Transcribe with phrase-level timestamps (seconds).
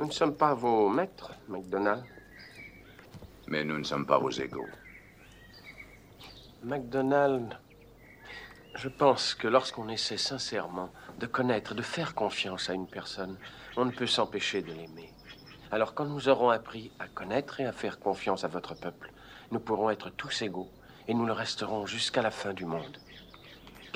[0.00, 2.02] Nous ne sommes pas vos maîtres, MacDonald.
[3.48, 4.66] Mais nous ne sommes pas vos égaux.
[6.64, 7.58] MacDonald,
[8.76, 13.36] je pense que lorsqu'on essaie sincèrement de connaître, de faire confiance à une personne,
[13.76, 15.12] on ne peut s'empêcher de l'aimer.
[15.70, 19.12] Alors quand nous aurons appris à connaître et à faire confiance à votre peuple,
[19.50, 20.70] nous pourrons être tous égaux
[21.08, 22.96] et nous le resterons jusqu'à la fin du monde.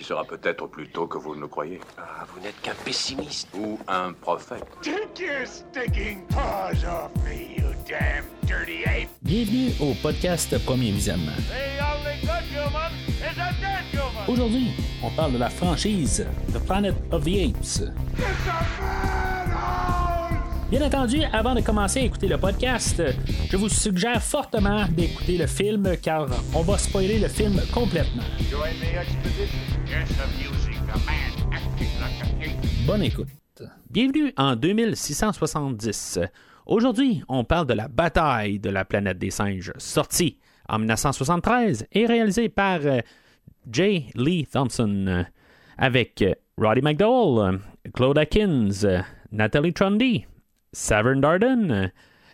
[0.04, 1.80] Qui sera peut-être plus tôt que vous ne le croyez.
[1.96, 3.48] Ah, vous n'êtes qu'un pessimiste.
[3.58, 4.66] Ou un prophète.
[4.82, 9.08] Take your stinking paws off me, you damn dirty ape!
[9.22, 11.32] Bienvenue au podcast Premier Visionnement.
[11.48, 14.28] The only good human is a dead human!
[14.28, 14.72] Aujourd'hui,
[15.02, 17.80] on parle de la franchise The Planet of the Apes.
[17.80, 17.94] It's a
[19.56, 20.04] madhouse!
[20.70, 23.02] Bien entendu, avant de commencer à écouter le podcast,
[23.48, 28.22] je vous suggère fortement d'écouter le film car on va spoiler le film complètement.
[32.86, 33.28] Bonne écoute.
[33.90, 36.18] Bienvenue en 2670.
[36.66, 42.06] Aujourd'hui, on parle de la bataille de la planète des singes, sortie en 1973 et
[42.06, 43.00] réalisée par euh,
[43.70, 44.10] J.
[44.14, 45.24] Lee Thompson,
[45.78, 47.58] avec euh, Roddy McDowell, euh,
[47.92, 50.26] Claude Atkins, Natalie Trundy,
[50.72, 51.90] Savern Darden,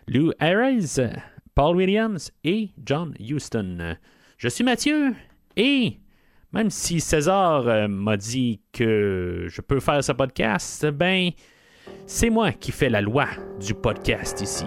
[0.06, 1.16] Lou Ayres,
[1.54, 3.96] Paul Williams et John Huston.
[4.38, 5.14] Je suis Mathieu
[5.56, 5.98] et
[6.52, 11.30] même si César euh, m'a dit que je peux faire ce podcast, ben,
[12.06, 13.26] c'est moi qui fais la loi
[13.60, 14.66] du podcast ici.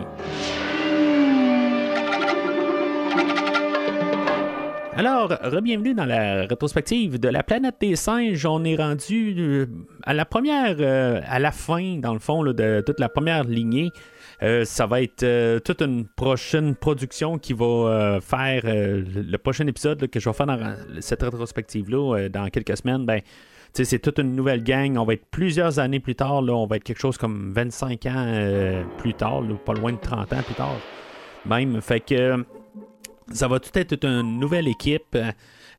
[4.96, 8.46] Alors, re-bienvenue dans la rétrospective de la planète des singes.
[8.46, 9.66] On est rendu euh,
[10.04, 13.90] à la première, euh, à la fin, dans le fond, de toute la première lignée.
[14.44, 19.66] Euh, ça va être euh, toute une prochaine production qui va euh, faire le, prochain
[19.68, 23.06] épisode que je vais faire dans cette rétrospective-là dans quelques semaines.
[23.06, 23.22] Ben,
[23.72, 24.98] c'est toute une nouvelle gang.
[24.98, 26.42] On va être plusieurs années plus tard.
[26.42, 29.98] Là, on va être quelque chose comme 25 ans plus tard, là, pas loin de
[29.98, 30.76] 30 ans plus tard.
[31.46, 31.82] Même.
[31.82, 32.46] Fait que
[33.32, 35.18] ça va tout être une nouvelle équipe.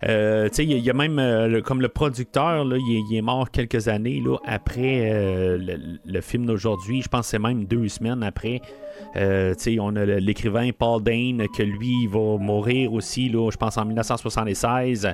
[0.07, 4.37] Euh, il y, a- même euh, comme le producteur, il, est, mort quelques années là,
[4.47, 5.59] après euh,
[6.05, 7.01] le, film d'aujourd'hui.
[7.03, 8.61] Je pense que c'est même deux semaines après.
[9.17, 13.85] Euh, on a l'écrivain Paul Dane que lui il va mourir aussi, je pense en
[13.87, 15.09] 1976.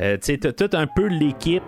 [0.00, 1.62] Euh, tu tout un peu l'équipe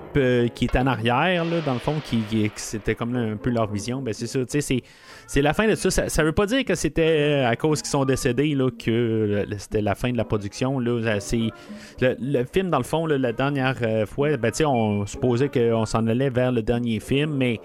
[0.54, 3.70] qui est en arrière, là, dans le fond, qui, qui- c'était comme un peu leur
[3.70, 4.02] vision.
[4.02, 4.82] Ben, c'est ça, tu sais, c'est,
[5.26, 5.90] c'est la fin de ça.
[5.90, 6.08] ça.
[6.08, 9.82] Ça veut pas dire que c'était euh, à cause qu'ils sont décédés là, que c'était
[9.82, 10.78] la fin de la production.
[10.78, 11.18] Là.
[11.20, 11.50] C'est,
[12.00, 16.30] le, film, dans le fond, la dernière euh, fois, ben, on supposait qu'on s'en allait
[16.30, 17.60] vers le dernier film, mais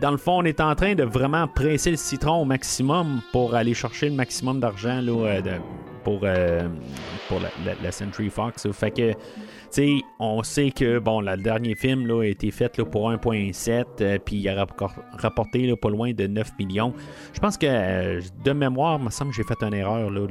[0.00, 3.54] dans le fond, on est en train de vraiment presser le citron au maximum pour
[3.54, 5.50] aller chercher le maximum d'argent là, euh, de-
[6.04, 6.68] pour, euh,
[7.28, 7.48] pour la,
[7.82, 8.66] la- Century Fox.
[8.72, 9.16] Fait que, tu
[9.70, 13.84] sais, on sait que bon, le dernier film là, a été fait là, pour 1.7,
[14.00, 16.92] euh, puis il a rappor- rapporté là, pas loin de 9 millions.
[17.32, 20.28] Je pense que euh, de mémoire, il me semble que j'ai fait une erreur le-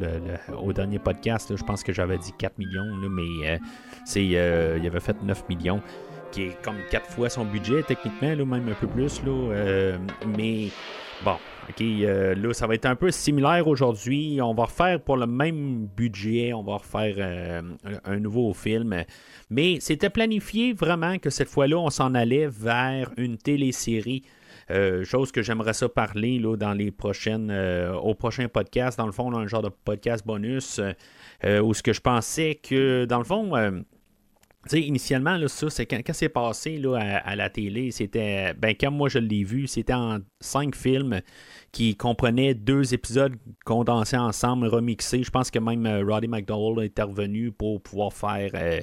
[0.62, 1.56] au dernier podcast.
[1.56, 3.58] je pense que j'avais dit 4 millions, mais euh,
[4.06, 5.82] c'est, il avait fait 9 millions
[6.32, 9.22] qui est comme quatre fois son budget, techniquement, là, même un peu plus.
[9.24, 9.98] Là,
[10.38, 10.68] mais
[11.26, 11.38] bon,
[11.70, 14.40] OK, euh, là, ça va être un peu similaire aujourd'hui.
[14.42, 17.62] On va refaire pour le même budget, on va refaire euh,
[18.06, 19.04] un, nouveau film.
[19.52, 24.24] Mais c'était planifié vraiment que cette fois-là, on s'en allait vers une télésérie.
[24.72, 27.52] Euh, chose que j'aimerais ça parler là, dans les prochaines
[28.04, 30.80] au prochain podcast dans le fond là, un genre de podcast bonus
[31.44, 33.52] euh, où ce que je pensais que dans le fond
[34.66, 37.92] euh, tu sais, initialement, là, ça, c'est quand, c'est passé là, à, à la télé,
[37.92, 38.54] c'était.
[38.54, 41.22] Ben, comme moi je l'ai vu, c'était en cinq films
[41.72, 45.24] qui comprenaient deux épisodes condensés ensemble, remixés.
[45.24, 48.80] Je pense que même euh, Roddy McDowell est revenu pour pouvoir faire euh,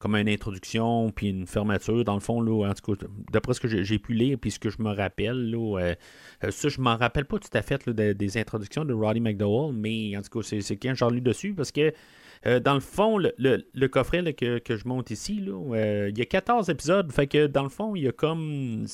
[0.00, 2.04] comme une introduction puis une fermeture.
[2.04, 4.50] Dans le fond, là, en tout cas, d'après ce que j'ai j'ai pu lire puis
[4.50, 7.88] ce que je me rappelle, là, euh, ça, je m'en rappelle pas tout à fait
[7.88, 11.54] des introductions de Roddy McDowell, mais en tout cas, c'est c'est quand j'en lu dessus
[11.54, 11.92] parce que.
[12.46, 16.70] Euh, dans le fond, le, coffret que, je monte ici, euh, il y a 14
[16.70, 17.12] épisodes.
[17.12, 18.86] Fait que dans le fond, il y a comme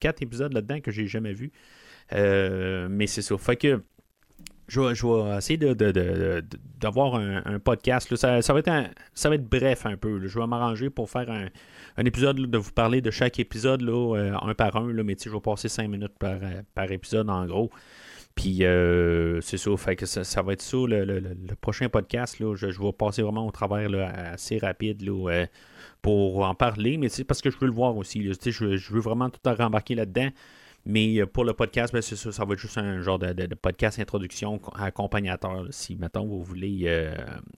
[0.00, 1.34] 4 épisodes là-dedans que j'ai jamais.
[2.12, 3.36] Euh, mais c'est ça.
[3.38, 3.80] Fait que
[4.68, 8.14] je vais, essayer d'avoir un, podcast.
[8.16, 10.26] Ça, va être bref un peu.
[10.26, 14.54] Je vais m'arranger pour faire un, épisode, de vous parler de chaque épisode euh, un
[14.54, 14.92] par un.
[14.92, 17.70] Mais je vais passer 5 minutes euh, par épisode en gros.
[18.38, 22.38] Puis euh, c'est ça, fait que ça, va être ça le, prochain podcast.
[22.38, 23.90] Là, je, vais passer vraiment au travers
[24.32, 25.46] assez rapide là, euh,
[26.02, 28.22] pour en parler, mais c'est parce que je veux le voir aussi.
[28.22, 30.28] Je, je veux vraiment tout rembarquer là-dedans.
[30.86, 33.32] Mais euh, pour le podcast, ben, c'est ça, ça va être juste un genre de,
[33.56, 35.66] podcast introduction accompagnateur.
[35.70, 37.10] si, mettons, vous voulez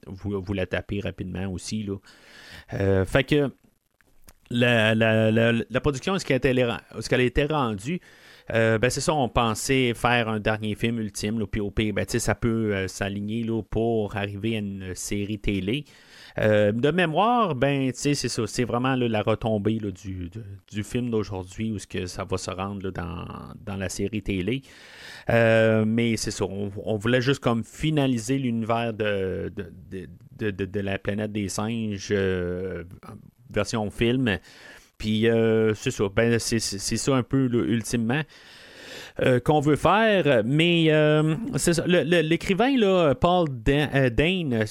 [0.07, 1.83] vous, la taper rapidement aussi.
[1.83, 3.05] Là.
[3.05, 3.51] Fait que
[4.49, 8.01] la, production, est-ce qu'elle, était- a été rendue?
[8.53, 11.93] Euh, ben c'est ça, on pensait faire un dernier film ultime, là, puis au pire,
[11.93, 15.85] ben, ça peut euh, s'aligner pour arriver à une série télé.
[16.37, 20.29] Euh, de mémoire, ben, c'est ça, c'est vraiment la retombée là, du,
[20.71, 21.77] du, film d'aujourd'hui où
[22.07, 24.61] ça va se rendre dans, la série télé.
[25.27, 29.51] mais c'est ça, on, voulait juste comme finaliser l'univers de,
[30.39, 32.13] la planète des singes
[33.51, 34.39] version film.
[35.01, 38.21] Puis euh, c'est ça, ben, c'est, ça un peu ultimement.
[39.19, 41.35] Euh, qu'on veut faire, mais euh,
[41.85, 42.71] l'écrivain
[43.15, 44.63] Paul Dane,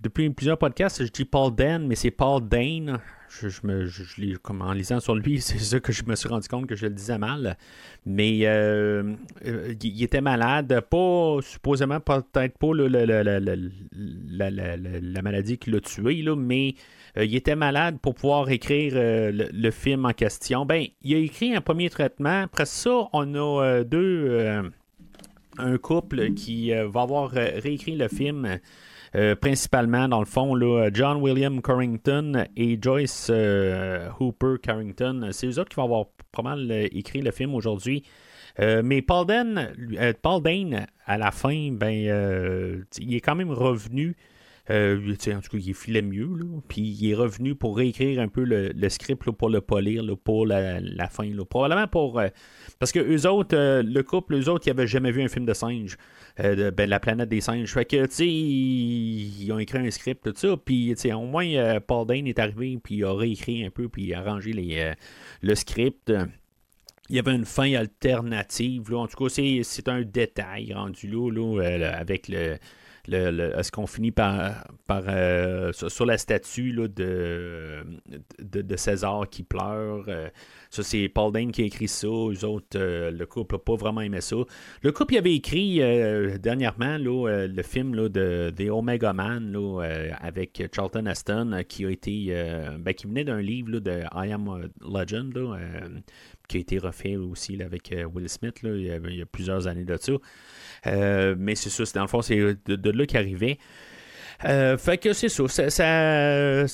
[0.00, 3.00] depuis plusieurs podcasts, je dis Paul Dane, mais c'est Paul Dane.
[3.28, 4.02] Je, me, je,
[4.48, 6.94] en lisant sur lui, c'est ça que je me suis rendu compte que je le
[6.94, 7.56] disais mal.
[8.06, 13.22] Mais il était malade, pas supposément peut-être pas la,
[14.40, 16.76] la, maladie qui l'a tué, là, mais
[17.16, 20.64] euh, il était malade pour pouvoir écrire euh, le, film en question.
[20.64, 22.42] Ben, il a écrit un premier traitement.
[22.42, 24.62] Après ça, on a euh, deux.
[25.58, 28.58] un couple qui va avoir réécrit le film.
[29.42, 33.30] principalement, dans le fond, là, John William Carrington et Joyce
[34.18, 35.28] Hooper Carrington.
[35.32, 38.02] C'est eux autres qui vont avoir pas mal écrit le film aujourd'hui.
[38.58, 39.74] mais Paul Dane,
[40.22, 44.16] Paul Dane, à la fin, ben, il est quand même revenu
[44.70, 46.28] euh, en tout cas, il filait mieux.
[46.68, 51.08] Puis il est revenu pour réécrire un peu le, script pour le polir pour la,
[51.10, 51.28] fin.
[51.48, 52.20] Probablement pour.
[52.20, 52.28] Euh,
[52.78, 55.46] parce que eux autres, euh, le couple, eux autres, ils n'avaient jamais vu un film
[55.46, 55.96] de singe.
[56.38, 57.72] ben, la planète des singes.
[57.72, 60.56] Fait que, tu sais, ils, ont écrit un script, tout ça.
[60.56, 64.14] Puis, au moins, Paul Dane est arrivé, puis il a réécrit un peu, puis il
[64.14, 64.52] a arrangé
[65.42, 66.12] le script
[67.08, 68.90] il y avait une fin alternative.
[68.90, 68.98] Là.
[69.00, 71.60] En tout cas, c'est un détail rendu là
[71.98, 72.56] avec le,
[73.10, 80.04] est-ce qu'on finit par, euh, sur, la statue de, César qui pleure?
[80.08, 80.28] Euh,
[80.70, 82.06] ça, c'est Paul Dane qui a écrit ça.
[82.06, 84.36] Eux autres, euh, le couple n'a pas vraiment aimé ça.
[84.82, 85.80] Le couple avait écrit
[86.38, 89.56] dernièrement le film de The Omega Man
[90.20, 92.34] avec Charlton Heston qui a été
[92.78, 95.32] ben, qui venait d'un livre de I Am Legend
[96.48, 99.66] qui a été refait aussi avec Will Smith il, y a, il, y a, plusieurs
[99.66, 100.12] années de ça.
[100.86, 103.58] Euh, mais c'est ça, dans le fond, c'est de, là qu'il arrivait.
[104.44, 106.66] Euh, fait que c'est ça, ça,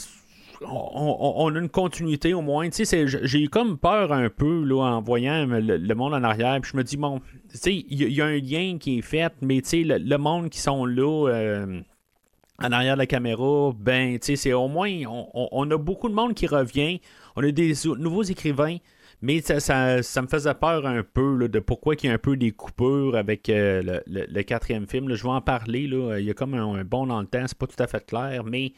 [0.62, 2.68] on, a une continuité au moins.
[2.70, 6.58] J'ai eu comme peur un peu là, en voyant le, monde en arrière.
[6.60, 7.20] Puis je me dis, bon,
[7.66, 11.28] il y, a un lien qui est fait, mais le, le monde qui sont là
[11.28, 11.80] euh,
[12.60, 16.34] en arrière de la caméra, ben, c'est au moins, on, on, a beaucoup de monde
[16.34, 17.00] qui revient.
[17.36, 18.78] On a des nouveaux écrivains.
[19.20, 19.58] Mais ça,
[20.02, 23.16] ça, me faisait peur un peu de pourquoi il y a un peu des coupures
[23.16, 25.12] avec euh, le, quatrième film.
[25.12, 25.88] Je vais en parler.
[25.88, 26.18] Là.
[26.18, 28.44] Il y a comme un, bon dans le temps, c'est pas tout à fait clair,
[28.44, 28.74] mais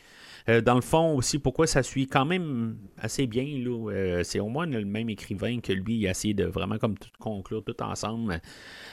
[0.48, 3.44] euh, dans le fond aussi, pourquoi ça suit quand même assez bien.
[3.44, 3.90] Là.
[3.92, 6.96] Euh, c'est au moins le même écrivain que lui, il a essayé de vraiment comme
[6.96, 8.40] tout conclure tout ensemble.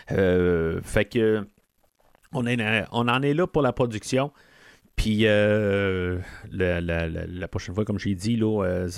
[0.10, 1.48] fait que
[2.34, 4.34] on, est, on en est là pour la production.
[4.98, 6.18] Puis euh,
[6.52, 8.90] la, prochaine fois, comme j'ai dit, là, euh,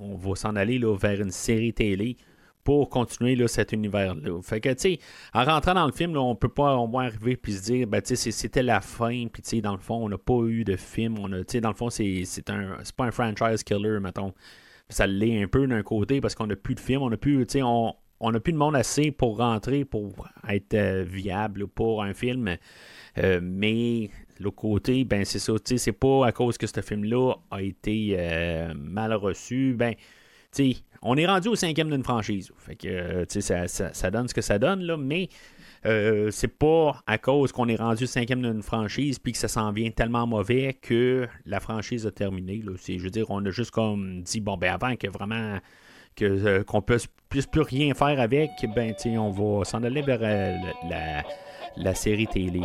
[0.00, 2.16] on va s'en aller là, vers une série télé
[2.62, 4.40] pour continuer là, cet univers-là.
[4.42, 4.98] Fait que, tu sais,
[5.34, 7.88] en rentrant dans le film, là, on peut pas au moins arriver puis se dire,
[7.88, 11.16] ben, c'était la fin, puis, dans le fond, on n'a pas eu de film.
[11.16, 14.32] Dans le fond, c'est, un, c'est pas un franchise killer, mettons.
[14.88, 17.44] Ça l'est un peu d'un côté parce qu'on n'a plus de film, on n'a plus,
[17.56, 22.14] on, on n'a plus de monde assez pour rentrer, pour être euh, viable pour un
[22.14, 22.56] film.
[23.42, 24.10] mais
[24.40, 28.72] L'autre côté, ben c'est ça, c'est pas à cause que ce film-là a été euh,
[28.74, 29.74] mal reçu.
[29.76, 29.94] Ben,
[31.02, 32.50] on est rendu au cinquième d'une franchise.
[32.58, 35.28] Fait que, tu sais, ça, donne ce que ça donne, mais
[35.86, 39.48] euh, c'est pas à cause qu'on est rendu au cinquième d'une franchise puis que ça
[39.48, 42.62] s'en vient tellement mauvais que la franchise a terminé.
[42.64, 42.72] Là.
[42.76, 45.58] Je veux dire, on a juste comme dit, bon, ben avant que vraiment
[46.22, 51.24] euh, qu'on puisse, puisse, plus rien faire avec, ben, on va s'en aller la,
[51.76, 52.62] la, série télé.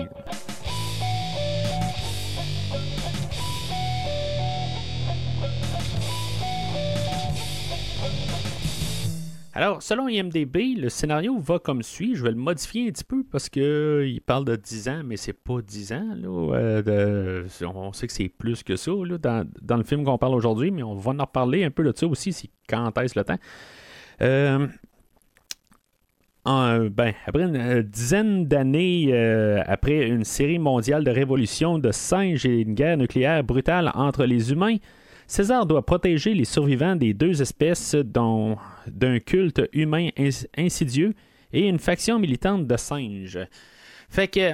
[9.55, 12.15] Alors, selon IMDB, le scénario va comme suit.
[12.15, 15.15] Je vais le modifier un petit peu parce qu'il euh, parle de 10 ans, mais
[15.15, 16.07] c'est pas 10 ans.
[16.23, 18.91] Euh, on sait que c'est plus que ça
[19.21, 22.07] dans, le film qu'on parle aujourd'hui, mais on va en reparler un peu de ça
[22.07, 23.37] aussi, si quand est-ce le temps.
[24.23, 24.67] Euh,
[26.45, 29.13] ben, après une dizaine d'années
[29.67, 34.51] après une série mondiale de révolution de singes et une guerre nucléaire brutale entre les
[34.51, 34.77] humains,
[35.33, 40.09] César doit protéger les survivants des deux espèces d'un culte humain
[40.55, 41.15] insidieux
[41.51, 43.39] et une faction militante de singes.
[44.09, 44.51] Fait que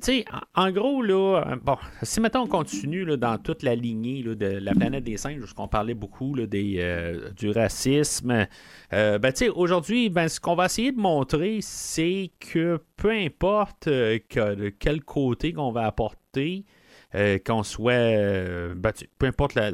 [0.00, 4.72] sais, en, gros, là, bon, si maintenant on continue dans toute la lignée de la
[4.72, 8.46] planète des singes, où on parlait beaucoup euh, du racisme,
[8.92, 13.10] euh, ben, tu sais, aujourd'hui, ben, ce qu'on va essayer de montrer, c'est que peu
[13.10, 16.64] importe euh, de quel côté qu'on va apporter,
[17.14, 19.72] euh, qu'on soit, euh, ben, tu- peu importe la,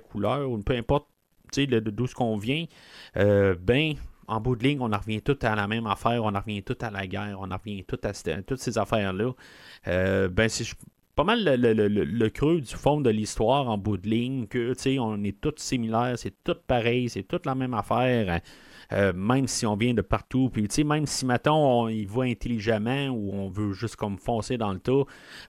[0.00, 1.08] couleur, ou peu importe
[1.56, 2.66] d'où ce qu'on vient,
[3.16, 3.94] euh, ben,
[4.28, 6.62] en bout de ligne, on en revient tout à la même affaire, on en revient
[6.62, 8.12] tout à la guerre, on en revient tout à,
[8.42, 9.32] toutes ces affaires-là.
[9.84, 10.66] Ben, c'est
[11.14, 15.40] pas mal le, creux du fond de l'histoire en bout de ligne, que, on est
[15.40, 18.40] tous similaires, c'est tout pareil, c'est toute la même affaire.
[18.92, 22.04] Euh, même si on vient de partout, puis tu sais, même si mettons on y
[22.04, 25.02] va intelligemment ou on veut juste comme foncer dans le tas,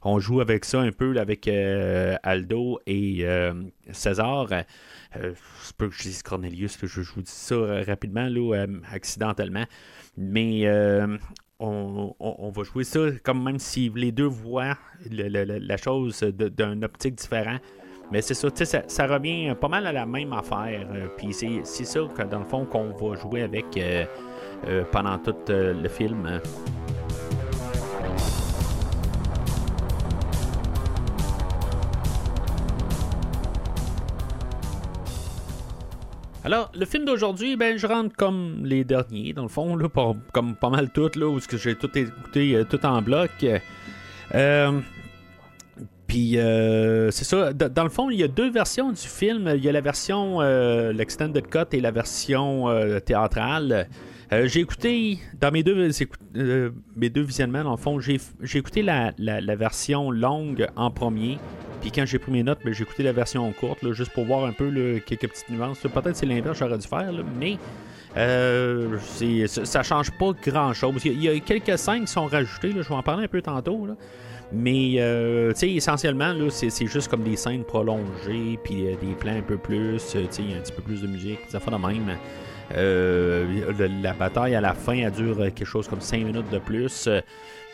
[0.04, 3.54] on joue avec ça un peu avec euh, Aldo et euh,
[3.92, 4.48] César.
[5.14, 9.66] C'est pas que je dise Cornelius, là, je, je vous dis ça rapidement, là, accidentellement.
[10.16, 10.68] Mais
[11.60, 14.78] on, va jouer ça comme même si les deux voient
[15.10, 17.58] la chose d'un optique différent.
[18.12, 20.88] Mais c'est ça, tu sais, ça, ça revient pas mal à la même affaire.
[20.94, 24.06] euh, Puis c'est ça que dans le fond qu'on va jouer avec euh,
[24.68, 26.40] euh, pendant tout le film.
[36.46, 39.90] Alors, le film d'aujourd'hui, ben, je rentre comme les derniers, dans le fond, là,
[40.32, 43.32] comme pas mal toutes, là, où j'ai tout écouté, tout en bloc.
[44.34, 44.80] Euh,
[46.08, 49.52] puis, euh, c'est ça, dans le fond, il y a deux versions du film.
[49.56, 53.88] Il y a la version, euh, l'extended cut et la version euh, théâtrale.
[54.34, 55.90] Euh, j'ai écouté, dans mes deux,
[56.96, 61.38] mes deux visionnements, dans le fond, j'ai j'ai écouté la, la- version longue en premier.
[61.82, 64.46] Puis quand j'ai pris mes notes, ben, j'ai écouté la version courte, juste pour voir
[64.46, 65.80] un peu quelques petites nuances.
[65.80, 67.58] Peut-être c'est l'inverse, j'aurais dû faire, mais
[68.18, 70.94] euh, c'est- ça, change pas grand-chose.
[71.06, 73.26] Il, y a- il y a quelques scènes qui sont rajoutées, je vais en parler
[73.26, 73.86] un peu tantôt.
[73.86, 73.94] là.
[74.52, 79.14] Mais euh, tu sais, essentiellement, là, c'est, juste comme des scènes prolongées, puis euh, des
[79.20, 81.72] plans un peu plus, euh, tu sais, un petit peu plus de musique, ça fait
[81.72, 82.18] de même.
[82.76, 83.46] Euh,
[84.02, 87.08] la bataille à la fin, elle dure euh, quelque chose comme 5 minutes de plus.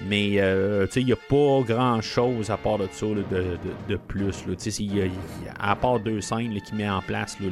[0.02, 3.24] mais euh, il n'y a pas grand chose à part de ça de,
[3.90, 4.46] de- plus.
[4.48, 4.54] là.
[4.80, 7.50] Y a- à part deux scènes qui met en place le,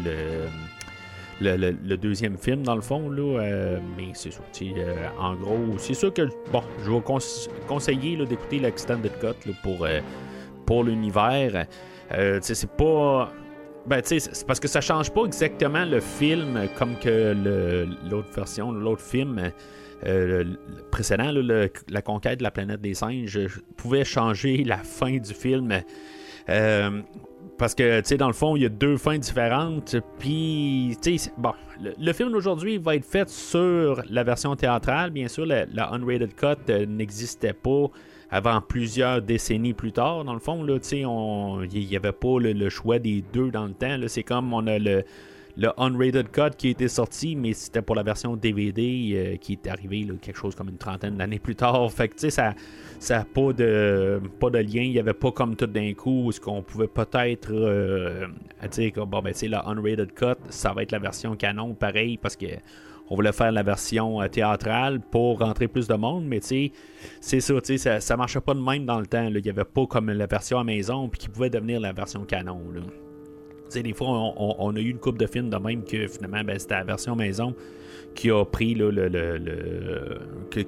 [1.41, 3.10] le, deuxième film, dans le fond.
[3.10, 7.50] Là, euh, mais c'est sais, euh, en gros, c'est sûr que bon, je vais cons-
[7.67, 10.00] conseiller d'écouter l'extended cut pour, euh,
[10.65, 11.65] pour l'univers.
[12.41, 13.31] C'est pas.
[13.88, 17.33] Ben, c'est parce que ça change pas exactement le film comme que
[18.10, 19.51] l'autre version, l'autre film
[20.91, 21.31] précédent,
[21.89, 23.39] la conquête de la planète des singes,
[23.77, 25.71] pouvait changer la fin du film.
[27.62, 29.96] Parce que, tu sais, dans le fond, il y a deux fins différentes.
[30.18, 31.53] Puis, tu sais, bon,
[32.00, 35.12] le, film d'aujourd'hui va être fait sur la version théâtrale.
[35.12, 37.86] Bien sûr, la, unrated cut euh, n'existait pas
[38.32, 40.24] avant plusieurs décennies plus tard.
[40.24, 43.51] Dans le fond, là, tu sais, il n'y avait pas le, le choix des deux
[43.51, 43.96] dans le temps.
[44.08, 45.03] C'est comme on a le,
[45.58, 49.67] le unrated cut qui été sorti, mais c'était pour la version DVD euh, qui est
[49.67, 51.91] arrivée quelque chose comme une trentaine d'années plus tard.
[51.91, 52.53] Fait que, tu sais, ça
[53.00, 54.84] ça n'a pas de, pas de lien.
[54.84, 58.27] Il n'y avait pas comme tout d'un coup ce qu'on pouvait peut-être euh,
[58.72, 62.36] dire que bon, ben, la unrated cut, ça va être la version canon, pareil, parce
[62.36, 62.46] que
[63.10, 66.72] on voulait faire la version euh, théâtrale pour rentrer plus de monde, mais tu
[67.20, 69.27] c'est ça, tu ça, ça marchait pas de même dans le temps.
[69.27, 72.24] Il n'y avait pas comme la version à maison, puis qui pouvait devenir la version
[72.24, 72.62] canon.
[72.74, 72.81] Là.
[73.72, 76.44] Tu sais, des fois, on, a eu une coupe de films de même que finalement,
[76.44, 77.56] ben, c'était la version maison
[78.13, 80.60] qui a pris là, le, le- le- qui,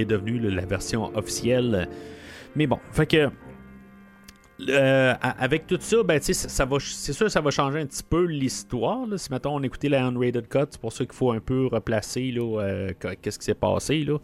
[0.00, 1.88] est devenu la version officielle.
[2.54, 3.30] Mais bon, fait que
[4.68, 8.24] euh, avec tout ça, ben, ça, ça c'est sûr ça va changer un petit peu
[8.26, 9.06] l'histoire.
[9.16, 12.34] Si mettons on écoutait la unrated cut, c'est pour ça qu'il faut un peu replacer
[12.36, 14.04] euh, qu- qu'est-ce qui s'est passé.
[14.04, 14.18] Là.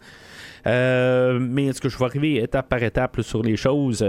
[0.67, 4.05] Euh, mais est-ce que je vais arriver étape par étape sur les choses?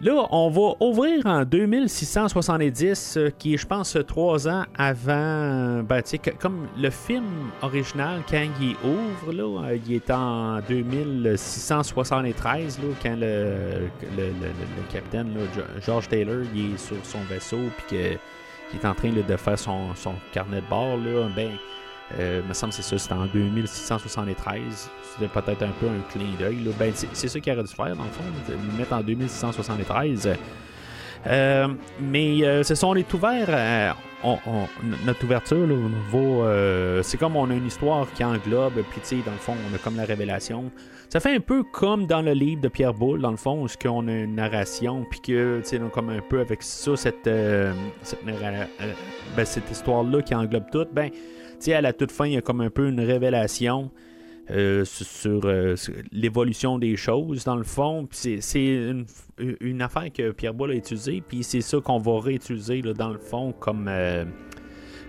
[0.00, 5.82] Là, on va ouvrir en 2670, euh, qui est, je pense, trois ans avant.
[5.82, 7.24] Ben, tu sais, comme le film
[7.62, 14.30] original, quand il ouvre, là, euh, il est en 2673, là, quand le, le, le-
[14.30, 15.32] le- capitaine,
[15.84, 18.18] George Taylor, il est sur son vaisseau, puis qu'il
[18.80, 21.50] est en train de faire son, son carnet de bord, là, ben.
[22.18, 24.90] Euh, me semble que c'est ça, c'était en 2673.
[25.14, 26.62] C'était peut-être un peu un clin d'œil.
[26.64, 26.70] là.
[26.78, 30.30] Ben, c'est ça qu'il aurait dû faire, dans le fond, le mettre en 2673.
[31.26, 31.68] Euh,
[32.00, 33.46] mais euh, c'est ça, on est ouvert.
[33.48, 33.90] euh,
[34.22, 34.66] on- on-
[35.06, 35.74] notre ouverture là,
[36.12, 36.18] va.
[36.18, 39.54] euh, c'est comme on a une histoire qui englobe, puis tu sais, dans le fond,
[39.70, 40.70] on a comme la révélation.
[41.08, 43.68] Ça fait un peu comme dans le livre de Pierre Boulle, dans le fond, où
[43.88, 47.72] on a une narration, puis que, tu sais, comme un peu avec ça, cette, euh,
[48.02, 48.64] cette, euh,
[49.36, 51.10] ben, cette histoire-là qui englobe tout, ben,
[51.72, 53.90] à la toute fin, il y a comme un peu une révélation.
[54.50, 55.74] euh, sur, euh,
[56.12, 58.06] l'évolution des choses, dans le fond.
[58.10, 58.92] C'est-
[59.38, 63.08] une, affaire que Pierre Bois a utilisée, puis c'est ça qu'on va réutiliser, là, dans
[63.08, 63.86] le fond, comme...
[63.88, 64.26] euh,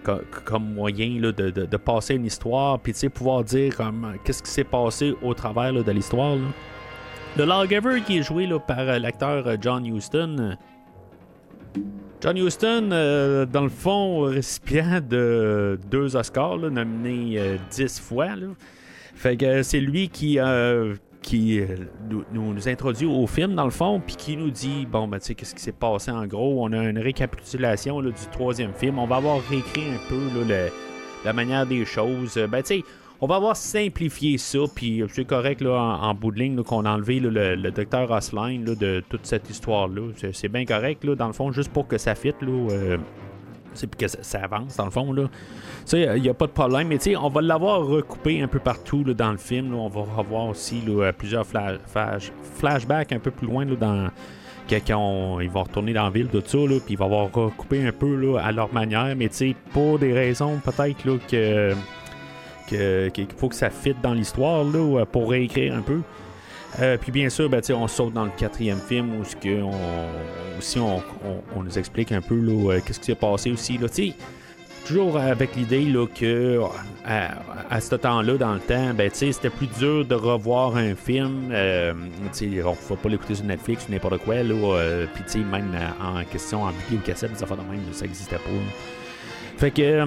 [0.06, 3.76] co- comme moyen de, passer une histoire, puis pouvoir dire
[4.24, 6.38] qu'est-ce qui s'est passé au travers de l'histoire.
[7.38, 10.56] Le Lawgiver qui est joué par l'acteur John Huston.
[12.26, 18.30] John Huston, euh, dans le fond, récipient de deux Oscars, là, nominé euh, dix fois.
[19.14, 20.96] Fait que c'est lui qui, euh,
[21.34, 21.68] euh,
[22.34, 25.36] nous, introduit au film, dans le fond, puis qui nous dit, bon, ben, tu sais,
[25.36, 26.66] qu'est-ce qui s'est passé en gros.
[26.66, 28.98] On a une récapitulation du troisième film.
[28.98, 30.20] On va avoir réécrit un peu
[31.24, 32.38] la manière des choses.
[32.38, 32.84] Euh, Ben, tu sais,
[33.22, 36.62] on va avoir simplifié ça, puis euh, c'est correct là, en, en bout de ligne
[36.64, 40.02] qu'on a enlevé le, docteur Osline de toute cette histoire-là.
[40.34, 42.42] C'est, bien correct, là, dans le fond, juste pour que ça fitte.
[42.42, 42.98] Là, euh,
[43.74, 45.12] c'est que ça, avance, dans le fond.
[45.14, 45.30] Là.
[45.86, 46.88] Ça, il n'y a pas de problème.
[46.88, 49.72] Mais on va l'avoir recoupé un peu partout là, dans le film.
[49.72, 49.78] là.
[49.78, 54.10] On va revoir aussi là, plusieurs flash- flash- flashbacks un peu plus loin dans.
[54.68, 57.92] Quand ils vont retourner dans la ville, tout ça, puis il va avoir recoupé un
[57.92, 59.30] peu à leur manière, mais
[59.72, 61.76] pour des raisons peut-être que,
[62.68, 66.02] qu'il faut que ça fitte dans l'histoire là, pour réécrire un peu.
[66.80, 71.02] Euh, puis bien sûr, ben, on saute dans le quatrième film où que on,
[71.56, 73.78] on, nous explique un peu euh, qu'est-ce qui s'est passé aussi.
[73.78, 73.88] Là,
[74.86, 76.62] toujours avec l'idée que
[77.06, 81.50] à, ce temps-là, dans le temps, ben, c'était plus dur de revoir un film.
[81.52, 84.44] Euh, on ne faut pas l'écouter sur Netflix ou n'importe quoi.
[84.44, 88.36] Là, euh, puis même euh, en question en vidéocassette, des affaires de même, ça n'existait
[88.36, 88.50] pas.
[89.58, 90.06] Fait que euh,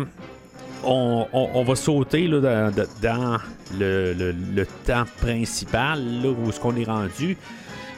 [0.85, 2.71] on, va sauter là,
[3.03, 3.39] dans,
[3.79, 7.37] le, temps principal, là, où est-ce qu'on est rendu.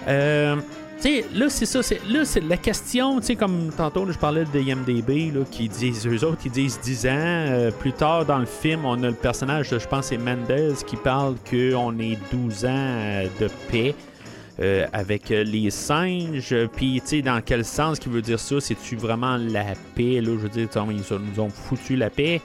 [0.08, 0.56] Euh,
[1.34, 1.82] là, c'est ça.
[1.82, 6.06] c'est- Là, c'est la question, tu comme tantôt, je parlais de IMDB, là, qui disent,
[6.06, 7.10] eux autres, ils disent 10 ans.
[7.12, 10.96] Euh, plus tard dans le film, on a le personnage, je pense, c'est Mendez, qui
[10.96, 13.94] parle qu'on est 12 ans euh, de paix.
[14.62, 18.60] euh, avec les singes, puis tu sais, dans quel sens qu'il veut dire ça?
[18.60, 20.32] C'est-tu vraiment la paix, là?
[20.32, 20.96] Je veux dire, ils
[21.34, 22.42] nous ont foutu la paix.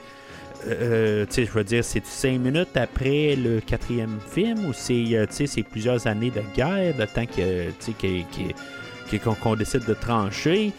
[0.66, 5.26] Euh, je veux dire, c'est cinq minutes après le quatrième film ou c'est, euh,
[5.70, 8.52] plusieurs années de guerre, de temps que, tu sais, que- que-
[9.18, 10.72] que- qu'on, qu'on décide de trancher.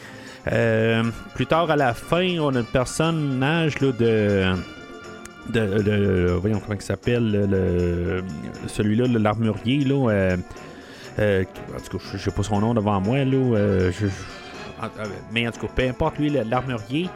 [0.51, 1.03] Euh,
[1.35, 4.53] plus tard à la fin, on a le personnage là, de,
[5.49, 8.23] de, voyons comment il s'appelle, le, le-
[8.67, 9.95] celui-là, l'armurier là.
[11.17, 13.91] en tout cas, je sais pas son nom devant moi là.
[15.31, 17.09] mais en tout cas, peu importe lui, l'armurier.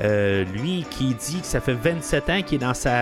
[0.00, 2.92] Euh, lui qui dit que ça fait 27 ans qu'il est dans sa.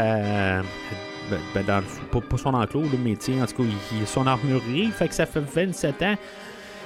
[1.31, 3.69] Ben, ben, dans, pas, pas son enclos, tu sais, en tout cas,
[4.07, 4.91] son armurerie.
[4.91, 6.15] Fait que ça fait 27 ans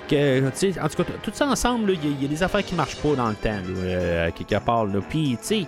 [0.08, 0.46] que.
[0.46, 3.28] En tout cas, tout ça ensemble, il y, a- des affaires qui marchent pas dans
[3.28, 4.86] le temps, là, euh, quelque part.
[5.08, 5.66] Puis, tu sais.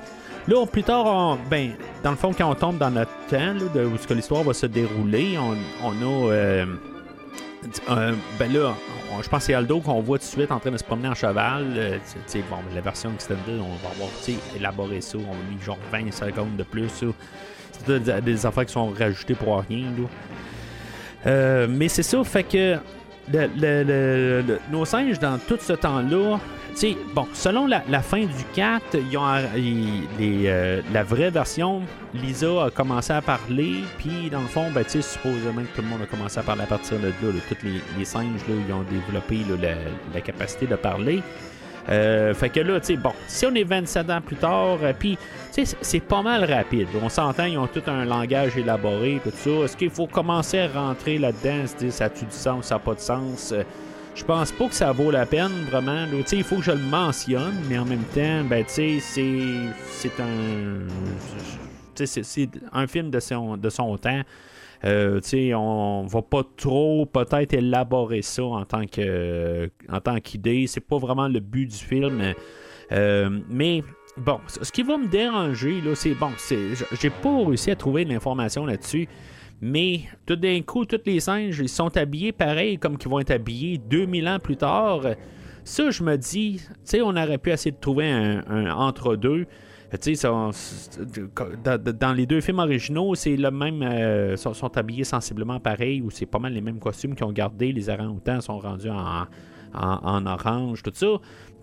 [0.49, 1.73] Là, plus tard, on- ben,
[2.03, 4.67] dans le fond, quand on tombe dans notre temps, là, de où l'histoire va se
[4.67, 5.53] dérouler, on,
[5.91, 6.33] a.
[6.33, 6.65] euh,
[8.39, 8.75] ben là,
[9.23, 11.09] je pense que c'est Aldo qu'on voit tout de suite en train de se promener
[11.09, 11.65] en cheval.
[11.77, 14.11] Euh, tu tu sais, bon, la version extended, on va avoir
[14.57, 15.19] élaboré ça.
[15.19, 16.89] On a mis genre 20 secondes de plus.
[17.87, 19.87] C'est des, affaires qui sont rajoutées pour rien.
[19.87, 20.07] Là.
[21.27, 22.77] Euh, mais c'est ça, fait que
[23.33, 26.39] le- nos singes, dans tout ce temps-là,
[26.79, 31.83] sais, bon, selon la, fin du 4, ils ont, les, euh, la vraie version,
[32.15, 36.03] Lisa a commencé à parler, puis dans le fond, ben, supposément que tout le monde
[36.03, 37.41] a commencé à parler à partir de là.
[37.49, 37.57] Tous
[37.99, 39.41] les, singes, là, ils ont développé
[40.15, 41.23] la, capacité de parler.
[41.89, 45.17] Euh, fait que là, tu bon, si on est 27 ans plus tard, euh, puis,
[45.51, 46.89] c'est- pas mal rapide.
[47.03, 49.65] On s'entend, ils ont tout un langage élaboré, tout ça.
[49.65, 52.79] Est-ce qu'il faut commencer à rentrer là-dedans, se dire ça a-tu du sens, ça n'a
[52.81, 53.55] pas de sens?
[54.15, 56.07] Je pense pas que ça vaut la peine, vraiment.
[56.33, 60.87] il faut que je le mentionne, mais en même temps, ben, c'est, c'est un.
[61.95, 64.23] c'est, un film de son, de son temps.
[64.85, 65.21] Euh,
[65.55, 70.67] on va pas trop peut-être élaborer ça en tant que en tant qu'idée.
[70.67, 72.35] C'est pas vraiment le but du film.
[72.93, 73.83] Euh, mais
[74.17, 76.31] bon, ce qui va me déranger, là, c'est bon.
[77.01, 79.09] J'ai pas réussi à trouver de l'information là-dessus.
[79.61, 83.31] Mais tout d'un coup, tous les singes, ils sont habillés pareil comme qu'ils vont être
[83.31, 85.03] habillés 2000 ans plus tard.
[85.65, 89.47] Ça, je me dis, tu sais, on aurait pu essayer de trouver un, entre-deux.
[90.01, 93.83] Tu sais, dans, les deux films originaux, c'est le même.
[93.83, 97.33] euh, sont, sont habillés sensiblement pareil, ou c'est pas mal les mêmes costumes qu'ils ont
[97.33, 97.73] gardés.
[97.73, 99.27] Les orang-outans sont rendus en,
[99.75, 101.07] en, orange, tout ça.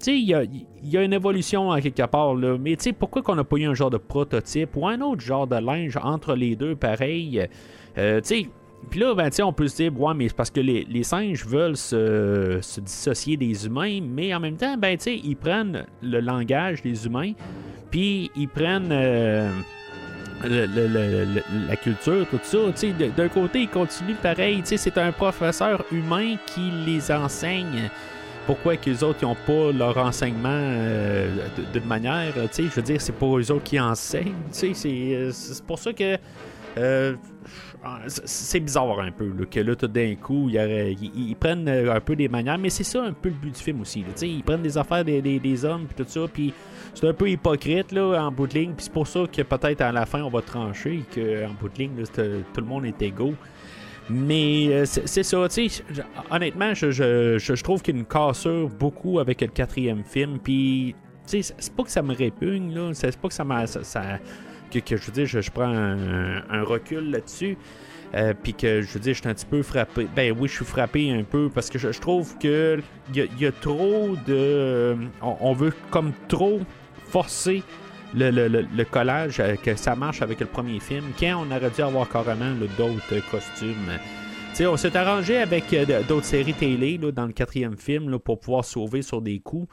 [0.06, 0.44] Il y a,
[0.84, 2.58] y a une évolution à quelque part, là.
[2.60, 5.56] Mais pourquoi qu'on n'a pas eu un genre de prototype ou un autre genre de
[5.56, 7.48] linge entre les deux pareil?
[7.98, 8.22] Euh,
[8.90, 11.76] puis là, ben, on peut se dire, ouais, mais c'est parce que les, singes veulent
[11.76, 17.34] se, dissocier des humains, mais en même temps, ben, ils prennent le langage des humains,
[17.90, 18.92] puis ils prennent.
[18.92, 19.52] euh,
[20.44, 22.58] la culture, tout ça.
[23.16, 24.62] D'un côté, il continue pareil.
[24.64, 27.90] C'est un professeur humain qui les enseigne.
[28.46, 31.30] Pourquoi que les autres n'ont pas leur enseignement euh,
[31.74, 35.92] d'une manière, je veux dire, c'est pas eux autres qui enseignent, euh, c'est pour ça
[35.92, 36.18] que
[36.78, 37.16] euh,
[38.08, 42.58] c'est bizarre un peu que là tout d'un coup ils, prennent un peu des manières
[42.58, 45.22] mais c'est ça un peu le but du film aussi ils prennent des affaires des,
[45.22, 46.54] des, hommes puis tout ça puis
[47.00, 49.82] c'est un peu hypocrite là, en bout de ligne puis c'est pour ça que peut-être
[49.82, 53.36] à la fin on va trancher qu'en bout de ligne tout le monde est égaux
[54.10, 55.84] mais euh, c'est ça, tu sais,
[56.32, 60.40] honnêtement, je, je, trouve qu'il y a une cassure beaucoup avec le quatrième film.
[60.40, 60.96] Puis,
[61.28, 62.92] tu sais, c'est pas que ça me répugne, là.
[62.94, 63.66] C'est pas que ça m'a.
[63.66, 67.58] Que, je veux dire, je, prends un, recul là-dessus.
[68.16, 70.08] Euh, puis que je veux dire, je suis un petit peu frappé.
[70.16, 72.80] Ben oui, je suis frappé un peu parce que je, trouve que
[73.14, 74.96] il y, a trop de.
[75.22, 76.62] on, veut comme trop
[77.10, 77.64] forcer
[78.16, 82.10] le, collage, euh, que ça marche avec le premier film, quand on aurait dû avoir
[82.10, 84.00] carrément d'autres costumes.
[84.62, 89.02] on s'est arrangé avec euh, d'autres séries télé dans le quatrième film pour pouvoir sauver
[89.02, 89.68] sur des coups.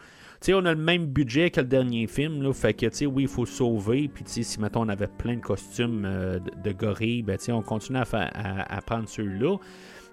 [0.48, 3.46] on a le même budget que le dernier film, là, fait que oui, il faut
[3.46, 4.08] sauver.
[4.08, 8.80] Puis si maintenant on avait plein de costumes euh, de, gorilles, ben, on continue à,
[8.84, 9.56] prendre ceux-là.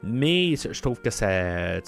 [0.04, 1.80] Mais je trouve que ça.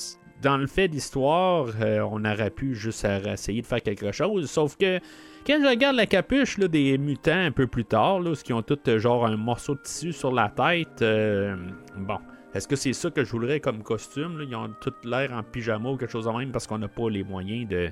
[0.43, 1.67] Dans le fait d'histoire,
[2.12, 4.49] on aurait pu juste essayer de faire quelque chose.
[4.51, 4.99] Sauf que
[5.45, 8.79] quand je regarde la capuche des mutants un peu plus tard, là, qui ont tous
[8.88, 11.58] euh, genre un morceau de tissu sur la tête, euh,
[11.97, 12.17] bon,
[12.53, 14.41] est-ce que c'est ça que je voudrais comme costume?
[14.47, 17.10] Ils ont tout l'air en pyjama ou quelque chose de même parce qu'on n'a pas
[17.10, 17.91] les moyens de,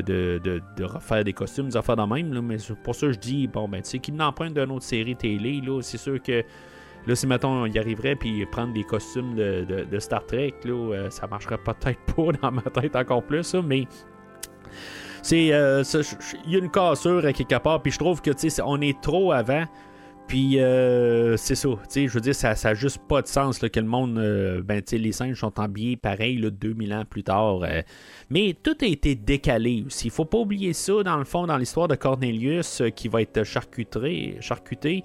[0.00, 2.40] de, refaire des costumes, des affaires de même.
[2.40, 5.60] mais pour ça, je dis, bon, ben, tu sais, qu'ils n'empruntent d'une autre série télé,
[5.60, 6.42] là, c'est sûr que.
[7.06, 11.26] Là, si mettons, il arriverait puis prendre des costumes de, Star Trek, là, euh, ça
[11.26, 13.86] marcherait peut-être pas dans ma tête encore plus, mais
[15.22, 15.82] c'est euh,
[16.46, 18.30] il y a une cassure à quelque part puis je trouve que
[18.62, 19.64] on est trop avant
[20.26, 23.86] puis euh, c'est ça, je veux dire, ça n'a juste pas de sens que le
[23.86, 24.14] monde,
[24.64, 27.60] ben, les singes sont habillés pareil là, 2000 ans plus tard.
[28.30, 30.06] mais tout a été décalé aussi.
[30.06, 33.44] Il faut pas oublier ça, dans le fond, dans l'histoire de Cornelius qui va être
[33.44, 34.36] charcuté.
[34.40, 35.04] charcuté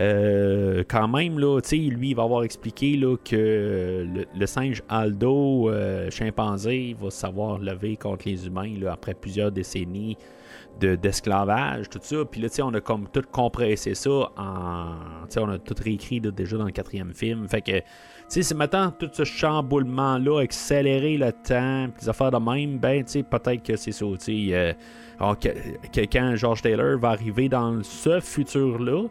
[0.00, 6.10] euh, quand même, là, lui, il va avoir expliqué là, que le, singe Aldo, euh,
[6.10, 10.16] chimpanzé, va savoir lever contre les humains là, après plusieurs décennies
[10.80, 12.24] d'esclavage, tout ça.
[12.24, 14.96] Puis là, on a comme tout compressé ça en.
[15.36, 17.48] On a tout réécrit déjà dans le quatrième film.
[17.48, 17.78] Fait que,
[18.28, 23.12] tu sais, maintenant tout ce chamboulement-là, accélérer le temps, les affaires de même, ben, tu
[23.12, 24.54] sais, peut-être que c'est ça, tu sais.
[24.54, 29.04] Euh, que, quand George Taylor va arriver dans ce futur-là,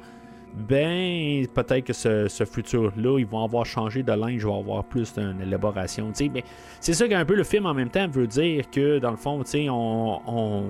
[0.56, 5.42] ben peut-être que ce, futur-là, ils vont avoir changé de linge, vont avoir plus d'une
[5.42, 6.12] élaboration.
[6.34, 6.44] Mais
[6.80, 9.44] c'est ça qu'un peu le film en même temps veut dire que dans le fond,
[9.54, 10.63] on, on,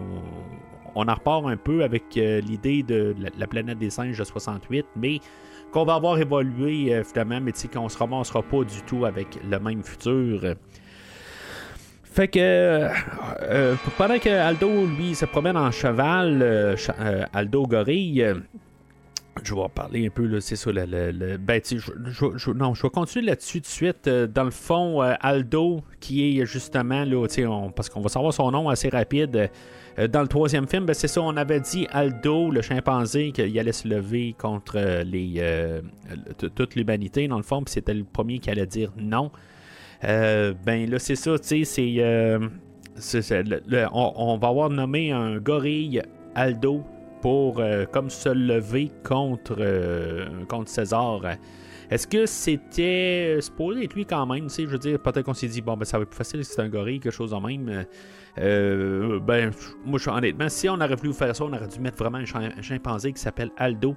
[0.96, 4.86] on en repart un peu avec euh, l'idée de la, planète des singes de 68,
[4.96, 5.20] mais
[5.72, 9.60] qu'on va avoir évolué euh, finalement, mais qu'on se ramassera pas du tout avec le
[9.60, 10.56] même futur.
[12.04, 16.78] Fait que euh, pendant que Aldo lui se promène en cheval,
[17.34, 18.36] Aldo gorille,
[19.42, 23.26] je vais parler un peu, c'est ça, le, le, ben, je, non, je vais continuer
[23.26, 24.08] là-dessus de suite.
[24.08, 28.34] Euh, dans le fond, euh, Aldo, qui est justement, là, on, parce qu'on va savoir
[28.34, 29.50] son nom assez rapide,
[29.98, 33.58] euh, dans le troisième film, ben, c'est ça, on avait dit Aldo, le chimpanzé, qu'il
[33.58, 35.42] allait se lever contre les,
[36.56, 39.32] toute l'humanité, dans le fond, puis c'était le premier qui allait dire non.
[40.02, 42.02] ben là, c'est ça, tu sais,
[43.26, 43.90] c'est...
[43.92, 46.02] on va avoir nommé un gorille
[46.36, 46.84] Aldo
[47.24, 51.22] pour euh, comme se lever contre, euh, contre César.
[51.90, 54.50] Est-ce que c'était supposé être lui quand même?
[54.50, 56.52] Je veux dire, peut-être qu'on s'est dit, bon, ben ça va être plus facile si
[56.52, 57.86] c'est un gorille, quelque chose en même.
[58.40, 59.52] Euh, ben,
[59.86, 63.14] moi, honnêtement, si on aurait voulu faire ça, on aurait dû mettre vraiment un, chimpanzé
[63.14, 63.96] qui s'appelle Aldo.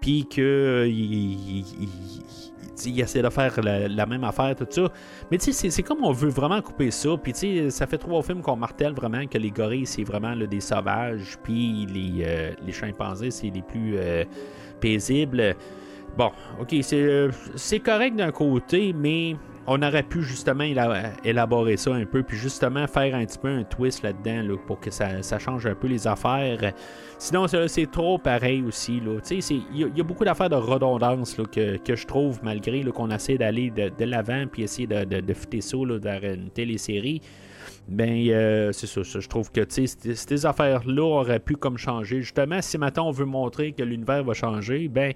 [0.00, 1.64] Puis que il,
[2.86, 4.90] il, essaie de faire la, même affaire, tout ça.
[5.30, 7.10] Mais tu sais, c'est comme on veut vraiment couper ça.
[7.22, 10.34] Puis tu sais, ça fait trois films qu'on martèle vraiment que les gorilles, c'est vraiment
[10.34, 11.36] des sauvages.
[11.42, 14.24] Puis les, euh, les chimpanzés, c'est les plus euh,
[14.80, 15.54] paisibles.
[16.16, 16.74] Bon, ok,
[17.54, 19.36] c'est correct d'un côté, mais
[19.72, 20.64] on aurait pu justement
[21.22, 24.90] élaborer ça un peu, puis justement faire un petit peu un twist là-dedans pour que
[24.90, 26.72] ça, change un peu les affaires.
[27.18, 29.00] Sinon, c'est trop pareil aussi.
[29.30, 34.04] Il y, a beaucoup d'affaires de redondance que, je trouve, malgré qu'on essaie d'aller de,
[34.04, 37.20] l'avant puis essayer de, de, ça vers une télésérie.
[37.86, 42.22] Ben, euh, c'est ça, Je trouve que ces affaires-là auraient pu comme changer.
[42.22, 45.12] Justement, si maintenant on veut montrer que l'univers va changer, ben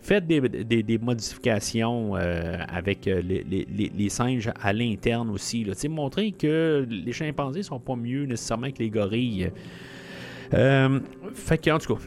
[0.00, 5.64] faites des, modifications euh, avec euh, les, singes à l'interne aussi.
[5.64, 5.74] Là.
[5.88, 9.50] Montrer que les chimpanzés sont pas mieux nécessairement que les gorilles.
[10.54, 11.00] Euh,
[11.34, 12.00] fait que, en tout cas,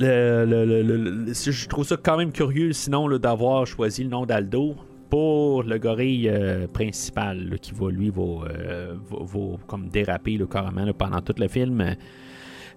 [0.00, 4.76] le- je trouve ça quand même curieux, sinon, d'avoir choisi le nom d'Aldo
[5.10, 6.30] pour le gorille
[6.72, 11.96] principal, qui va, lui, va, comme déraper là, carrément pendant tout le film.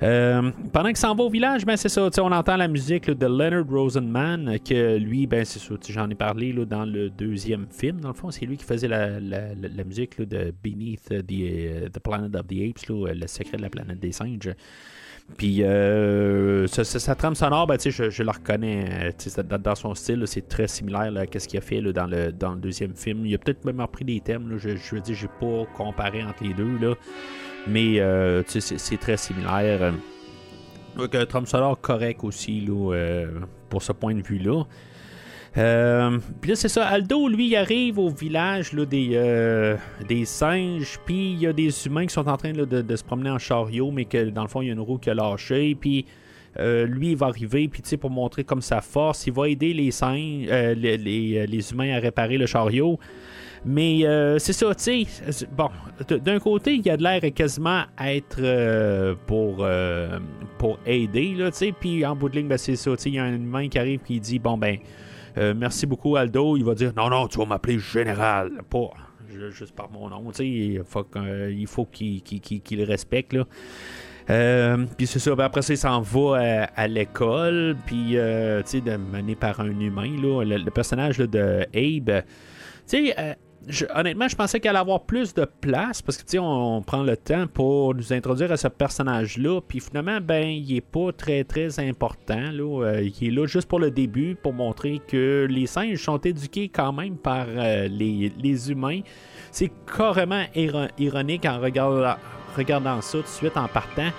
[0.03, 3.25] Euh, pendant qu'il s'en va au village, ben c'est ça, on entend la musique de
[3.27, 7.99] Leonard Rosenman, que lui, ben c'est ça, j'en ai parlé là, dans le deuxième film,
[8.01, 11.31] dans le fond, c'est lui qui faisait la, la- la- musique là, de Beneath the,
[11.31, 14.49] euh, Planet of the Apes, là, le secret de la planète des singes.
[15.37, 19.11] Puis, euh, sa, trame sonore, ben, je, je la reconnais.
[19.37, 22.07] euh, dans, dans son style, c'est très similaire à ce qu'il a fait là, dans,
[22.07, 23.25] le, dans le deuxième film.
[23.25, 24.57] Il a peut-être même repris des thèmes.
[24.57, 26.77] je, je veux dire, j'ai pas comparé entre les deux.
[26.79, 26.95] Là,
[27.67, 29.93] mais, euh, c'est, très similaire.
[30.97, 33.27] Donc, trame sonore correct aussi là, euh,
[33.69, 34.63] pour ce point de vue-là.
[35.57, 36.87] Euh, puis là, c'est ça.
[36.87, 39.75] Aldo, lui, il arrive au village là, des,
[40.07, 40.99] des singes.
[41.05, 43.91] Puis il y a des humains qui sont en train de, se promener en chariot,
[43.91, 45.75] mais que dans le fond, il y a une roue qui a lâché.
[45.75, 46.05] Puis
[46.57, 47.67] lui, il va arriver.
[47.67, 51.45] Puis tu sais, pour montrer comme sa force, il va aider les singes, les, les-
[51.47, 52.97] les humains à réparer le chariot.
[53.63, 55.47] Mais euh, c'est ça, tu sais.
[55.55, 55.69] Bon,
[56.09, 60.19] d'un côté, il y a de l'air quasiment à être euh, pour, euh,
[60.57, 61.71] pour aider, tu sais.
[61.71, 63.09] Puis en bout de ligne, ben, c'est ça, tu sais.
[63.09, 64.77] Il y a un humain qui arrive qui dit Bon, ben,
[65.37, 66.57] euh, merci beaucoup, Aldo.
[66.57, 68.51] Il va dire Non, non, tu vas m'appeler général.
[68.67, 68.89] Pas
[69.31, 70.47] ju- juste par mon nom, tu sais.
[70.47, 72.23] Il faut qu'il
[72.71, 73.45] le respecte, là.
[74.29, 78.79] Euh, puis c'est ça, ben après ça, il s'en va à, l'école, puis, euh, tu
[78.79, 82.23] sais, mené par un humain, là, le, personnage de Abe.
[82.87, 83.37] Tu sais,
[83.95, 87.03] honnêtement, je pensais qu'il allait avoir plus de place parce que, tu sais, on, prend
[87.03, 91.43] le temps pour nous introduire à ce personnage-là, puis finalement, ben, il est pas très,
[91.43, 92.85] très important, là.
[92.85, 96.69] Euh, il est là juste pour le début, pour montrer que les singes sont éduqués
[96.69, 99.01] quand même par euh, les, les humains.
[99.51, 102.15] C'est carrément iro- ironique en regardant,
[102.55, 104.09] regardant ça tout de suite en partant.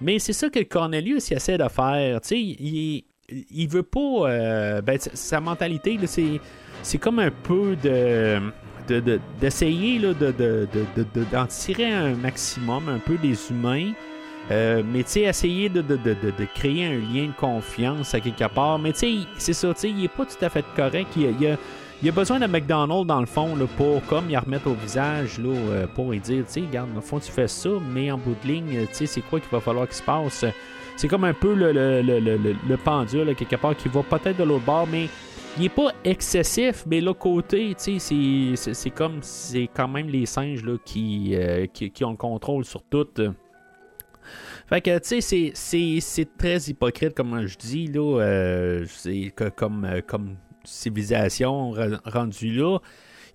[0.00, 2.20] Mais c'est ça que Cornelius essaie de faire.
[2.20, 3.04] Tu sais, il,
[3.50, 4.30] il veut pas.
[4.30, 6.40] euh, ben, sa mentalité, c'est,
[6.82, 8.40] c'est comme un peu de.
[8.88, 10.66] De- de- d'essayer là, de,
[11.32, 13.92] d'en tirer un maximum un peu des humains.
[14.50, 18.20] Euh, mais tu sais essayer de, de- de- de- créer un lien de confiance à
[18.20, 18.78] quelque part.
[18.78, 21.08] Mais tu sais c'est ça tu sais il est pas tout à fait correct.
[21.16, 21.56] Il y a, il a-
[22.02, 25.48] il besoin de McDonald's dans le fond là, pour comme y remettre au visage là,
[25.48, 28.18] euh, pour lui dire tu sais regarde dans le fond tu fais ça mais en
[28.18, 30.44] bout de ligne tu sais c'est quoi qu'il va falloir qu'il se passe?
[30.94, 34.02] C'est comme un peu le, le, le, le- le- le pendule quelque part qui va
[34.02, 35.08] peut-être de l'autre bord mais
[35.58, 40.76] il est pas excessif, mais l'autre côté, c'est- comme c'est quand même les singes là,
[40.84, 43.06] qui, euh, qui, qui ont le contrôle sur tout.
[44.68, 48.20] Fait que, tu sais, c'est- très hypocrite, comme je dis, là.
[48.20, 48.84] euh,
[49.54, 52.78] comme, euh, comme civilisation re- rendue là.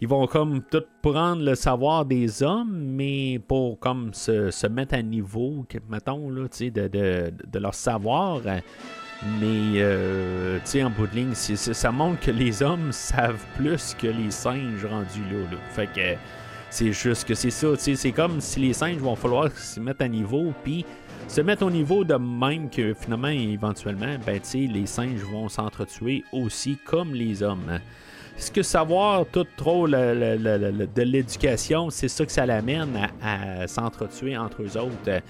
[0.02, 4.96] Ils vont comme tout prendre le savoir des hommes, mais pour comme se, se mettre
[4.96, 8.42] à niveau, mettons, là, de, de leur savoir.
[9.24, 13.44] Euh, Mais, euh, tu sais, en bout de ligne, ça montre que les hommes savent
[13.56, 15.40] plus que les singes rendus là.
[15.52, 15.58] là.
[15.72, 16.18] Fait que
[16.70, 17.96] c'est juste que c'est ça, tu sais.
[17.96, 20.86] C'est comme si les singes vont falloir se mettre à niveau, puis
[21.28, 25.50] se mettre au niveau de même que finalement, éventuellement, ben, tu sais, les singes vont
[25.50, 27.80] s'entretuer aussi comme les hommes.
[28.38, 34.36] Est-ce que savoir tout trop de l'éducation, c'est ça que ça l'amène à, à s'entretuer
[34.38, 35.22] entre eux autres?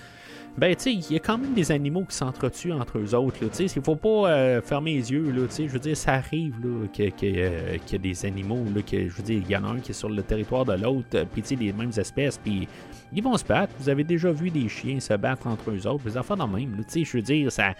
[0.57, 3.37] Ben, tu sais, il y a quand même des animaux qui s'entretuent entre eux autres.
[3.41, 5.31] là, Tu sais, il faut pas euh, fermer les yeux.
[5.31, 8.65] Là, tu sais, je veux dire, ça arrive là, euh, qu'il y a des animaux.
[8.75, 10.65] Là, que, je veux dire, il y en a un qui est sur le territoire
[10.65, 12.67] de l'autre, euh, puis tu sais, les mêmes espèces, puis
[13.13, 13.73] ils vont se battre.
[13.79, 16.53] Vous avez déjà vu des chiens se battre entre eux autres, des affaires dans le
[16.53, 16.83] même.
[16.85, 17.73] Tu sais, je veux dire, ça.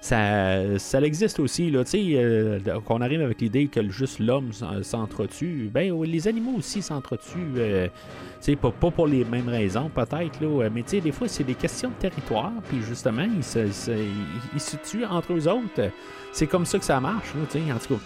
[0.00, 5.68] Ça, ça existe aussi, là, euh, qu'on arrive avec l'idée que juste l'homme s'en- s'entretue.
[5.72, 7.54] Ben, les animaux aussi s'entretuent.
[7.56, 7.88] euh,
[8.60, 11.88] pas, pas pour les mêmes raisons, peut-être, là, euh, mais des fois, c'est des questions
[11.88, 13.66] de territoire, puis justement, ils se,
[14.76, 15.90] tuent entre eux autres.
[16.32, 17.40] C'est comme ça que ça marche, là,
[17.72, 18.00] en tout cas.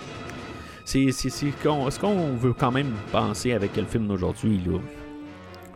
[0.86, 4.78] C'est c'est- c'est ce qu'on veut quand même penser avec le film d'aujourd'hui, là.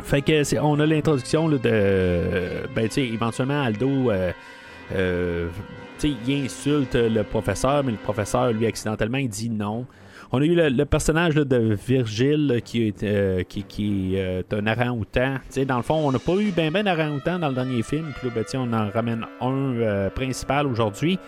[0.02, 1.58] Fait que c'est- on a l'introduction de.
[2.74, 4.10] Ben, tu sais, éventuellement, Aldo.
[4.10, 4.32] euh,
[4.94, 5.48] euh,
[6.08, 9.86] il insulte le professeur, mais le professeur, lui, accidentellement, il dit non.
[10.32, 14.66] On a eu le, personnage de Virgile qui est, euh, qui, qui est euh, un
[14.66, 15.36] orang-outan.
[15.66, 18.12] Dans le fond, on n'a pas eu ben ben orang-outan dans le dernier film.
[18.18, 21.18] Puis là, ben, on en ramène un euh, principal aujourd'hui.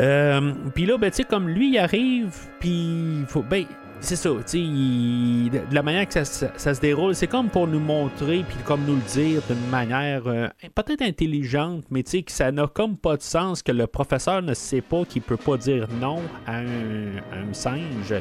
[0.00, 3.42] Euh, puis là, ben, comme lui, il arrive, puis faut.
[3.42, 3.64] Ben,
[4.04, 8.44] c'est ça, il- de la manière que ça, se déroule, c'est comme pour nous montrer,
[8.48, 12.52] puis comme nous le dire d'une manière euh, peut-être intelligente, mais tu sais, que ça
[12.52, 15.86] n'a comme pas de sens que le professeur ne sait pas qu'il peut pas dire
[16.00, 18.14] non à un, singe.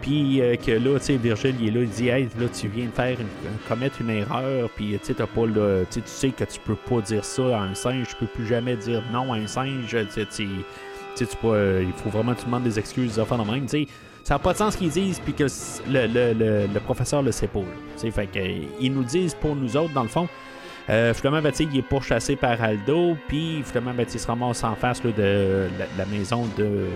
[0.00, 2.68] Puis euh, que là, tu sais, Virgile, il est là, il dit Hey, là, tu
[2.68, 3.26] viens de faire une-
[3.68, 5.86] commettre une erreur, puis tu sais, pas le.
[5.90, 8.76] Tu sais, que tu peux pas dire ça à un singe, tu peux plus jamais
[8.76, 10.46] dire non à un singe, tu sais,
[11.16, 13.62] tu peux, euh, il faut vraiment que tu demandes des excuses, des affaires de même,
[13.66, 13.86] tu sais.
[14.28, 15.44] Ça n'a pas de sens qu'ils disent, puis que
[15.88, 17.62] le, le, le, professeur le sait pas.
[17.96, 20.28] fait que, euh, ils nous disent pour nous autres, dans le fond.
[20.90, 26.04] Euh, ben, est pourchassé par Aldo, puis finalement, ben, se ramasse en face de la,
[26.04, 26.88] maison de,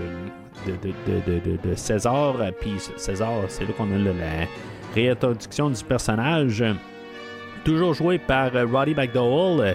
[0.66, 2.38] de, de, de, César.
[2.38, 4.47] Euh, Puis César, c'est là qu'on a la
[4.95, 6.62] réintroduction du personnage.
[7.64, 9.75] Toujours joué par euh, Roddy McDowell.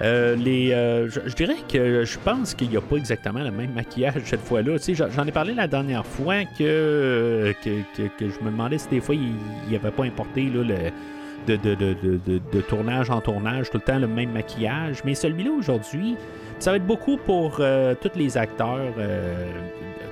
[0.00, 3.50] Euh, les, euh, je, je dirais que je pense qu'il n'y a pas exactement le
[3.50, 4.76] même maquillage cette fois-là.
[5.16, 9.00] J'en ai parlé la dernière fois que, que, que- que je me demandais si des
[9.00, 9.32] fois il
[9.72, 10.74] n'avait pas importé là, le,
[11.56, 15.02] de, tournage en tournage, tout le temps le même maquillage.
[15.04, 16.16] Mais celui-là aujourd'hui,
[16.58, 19.46] ça va être beaucoup pour euh, tous les acteurs, euh,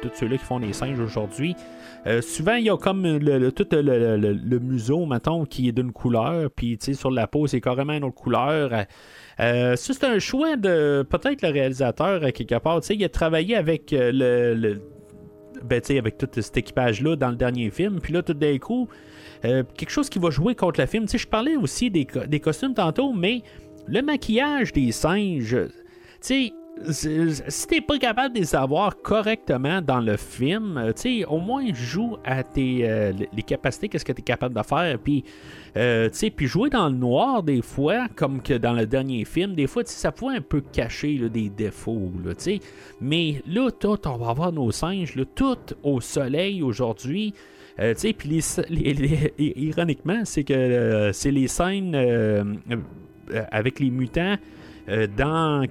[0.03, 1.55] tous ceux-là qui font les singes aujourd'hui.
[2.07, 5.93] Euh, souvent, il y a comme le, le- tout le, museau, mettons, qui est d'une
[5.93, 8.71] couleur, puis sur la peau, c'est carrément une autre couleur.
[9.39, 12.81] Ça, c'est un choix de peut-être le réalisateur, à quelque part.
[12.89, 14.79] Il a travaillé avec le,
[15.65, 18.89] ben, avec tout cet équipage-là dans le dernier film, puis là, tout d'un coup,
[19.45, 21.05] euh, quelque chose qui va jouer contre le film.
[21.05, 23.43] Tu sais, je parlais aussi des, co- des costumes tantôt, mais
[23.87, 25.71] le maquillage des singes, tu
[26.21, 31.25] sais, si t'es pas capable de les avoir correctement dans le film, euh, tu sais,
[31.25, 34.99] au moins joue à tes euh, les capacités, qu'est-ce que tu es capable de faire,
[34.99, 35.81] puis tu
[36.13, 39.67] sais, puis jouer dans le noir des fois, comme que dans le dernier film, des
[39.67, 42.61] fois, ça pouvait un peu cacher des défauts, tu sais.
[43.01, 47.33] Mais là, tout, on va avoir nos singes, là, tout au soleil aujourd'hui.
[47.79, 48.43] Euh, puis
[49.39, 52.45] ironiquement, c'est que euh, c'est les scènes euh,
[53.51, 54.37] avec les mutants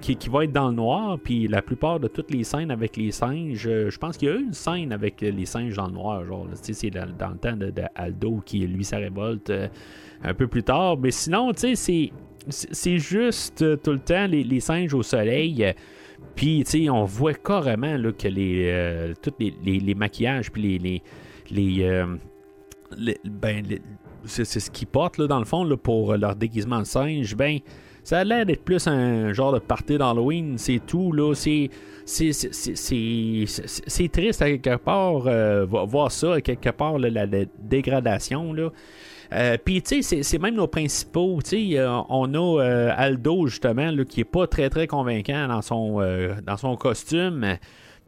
[0.02, 3.10] qui, qui être dans le noir, puis la plupart de toutes les scènes avec les
[3.10, 6.46] singes, je pense qu'il y a une scène avec les singes dans le noir, genre,
[6.52, 9.50] c'est dans, le temps de, Aldo qui, lui, ça révolte
[10.22, 14.92] un peu plus tard, mais sinon, tu c'est, juste tout le temps les, les singes
[14.92, 15.64] au soleil.
[16.34, 21.02] puis, on voit carrément là, que les, tous les, les- les maquillages, puis les.
[21.50, 22.06] Les, euh,
[23.24, 23.64] ben,
[24.24, 27.36] c'est, ce qu'ils portent, là, dans le fond, pour leur déguisement de singe.
[27.36, 27.58] Ben,
[28.02, 31.34] ça a l'air d'être plus un genre de party d'Halloween, c'est tout, là.
[31.34, 31.70] C'est.
[32.08, 32.28] C'est,
[34.12, 37.26] triste à quelque part euh, vo- voir ça, à quelque part la,
[37.58, 38.52] dégradation.
[38.52, 38.70] Là.
[39.32, 41.40] Euh, Puis, tu sais, c'est- même nos principaux.
[41.44, 41.76] Tu
[42.08, 46.00] on a Aldo, justement, là, qui est pas très, très convaincant dans son,
[46.46, 47.56] dans son costume.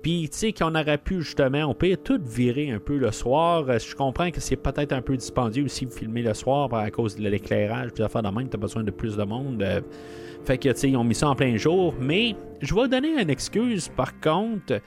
[0.02, 3.64] Puis, tu sais, qu'on aurait pu, justement, on peut tout virer un peu le soir.
[3.68, 6.90] Euh, Je comprends que c'est peut-être un peu dispendieux aussi de filmer le soir à
[6.90, 9.60] cause de l'éclairage, puis affaires de même, t'as besoin de plus de monde.
[9.62, 9.80] Euh,
[10.44, 11.94] fait que, tu sais, ils ont mis ça en plein jour.
[12.00, 14.80] Mais, je vais donner une excuse, par contre,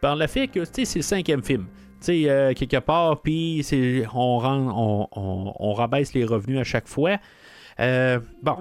[0.00, 1.66] par le fait que, tu sais, c'est le cinquième film.
[2.00, 3.66] Tu sais, euh, quelque part, puis
[4.14, 7.16] on, on, on, on rabaisse les revenus à chaque fois.
[7.80, 8.56] Euh, bon,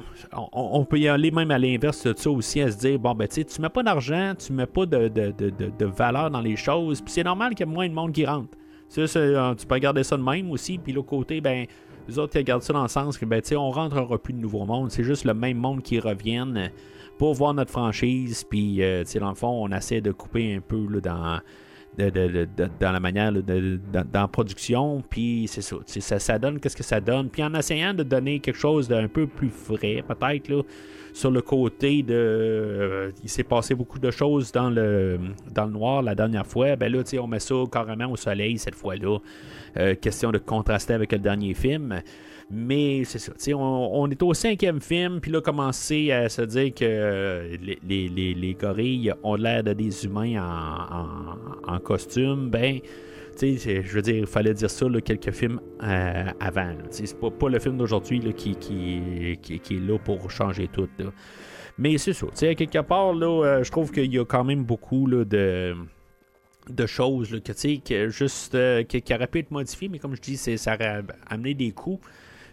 [0.54, 3.28] on, peut y aller même à l'inverse de ça aussi, à se dire, bon, ben,
[3.28, 6.56] tu tu mets pas d'argent, tu mets pas de, de, de, de- valeur dans les
[6.56, 8.58] choses, puis c'est normal qu'il y ait moins de monde qui rentre.
[8.88, 11.66] Ça, euh, tu peux regarder ça de même aussi, puis l'autre côté, ben,
[12.08, 14.34] les autres, ils regardent ça dans le sens que, ben, tu sais, on rentrera plus
[14.34, 16.72] de nouveaux mondes, c'est juste le même monde qui reviennent
[17.18, 20.56] pour voir notre franchise, puis, euh, tu sais, dans le fond, on essaie de couper
[20.56, 21.40] un peu là, dans
[21.98, 22.48] de-
[22.80, 26.60] dans la manière là, de, de- dans, dans la production, puis c'est ça, ça, donne
[26.60, 30.04] qu'est-ce que ça donne, puis en essayant de donner quelque chose d'un peu plus frais,
[30.08, 30.66] peut-être
[31.12, 35.20] sur le côté de, euh, il s'est passé beaucoup de choses dans le
[35.52, 38.76] dans le noir la dernière fois, ben là, on met ça carrément au soleil cette
[38.76, 39.18] fois-là,
[39.78, 42.02] Euh, question de contraster avec le dernier film.
[42.52, 46.74] Mais c'est ça, on, on est au cinquième film, puis là, commencer à se dire
[46.74, 52.50] que euh, les, les- les- les gorilles ont l'air de des humains en, en- costume,
[52.50, 52.80] ben,
[53.40, 56.74] je veux dire, il fallait dire ça quelques films euh, avant.
[56.90, 60.90] C'est pas, pas le film d'aujourd'hui qui, qui, qui, qui est là pour changer tout.
[61.78, 65.76] Mais c'est ça, quelque part, euh, je trouve qu'il y a quand même beaucoup de
[66.70, 68.58] de choses là, que, que juste
[68.88, 72.00] qui, auraient pu être modifiées, mais comme je dis, ça aurait amené des coûts.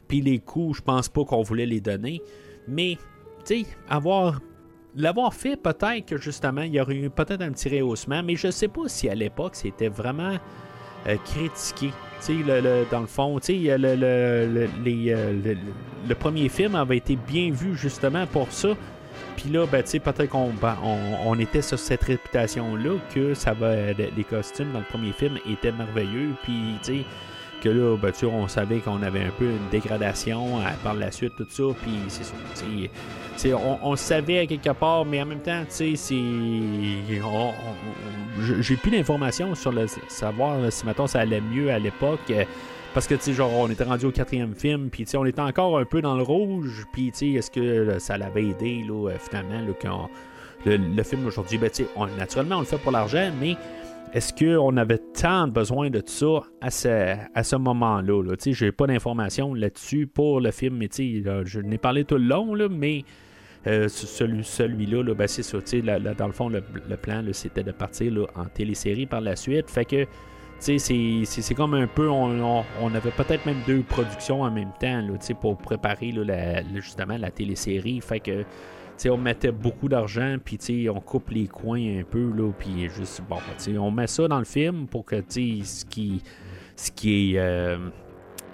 [0.09, 2.21] Puis les coûts, je pense pas qu'on voulait les donner.
[2.69, 2.97] Mais,
[3.45, 4.41] tu sais, avoir.
[4.99, 8.51] L'avoir fait, peut-être que justement, il y aurait eu peut-être un petit rehaussement, mais je
[8.51, 10.39] sais pas si à l'époque c'était vraiment
[11.07, 11.91] euh, critiqué.
[12.31, 14.57] Le, le- dans le fond, le, euh,
[15.45, 15.57] le-
[16.09, 18.71] le premier film avait été bien vu justement pour ça.
[19.37, 20.79] Puis là, ben, peut-être qu'on ben,
[21.27, 25.73] on était sur cette réputation-là que ça va, les costumes dans le premier film étaient
[25.73, 26.31] merveilleux.
[26.43, 27.05] Puis, tu sais,
[27.63, 31.33] que là, ben, on savait qu'on avait un peu une dégradation euh, par la suite,
[31.37, 33.57] tout ça, puis c'est ça.
[33.83, 36.17] on, savait à quelque part, mais en même temps, tu sais,
[38.61, 42.21] J'ai plus d'informations sur le savoir si, mettons, ça allait mieux à l'époque.
[42.31, 42.45] euh,
[42.95, 45.79] Parce que, genre, on était rendu au quatrième film, puis, tu sais, on était encore
[45.79, 49.17] un peu dans le rouge, puis, tu sais, est-ce que ça l'avait aidé, là, euh,
[49.19, 50.09] finalement, quand
[50.65, 53.57] le, film aujourd'hui, ben, tu sais, naturellement, on le fait pour l'argent, mais
[54.13, 58.23] est-ce qu'on avait tant besoin de ça à ce, à ce moment-là?
[58.39, 60.89] Sais, J'ai pas d'informations là-dessus pour le film, mais
[61.45, 63.05] je n'ai parlé tout le long, mais
[63.67, 65.59] euh, ce- celui, celui-là, là, ben, c'est ça.
[66.19, 66.63] dans le fond, le,
[66.97, 69.69] plan, c'était de partir en télésérie par la suite.
[69.69, 70.07] Fait que,
[70.59, 75.03] c'est, c'est, comme un peu, on, on- avait peut-être même deux productions en même temps,
[75.41, 76.15] pour préparer
[76.77, 78.01] justement la télésérie.
[79.07, 83.39] On mettait beaucoup d'argent, puis on coupe les coins un peu, là, puis juste, bon,
[83.59, 86.23] tu sais, on met ça dans le film pour que, tu sais, ce qui,
[86.75, 87.39] ce qui est...
[87.39, 87.79] euh,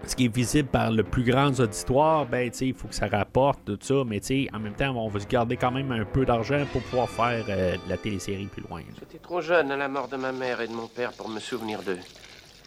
[0.05, 2.95] ce qui est visible par le plus grand auditoire, ben, tu sais, il faut que
[2.95, 5.71] ça rapporte tout ça, mais tu sais, en même temps, on va se garder quand
[5.71, 8.83] même un peu d'argent pour pouvoir faire euh, la télésérie plus loin.
[8.99, 11.39] J'étais trop jeune à la mort de ma mère et de mon père pour me
[11.39, 12.01] souvenir d'eux.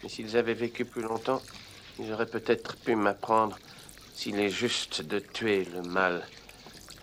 [0.02, 1.42] Mais s'ils avaient vécu plus longtemps,
[1.98, 3.58] ils auraient peut-être pu m'apprendre
[4.14, 6.22] s'il est juste de tuer le mal.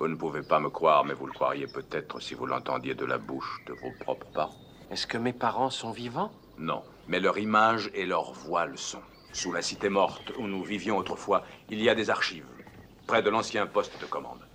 [0.03, 3.05] Vous ne pouvez pas me croire, mais vous le croiriez peut-être si vous l'entendiez de
[3.05, 4.59] la bouche de vos propres parents.
[4.91, 6.29] Est-ce que mes parents sont vivants?
[6.57, 9.01] Non, mais leur image et leur voix le sont.
[9.31, 12.45] Sous la cité morte où nous vivions autrefois, il y a des archives,
[13.07, 14.45] près de l'ancien poste de commande.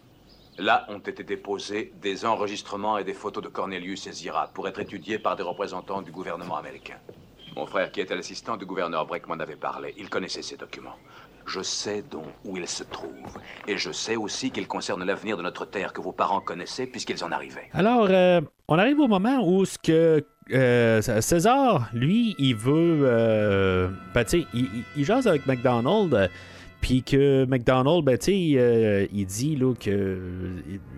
[0.59, 4.81] Là ont été déposés des enregistrements et des photos de Cornelius et Zira pour être
[4.81, 6.99] étudiés par des représentants du gouvernement américain.
[7.57, 9.95] Mon frère, qui était l'assistant du gouverneur Breck, m'en avait parlé.
[9.97, 10.99] Il connaissait ces documents.
[11.49, 13.39] Je sais donc où ils se trouvent.
[13.67, 17.25] Et je sais aussi qu'ils concernent l'avenir de notre terre que vos parents connaissaient puisqu'ils
[17.25, 17.69] en arrivaient.
[17.73, 23.89] Alors, euh, on arrive au moment où ce que euh, César, lui, il veut, euh,
[24.15, 26.29] ben, tu sais, il, il- il jase avec McDonald, euh,
[26.81, 30.19] puis que McDonald, ben, euh, il dit là que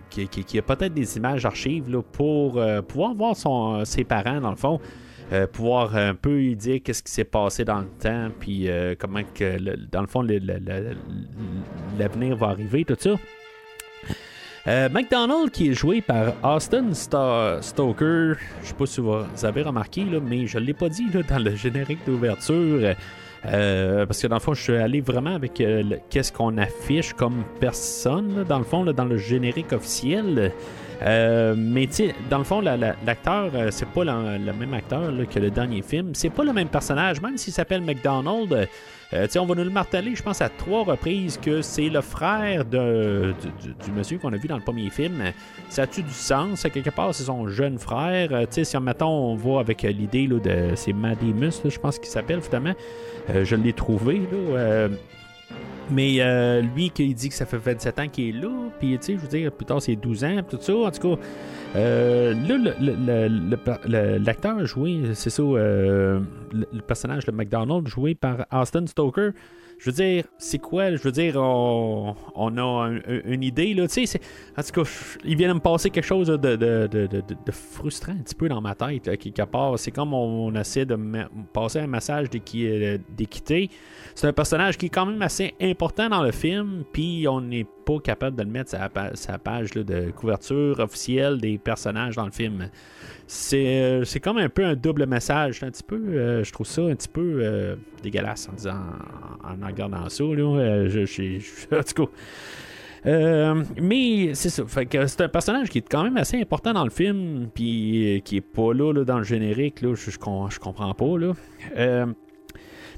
[0.09, 4.39] qu'il qu'il y a peut-être des images archives pour euh, pouvoir voir son, ses parents
[4.39, 4.79] dans le fond.
[5.31, 9.21] Euh, pouvoir un peu dire qu'est-ce qui s'est passé dans le temps, puis euh, comment
[9.33, 9.57] que,
[9.91, 10.21] dans le fond,
[11.97, 13.11] l'avenir va arriver, tout ça.
[14.67, 19.63] Euh, McDonald qui est joué par Austin Sta- Stoker, je sais pas si vous avez
[19.63, 22.93] remarqué, là, mais je l'ai pas dit dans le générique d'ouverture.
[23.47, 25.53] euh, parce que dans le fond, je suis allé vraiment avec
[26.11, 30.51] qu'est-ce qu'on affiche comme personne, dans le fond, dans le générique officiel.
[31.03, 35.11] Euh, mais tu dans le fond, la- la- l'acteur, euh, c'est pas le, même acteur
[35.29, 36.11] que le dernier film.
[36.13, 38.67] C'est pas le même personnage, même s'il s'appelle McDonald.
[39.13, 42.63] euh, on va nous le marteler, je pense, à trois reprises que c'est le frère
[42.65, 43.33] de,
[43.83, 45.21] du, monsieur qu'on a vu dans le premier film.
[45.69, 46.65] Ça a-tu du sens?
[46.73, 48.29] Quelque part, c'est son jeune frère.
[48.31, 50.71] Euh, si, mettons, on va avec l'idée de.
[50.75, 52.73] C'est Madimus, je pense qu'il s'appelle, finalement.
[53.31, 54.87] Euh, je l'ai trouvé, là.
[55.89, 58.49] Mais euh, lui, qui dit que ça fait 27 ans qu'il est là,
[58.79, 61.15] puis tu sais, je veux dire, plus tard c'est 12 ans, tout ça, en tout
[61.15, 61.21] cas.
[61.75, 66.19] euh, là, le- le- le- le le- l'acteur joué, c'est ça, euh,
[66.53, 69.31] le, le personnage de McDonald joué par Austin Stoker.
[69.83, 70.91] Je veux dire, c'est quoi?
[70.95, 73.87] Je veux dire, on, a un- un- une idée, là.
[73.87, 74.21] Tu sais,
[74.55, 74.89] en tout cas,
[75.23, 78.75] il vient de me passer quelque chose de, de, frustrant un petit peu dans ma
[78.75, 79.79] tête, là, quelque part.
[79.79, 80.95] C'est comme on, essaie de
[81.51, 83.71] passer un message d'équi- euh, d'équité.
[84.13, 87.65] C'est un personnage qui est quand même assez important dans le film, puis on n'est
[87.83, 88.69] pas capable de le mettre
[89.15, 92.69] sur la page de couverture officielle des personnages dans le film.
[93.33, 95.63] C'est euh, c'est comme un peu un double message.
[95.63, 98.75] Un petit peu, euh, je trouve ça un petit peu euh, dégueulasse en disant
[99.41, 100.25] en, regardant ça.
[100.25, 100.43] Là,
[101.79, 102.05] en tout
[103.05, 103.53] cas.
[103.81, 104.63] Mais c'est ça.
[104.67, 108.41] C'est un personnage qui est quand même assez important dans le film, puis qui est
[108.41, 109.81] pas là, là, dans le générique.
[109.81, 111.17] Là, je, je comprends pas.
[111.17, 112.05] Là.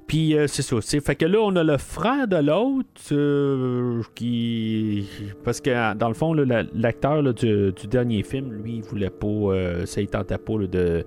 [0.08, 0.78] Puis euh, c'est ça.
[1.02, 5.08] Fait que là, on a le frère de l'autre euh, qui.
[5.44, 9.28] Parce que dans le fond, l'acteur du, dernier film, lui, il voulait pas.
[9.28, 11.06] euh, ça, il tentait pas de,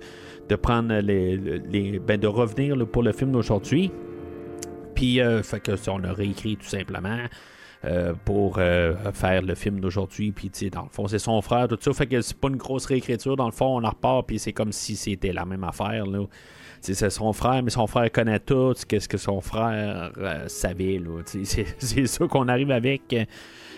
[0.55, 1.37] prendre les.
[1.37, 3.91] les- ben, de revenir pour le film d'aujourd'hui.
[4.95, 7.19] Puis, fait que ça, on a réécrit tout simplement.
[8.25, 10.31] pour faire le film d'aujourd'hui.
[10.31, 11.93] Puis, tu dans le fond, c'est son frère, tout ça.
[11.93, 13.35] Fait que c'est pas une grosse réécriture.
[13.35, 16.05] Dans le fond, on en repart, puis c'est comme si c'était la même affaire.
[16.81, 21.01] C'est son frère, mais son frère connaît tout, qu'est-ce que son frère euh, savait.
[21.79, 23.15] C'est, ça qu'on arrive avec.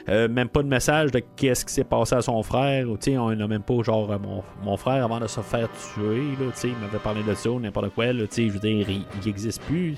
[0.08, 2.90] euh, même pas de message de qu'est-ce qui s'est passé à son frère.
[2.90, 5.42] ou, tu sais, on n'a même pas genre euh, mon, mon frère avant de se
[5.42, 6.36] faire tuer.
[6.40, 8.14] Là, il m'avait parlé de ça, n'importe quoi.
[8.14, 9.96] Là, je veux dire, il n'existe plus.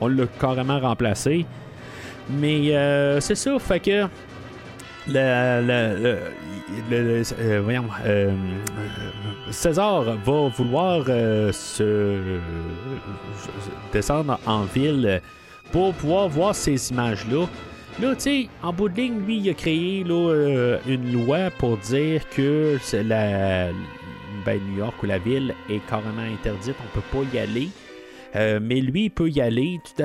[0.00, 1.46] On l'a carrément remplacé.
[2.30, 4.06] Mais euh, c'est ça, fait que.
[5.08, 6.18] Le, le,
[6.90, 8.32] le, euh, voyons, euh, euh,
[9.50, 11.04] César va vouloir
[11.52, 12.38] se
[13.92, 15.20] descendre en ville
[15.72, 17.46] pour pouvoir voir ces images-là.
[18.00, 21.76] Là, tu sais, en bout de ligne, lui, il a créé là, une loi pour
[21.78, 23.70] dire que la,
[24.44, 27.68] ben, New York ou la ville est carrément interdite, on peut pas y aller.
[28.36, 29.80] Euh, mais lui, il peut y aller.
[29.84, 30.04] Tu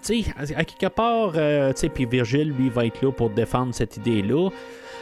[0.00, 0.24] sais,
[0.56, 4.50] à quelque part, euh, puis Virgile, lui, va être là pour défendre cette idée-là.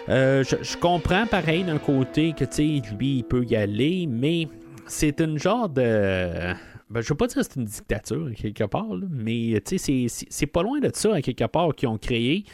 [0.09, 4.49] Euh, je, comprends pareil d'un côté que, tu sais, lui, il peut y aller, mais
[4.87, 6.55] c'est une genre de.
[6.91, 10.47] Ben, je veux pas dire que c'est une dictature, quelque part, mais, tu sais, c'est
[10.47, 12.45] pas loin de ça, à quelque part, qu'ils ont créé.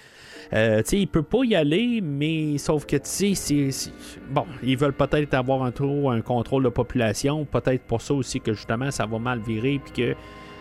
[0.52, 3.90] Euh, il peut pas y aller, mais sauf que tu sais,
[4.30, 8.40] bon, ils veulent peut-être avoir un trop un contrôle de population, peut-être pour ça aussi
[8.40, 10.16] que justement ça va mal virer, puis que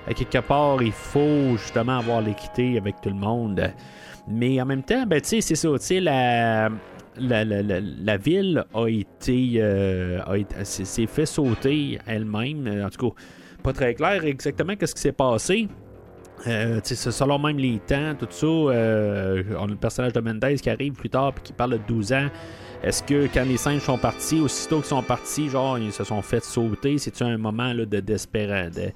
[0.09, 3.71] à quelque part il faut justement avoir l'équité avec tout le monde.
[4.29, 6.69] Mais en même temps, ben c'est ça, la,
[7.19, 10.19] la, la, la, ville a été, euh,
[10.63, 12.83] s'est fait sauter elle-même.
[12.85, 13.21] En tout cas,
[13.63, 15.67] pas très clair exactement qu'est-ce qui s'est passé.
[16.45, 20.69] Euh, selon même les temps, tout ça, euh, on a le personnage de Mendez qui
[20.69, 22.27] arrive plus tard et qui parle de 12 ans.
[22.83, 26.21] Est-ce que quand les singes sont partis, aussitôt qu'ils sont partis, genre, ils se sont
[26.21, 28.91] fait sauter, c'est-tu un moment là, de désespéré, de,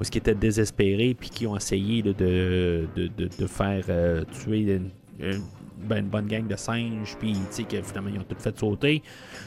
[0.00, 4.80] où ce qui étaient désespérés puis qui ont essayé de, de, de, faire euh, tuer
[5.18, 5.40] une,
[5.78, 7.36] ben, une bonne gang de singes, puis
[7.68, 9.02] que finalement ils ont tout fait sauter.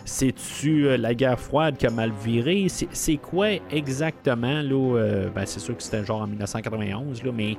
[0.05, 2.67] C'est-tu euh, la guerre froide qui a mal viré?
[2.69, 4.61] C'est quoi exactement?
[4.61, 7.57] Là, euh, ben, c'est sûr que c'était genre en 1991, là, mais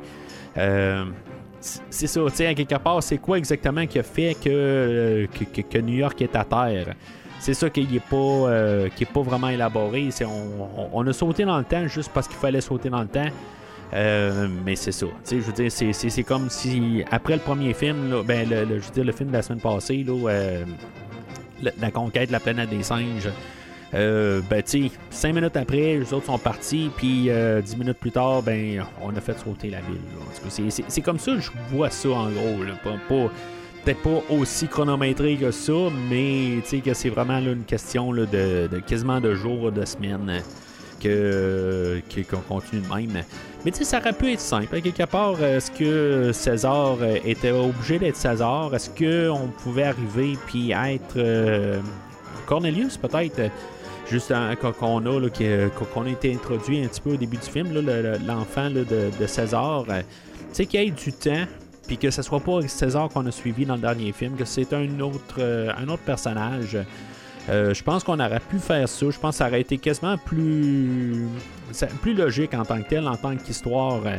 [1.61, 5.27] c'est ça, tu sais, quelque part, c'est quoi exactement qui a fait que,
[5.71, 6.95] que, New York est à terre?
[7.41, 10.09] C'est ça qui n'est pas, qui est pas vraiment élaboré.
[10.23, 13.29] On, on, a sauté dans le temps juste parce qu'il fallait sauter dans le temps.
[13.95, 15.07] Euh, mais c'est ça.
[15.31, 19.05] Je veux dire, c'est comme si après le premier film, ben, le, je veux dire,
[19.05, 20.65] le film de la semaine passée, là, euh,
[21.63, 23.31] la, conquête de la planète des singes.
[23.95, 27.31] Euh, ben, tu cinq minutes après, les autres sont partis, puis
[27.65, 30.83] dix minutes plus tard, ben, on a fait sauter la ville.
[30.89, 32.59] C'est comme ça que je vois ça, en gros.
[33.09, 33.33] Pas,
[33.85, 35.73] Peut-être pas aussi chronométré que ça,
[36.11, 40.43] mais que c'est vraiment une question de, quasiment de jours, de semaines
[41.01, 43.25] que qu'on continue de même.
[43.65, 44.81] Mais tu sais, ça aurait pu être simple.
[44.81, 48.75] quelque part, est-ce que César euh, était obligé d'être César?
[48.75, 51.81] Est-ce qu'on pouvait arriver puis être euh,
[52.47, 53.51] Cornelius, peut-être?
[54.11, 54.33] Juste
[54.81, 57.69] qu'on a, qu'on a été introduit un petit peu au début du film,
[58.27, 59.85] l'enfant de, de, César.
[59.87, 59.93] Tu
[60.53, 61.45] sais, qu'il y ait du temps,
[61.89, 64.73] puis que ce soit pas César qu'on a suivi dans le dernier film, que c'est
[64.73, 66.79] un autre, un autre personnage.
[67.49, 69.11] Euh, je pense qu'on aurait pu faire ça.
[69.11, 71.27] Je pense que ça aurait été quasiment plus,
[72.03, 74.17] plus logique en tant que tel, en tant qu'histoire, euh,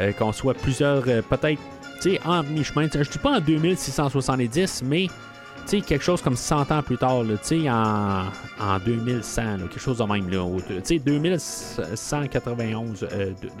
[0.00, 1.60] euh, qu'on soit plusieurs, peut-être,
[2.00, 2.88] tu sais, en mi-chemin.
[2.92, 7.22] Je dis pas en 2670, mais tu sais, quelque chose comme 100 ans plus tard,
[7.42, 8.24] tu sais, en,
[8.60, 10.44] en 2100, quelque chose de même, là.
[10.66, 13.06] Tu sais, 2191,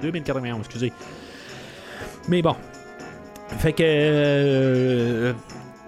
[0.02, 0.92] 2091, excusez.
[2.28, 2.56] Mais bon.
[3.48, 5.32] Fait que euh,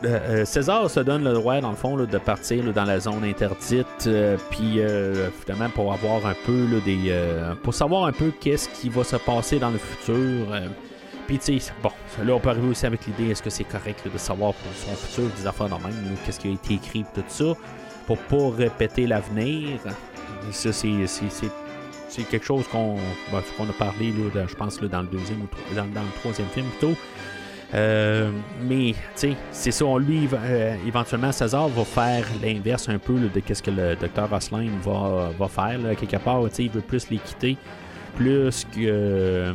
[0.04, 4.06] euh, César se donne le droit, dans le fond, de partir dans la zone interdite,
[4.06, 4.80] euh, puis
[5.44, 7.12] finalement pour avoir un peu des,
[7.62, 10.46] pour savoir un peu qu'est-ce qui va se passer dans le futur.
[11.26, 11.90] puis tu sais, bon,
[12.24, 14.94] là on peut arriver aussi avec l'idée est-ce que c'est correct de savoir pour son
[14.94, 17.54] futur des affaires même, qu'est-ce qui a été écrit, tout ça,
[18.06, 19.80] pour pas répéter l'avenir.
[20.52, 20.72] Ça
[22.08, 22.96] c'est quelque chose qu'on
[23.30, 26.94] ben, a parlé, je pense, dans le deuxième ou dans le troisième film plutôt.
[27.74, 28.30] Euh,
[28.62, 29.84] mais, tu sais, c'est ça.
[29.98, 34.70] Lui, euh, éventuellement, César va faire l'inverse un peu de ce que le docteur Asselin
[34.82, 35.78] va, va faire.
[35.98, 37.56] quelque part, tu sais, il veut plus l'équité,
[38.16, 39.54] plus que.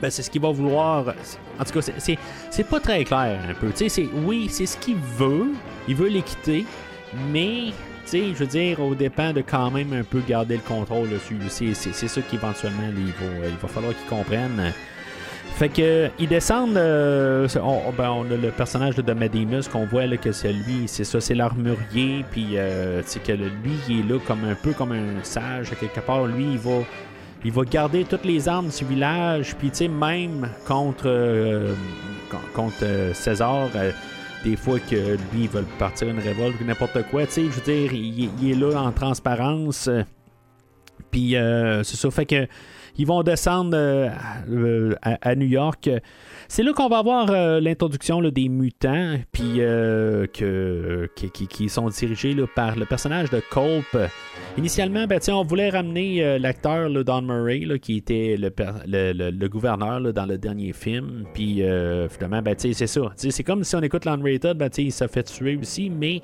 [0.00, 1.14] Ben, c'est ce qu'il va vouloir.
[1.58, 1.90] En tout cas,
[2.50, 3.70] c'est pas très clair un peu.
[3.74, 5.52] Tu sais, oui, c'est ce qu'il veut.
[5.88, 6.66] Il veut l'équité,
[7.32, 7.72] mais
[8.04, 11.08] tu sais, je veux dire, au dépend de quand même un peu garder le contrôle
[11.08, 11.38] dessus.
[11.48, 14.74] C'est ça qu'éventuellement, il va, il va falloir qu'il comprenne.
[15.56, 16.76] Fait que ils descendent.
[16.76, 21.18] Euh, on, a le personnage de Medeimus qu'on voit là, que c'est lui, c'est ça,
[21.18, 22.26] c'est l'armurier.
[22.30, 26.00] Puis euh, c'est que lui, il est là comme un peu comme un sage quelque
[26.00, 26.26] part.
[26.26, 26.82] Lui, il va,
[27.42, 29.56] il va garder toutes les armes du village.
[29.56, 31.72] Puis tu sais, même contre euh,
[32.52, 33.70] contre César.
[34.44, 37.48] des fois que lui, il veut partir une révolte ou n'importe quoi, tu sais, je
[37.48, 39.88] veux dire, il, il, est là en transparence.
[41.10, 41.34] Puis
[41.82, 42.46] c'est ça, fait que
[42.98, 44.08] ils vont descendre euh,
[44.50, 45.90] euh, à, New York.
[46.48, 52.76] C'est là qu'on va avoir euh, l'introduction des mutants, puis que, qui, sont dirigés par
[52.76, 54.08] le personnage de Culp.
[54.56, 60.72] Initialement, ben, on voulait ramener l'acteur Don Murray, qui était le, gouverneur dans le dernier
[60.72, 61.24] film.
[61.34, 61.62] Puis
[62.10, 63.12] finalement, ben, c'est ça.
[63.16, 66.22] C'est comme si on écoute l'Unrated, ben, il s'est fait tuer aussi, mais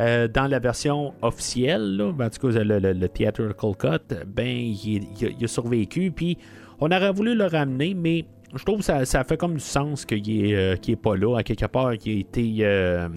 [0.00, 5.04] Euh, dans la version officielle, là, en tout cas le, le, theatrical cut, ben il,
[5.42, 6.12] a, survécu.
[6.12, 6.38] Puis
[6.78, 8.24] on aurait voulu le ramener, mais
[8.54, 11.38] je trouve que ça, ça fait comme du sens qu'il n'est euh, est pas là.
[11.38, 12.56] À quelque part, il a été.
[12.60, 13.08] Euh,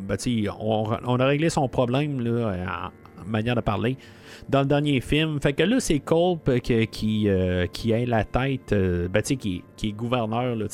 [0.00, 0.16] ben,
[0.60, 2.90] on, on, a réglé son problème là,
[3.22, 3.96] en manière de parler
[4.48, 5.40] dans le dernier film.
[5.40, 7.28] Fait que là, c'est Culp qui, qui,
[7.72, 10.56] qui a la tête, ben, qui, qui est gouverneur.
[10.56, 10.66] Là,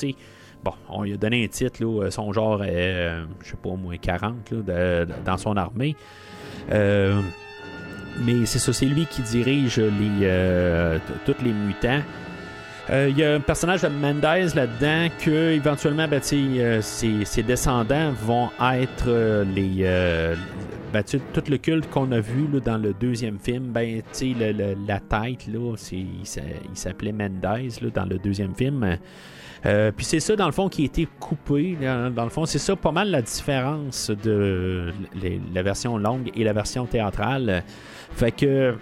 [0.64, 3.76] Bon, on lui a donné un titre, son genre est, euh, je sais pas, au
[3.76, 4.54] moins 40
[5.24, 5.96] dans son armée.
[6.70, 7.20] Euh,
[8.20, 12.02] mais c'est ça, c'est lui qui dirige euh, tous les mutants.
[12.90, 19.44] Il y a un personnage de Mendez là-dedans que éventuellement ben, ses, descendants vont être
[19.54, 19.84] les
[20.92, 24.02] ben, tout le culte qu'on a vu dans le deuxième film, ben,
[24.86, 26.26] la tête, là, il
[26.74, 28.98] s'appelait Mendez dans le deuxième film.
[29.64, 31.76] Euh, puis c'est ça, dans le fond, qui a été coupé.
[31.80, 34.92] Dans le fond, c'est ça pas mal la différence de
[35.54, 37.62] la version longue et la version théâtrale.
[38.12, 38.74] Fait que.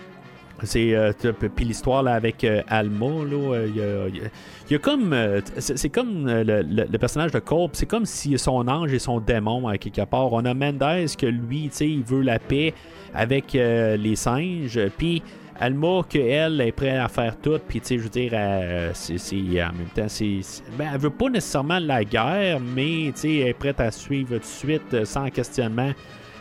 [0.62, 1.12] C'est euh,
[1.56, 4.22] puis l'histoire là avec euh, Alma là, il
[4.70, 5.16] y, a, comme
[5.56, 9.78] c'est comme le, personnage de Corp, c'est comme si son ange et son démon à
[9.78, 10.30] quelque part.
[10.34, 12.74] On a Mendez que lui, tu sais, il veut la paix
[13.14, 15.22] avec les singes, puis
[15.62, 19.88] Alma, qu'elle est prête à faire tout, puis tu sais, je veux dire, en même
[19.94, 20.40] temps, c'est,
[20.78, 24.30] ben, elle veut pas nécessairement la guerre, mais tu sais, elle est prête à suivre
[24.36, 25.92] tout de suite, euh, sans questionnement,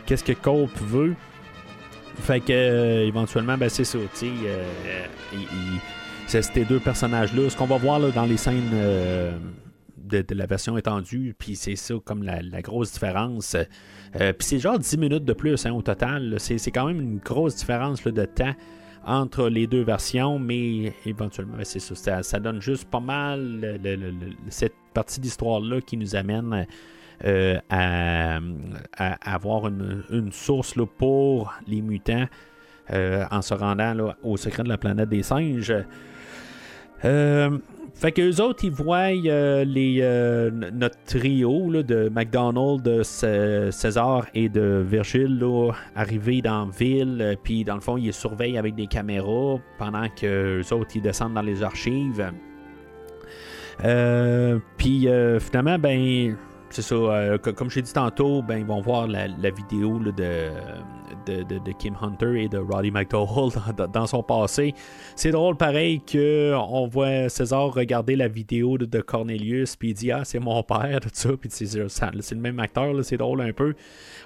[0.06, 1.14] qu'est-ce que Cope veut.
[2.20, 4.64] Fait que, euh, éventuellement, ben, c'est ça, tu euh,
[6.26, 7.50] c'est ces deux personnages-là.
[7.50, 8.70] Ce qu'on va voir là, dans les scènes
[9.98, 13.54] de, la version étendue, puis c'est ça comme la, grosse différence.
[14.14, 16.36] puis c'est genre 10 minutes de plus hein, au total.
[16.38, 18.54] C'est, quand même une grosse différence de temps
[19.06, 23.78] entre les deux versions, mais éventuellement, ben, c'est ça, ça, donne juste pas mal
[24.48, 26.66] cette partie d'histoire-là qui nous amène
[27.24, 28.38] euh, à,
[29.22, 32.26] avoir une, source là, pour les mutants
[32.92, 35.74] euh, en se rendant au secret de la planète des singes.
[37.04, 37.58] Euh,
[38.00, 44.26] fait que les autres, ils voient euh, les, euh, notre trio de McDonald, de César
[44.32, 45.38] et de Virgile
[45.94, 47.36] arriver dans la ville.
[47.44, 51.34] Puis dans le fond, ils surveillent avec des caméras pendant que les autres, ils descendent
[51.34, 52.32] dans les archives.
[54.78, 55.08] puis
[55.40, 56.36] finalement, ben,
[56.70, 57.36] c'est ça.
[57.54, 60.48] comme j'ai dit tantôt, ben, ils vont voir la, vidéo de
[61.44, 63.50] de, Kim Hunter et de Roddy McDowell
[63.92, 64.74] dans, son passé.
[65.16, 70.24] C'est drôle, pareil, qu'on voit César regarder la vidéo de, Cornelius, puis il dit Ah,
[70.24, 73.74] c'est mon père, tout ça, puis c'est le même acteur, c'est drôle un peu.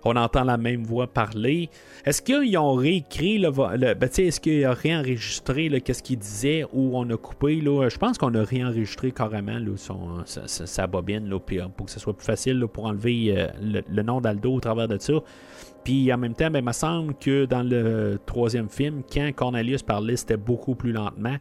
[0.05, 1.71] On entend la même voix parler.
[2.05, 3.51] Est-ce qu'ils ont réécrit le.
[3.51, 8.19] ben, est-ce qu'ils ont réenregistré qu'est-ce qu'il disait ou on a coupé là, Je pense
[8.19, 12.27] qu'on a réenregistré carrément là, son, sa, bobine là, euh, pour que ce soit plus
[12.27, 15.15] facile pour enlever euh, le, le, nom d'Aldo au travers de ça.
[15.85, 19.83] Puis en même temps, ben, il me semble que dans le troisième film, quand Cornelius
[19.83, 21.37] parlait, c'était beaucoup plus lentement.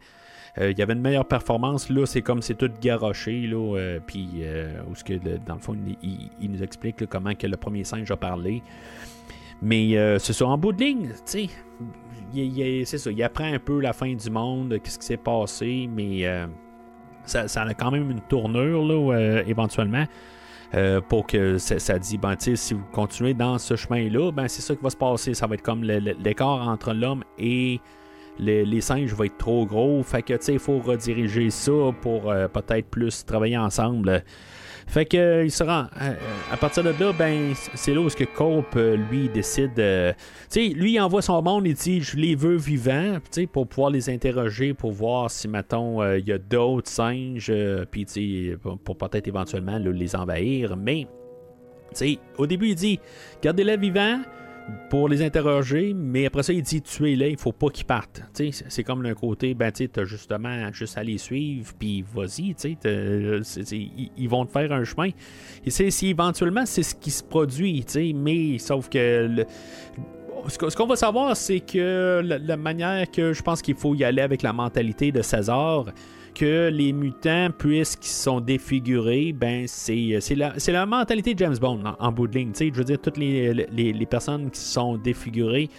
[0.59, 1.89] Euh, il y avait une meilleure performance.
[1.89, 3.47] Là, c'est comme c'est tout garoché.
[3.47, 7.57] Là, euh, puis, euh, ce que, dans le fond, il, nous explique comment que le
[7.57, 8.61] premier singe a parlé.
[9.61, 11.47] Mais c'est ça, en bout de ligne, tu
[12.35, 15.89] sais, c'est ça, il apprend un peu la fin du monde, qu'est-ce qui s'est passé,
[15.89, 16.23] mais
[17.23, 20.05] ça, ça, a quand même une tournure, là, éventuellement.
[21.07, 24.83] Pour que ça, dit, ben, si vous continuez dans ce chemin-là, ben, c'est ça qui
[24.83, 25.33] va se passer.
[25.33, 27.79] Ça va être comme l'écart entre l'homme et
[28.39, 30.01] les, singes va être trop gros.
[30.03, 31.71] Fait que, il faut rediriger ça
[32.01, 34.23] pour euh, peut-être plus travailler ensemble.
[34.85, 35.85] Fait que euh, il se rend.
[36.51, 38.77] à partir de là, ben c'est là où que Cope
[39.09, 39.75] lui décide.
[39.75, 39.81] tu
[40.49, 43.91] sais, lui il envoie son monde, il dit je les veux vivants, tu pour pouvoir
[43.91, 47.51] les interroger, pour voir si mettons il y a d'autres singes,
[47.91, 50.75] puis tu pour, peut-être éventuellement les envahir.
[50.75, 51.07] Mais
[51.91, 52.99] tu sais, au début il dit
[53.41, 54.19] gardez-les vivants
[54.89, 58.21] pour les interroger, mais après ça, il dit tuez-les, il faut pas qu'ils partent.
[58.33, 62.55] C'est comme d'un côté, ben, tu as justement juste à les suivre, puis vas-y,
[64.17, 65.09] ils vont te faire un chemin.
[65.65, 67.85] Et si éventuellement, c'est ce qui se produit,
[68.15, 69.45] mais sauf que.
[70.47, 74.21] ce qu'on va savoir, c'est que la, manière que je pense qu'il faut y aller
[74.21, 75.85] avec la mentalité de César,
[76.33, 82.11] que les mutants, puisqu'ils sont défigurés, ben c'est, la, la, mentalité de James Bond en,
[82.11, 82.51] bout de ligne.
[82.57, 85.69] Je veux dire, toutes les, les, personnes qui sont défigurées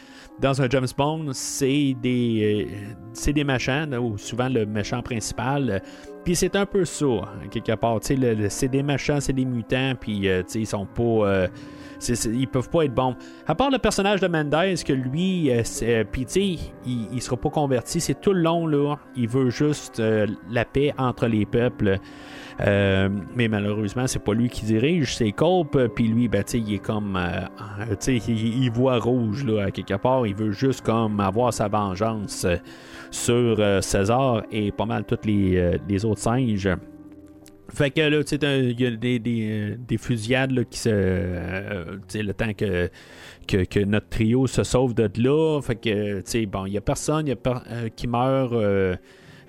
[0.40, 2.68] dans un James Bond, c'est des,
[3.12, 5.82] c'est des méchants, ou souvent le méchant principal.
[6.24, 7.06] Puis c'est un peu ça,
[7.50, 7.98] quelque part.
[8.02, 11.02] c'est des méchants, c'est des mutants, puis euh, ils sont pas.
[11.02, 11.48] Euh,
[12.08, 13.16] ils peuvent pas être bons.
[13.46, 16.58] À part le personnage de Mendez, que lui, euh, euh puis il,
[17.12, 18.00] il sera pas converti.
[18.00, 18.96] C'est tout le long, là.
[19.16, 21.98] Il veut juste euh, la paix entre les peuples.
[22.60, 25.76] Euh, mais malheureusement, c'est pas lui qui dirige, c'est Culp.
[25.94, 27.18] Puis lui, ben, il est comme.
[28.06, 30.26] Il, voit rouge là, à quelque part.
[30.26, 32.46] Il veut juste comme avoir sa vengeance
[33.10, 36.68] sur César et pas mal tous les, les autres singes.
[37.74, 40.90] Fait que là, tu sais, il y a des, des, des fusillades là, qui se.
[40.90, 42.90] tu sais, le temps que
[43.46, 45.60] que, notre trio se sauve de là.
[45.62, 48.52] Fait que, tu sais, bon, il n'y a personne euh, qui meurt.
[48.52, 48.96] Euh,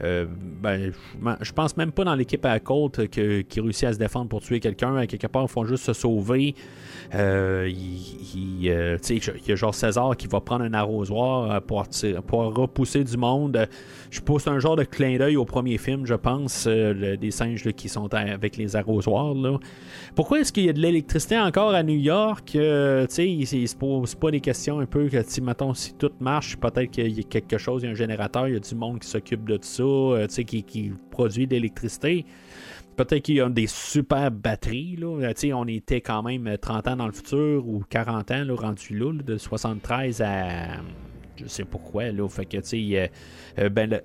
[0.03, 0.25] euh,
[0.61, 0.91] ben,
[1.39, 4.59] je pense même pas dans l'équipe à Colt qui réussit à se défendre pour tuer
[4.59, 5.05] quelqu'un.
[5.05, 6.53] Quelque part, ils font juste se sauver.
[7.13, 11.83] Euh, il, y a genre César qui va prendre un arrosoir pour,
[12.25, 13.67] pour repousser du monde.
[14.09, 17.89] Je pousse un genre de clin d'œil au premier film, je pense, des singes qui
[17.89, 19.35] sont avec les arrosoirs.
[20.15, 22.55] Pourquoi est-ce qu'il y a de l'électricité encore à New York?
[22.55, 26.57] Euh, il se pose pas des questions un peu que si, mettons, si tout marche,
[26.57, 28.75] peut-être qu'il y a quelque chose, il y a un générateur, il y a du
[28.75, 32.25] monde qui s'occupe de ça, euh, qui, qui produit de l'électricité.
[32.95, 34.95] Peut-être qu'il y a des super batteries.
[34.97, 35.07] Là.
[35.21, 38.97] Euh, on était quand même 30 ans dans le futur ou 40 ans là, rendu
[38.97, 40.77] là, de 73 à
[41.37, 42.11] je sais pourquoi.
[42.11, 42.27] Là.
[42.29, 43.11] Fait que, tu sais,
[43.69, 43.99] ben,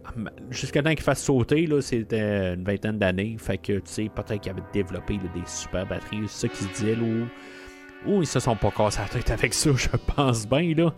[0.50, 3.36] jusqu'à temps qu'il fasse sauter, là, c'était une vingtaine d'années.
[3.38, 6.26] Fait que, tu sais, peut-être qu'il avait développé des super batteries.
[6.26, 7.26] C'est ça qui se disait, là.
[8.06, 10.92] Ou ils se sont pas cassés la tête avec ça, je pense bien, là.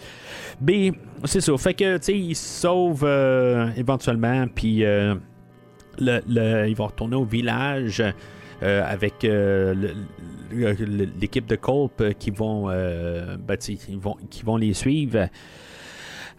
[0.61, 0.93] Mais,
[1.24, 1.57] c'est ça.
[1.57, 5.14] Fait que, tu sais, ils sauvent euh, éventuellement, puis euh,
[5.99, 8.03] le, le, ils vont retourner au village.
[8.62, 9.26] Euh, avec
[11.20, 13.59] l'équipe de Culp qui vont, ben,
[14.01, 15.28] vont, qui vont les suivre.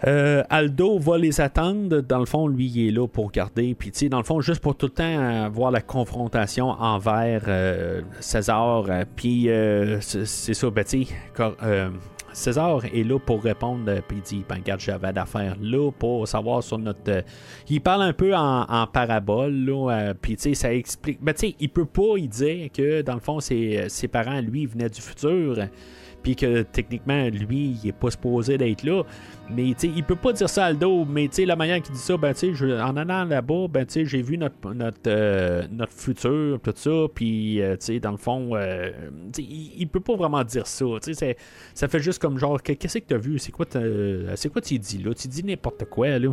[0.05, 2.01] Euh, Aldo va les attendre.
[2.01, 3.73] Dans le fond, lui, il est là pour garder.
[3.73, 8.85] Puis, dans le fond, juste pour tout le temps avoir la confrontation envers euh, César.
[9.15, 10.83] Puis, euh, c'est ça, ben,
[12.33, 16.63] César est là pour répondre, puis il dit ben, Regarde, j'avais d'affaires là pour savoir
[16.63, 17.23] sur notre.
[17.69, 21.23] il parle un peu en, parabole, là, puis tu sais, ça explique.
[21.23, 24.65] Ben, tu sais, il peut pas y dire que, dans le fond, ses parents, lui,
[24.65, 25.57] venaient du futur
[26.23, 29.03] puis que techniquement, lui, il est pas supposé d'être là.
[29.49, 32.33] Mais il peut pas dire ça à Aldo, mais la manière qu'il dit ça, ben
[32.33, 37.61] tu en allant là-bas, ben j'ai vu notre notre, euh, notre futur, tout ça, puis
[37.61, 38.91] euh, dans le fond, euh,
[39.37, 40.85] il, il, peut pas vraiment dire ça.
[41.73, 43.37] Ça fait juste comme genre, qu'est-ce que tu as vu?
[43.37, 45.13] C'est quoi tu dis là?
[45.13, 46.29] Tu dis n'importe quoi, là.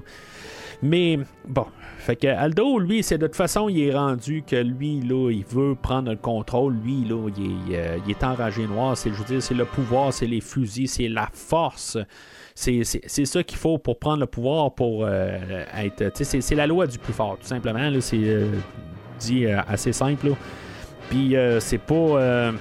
[0.83, 1.67] Mais bon,
[2.01, 5.45] fait que Aldo, lui, c'est de toute façon, il est rendu que lui, là, il
[5.45, 6.75] veut prendre le contrôle.
[6.83, 8.97] Lui, là, il est, euh, enragé noir.
[8.97, 11.99] C'est, je veux dire, c'est le pouvoir, c'est les fusils, c'est la force.
[12.55, 16.11] C'est, ça qu'il faut pour prendre le pouvoir, pour euh, être.
[16.15, 17.91] C'est, la loi du plus fort, tout simplement.
[17.91, 18.51] Là, c'est euh,
[19.19, 20.33] dit assez simple.
[21.11, 22.53] Puis c'est pas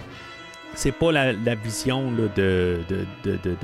[0.76, 2.80] c'est pas la, vision là, de,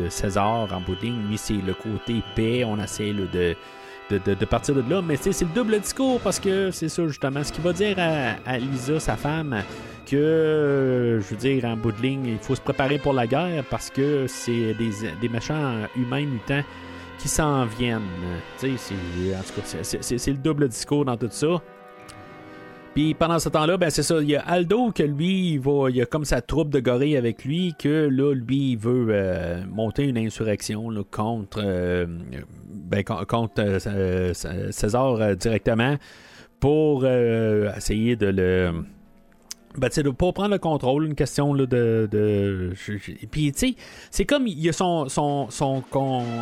[0.10, 2.64] César en bout Lui, c'est le côté paix.
[2.66, 3.56] On essaie de,
[4.10, 5.02] de, partir de là.
[5.02, 7.44] Mais c'est le double discours parce que c'est ça justement.
[7.44, 9.64] Ce qu'il va dire à, Lisa, sa femme,
[10.06, 13.64] que je veux dire, en bout de ligne, il faut se préparer pour la guerre
[13.70, 16.64] parce que c'est des, des méchants humains mutants
[17.18, 18.02] qui s'en viennent.
[18.60, 18.94] Tu sais,
[19.36, 21.62] en tout cas, c'est le double discours dans tout ça.
[22.96, 25.90] Puis pendant ce temps-là, ben c'est ça, il y a Aldo que lui, il, va,
[25.90, 29.66] il a comme sa troupe de gorilles avec lui, que là, lui, il veut euh,
[29.70, 32.06] monter une insurrection contre, euh,
[32.70, 34.34] ben, contre euh,
[34.72, 35.98] César directement
[36.62, 38.86] pour essayer de le
[39.78, 42.74] ben, tu sais, pour prendre le contrôle, une question là, de, de.
[43.32, 43.76] Puis, tu sais,
[44.12, 45.84] c'est comme il y a son, son, son,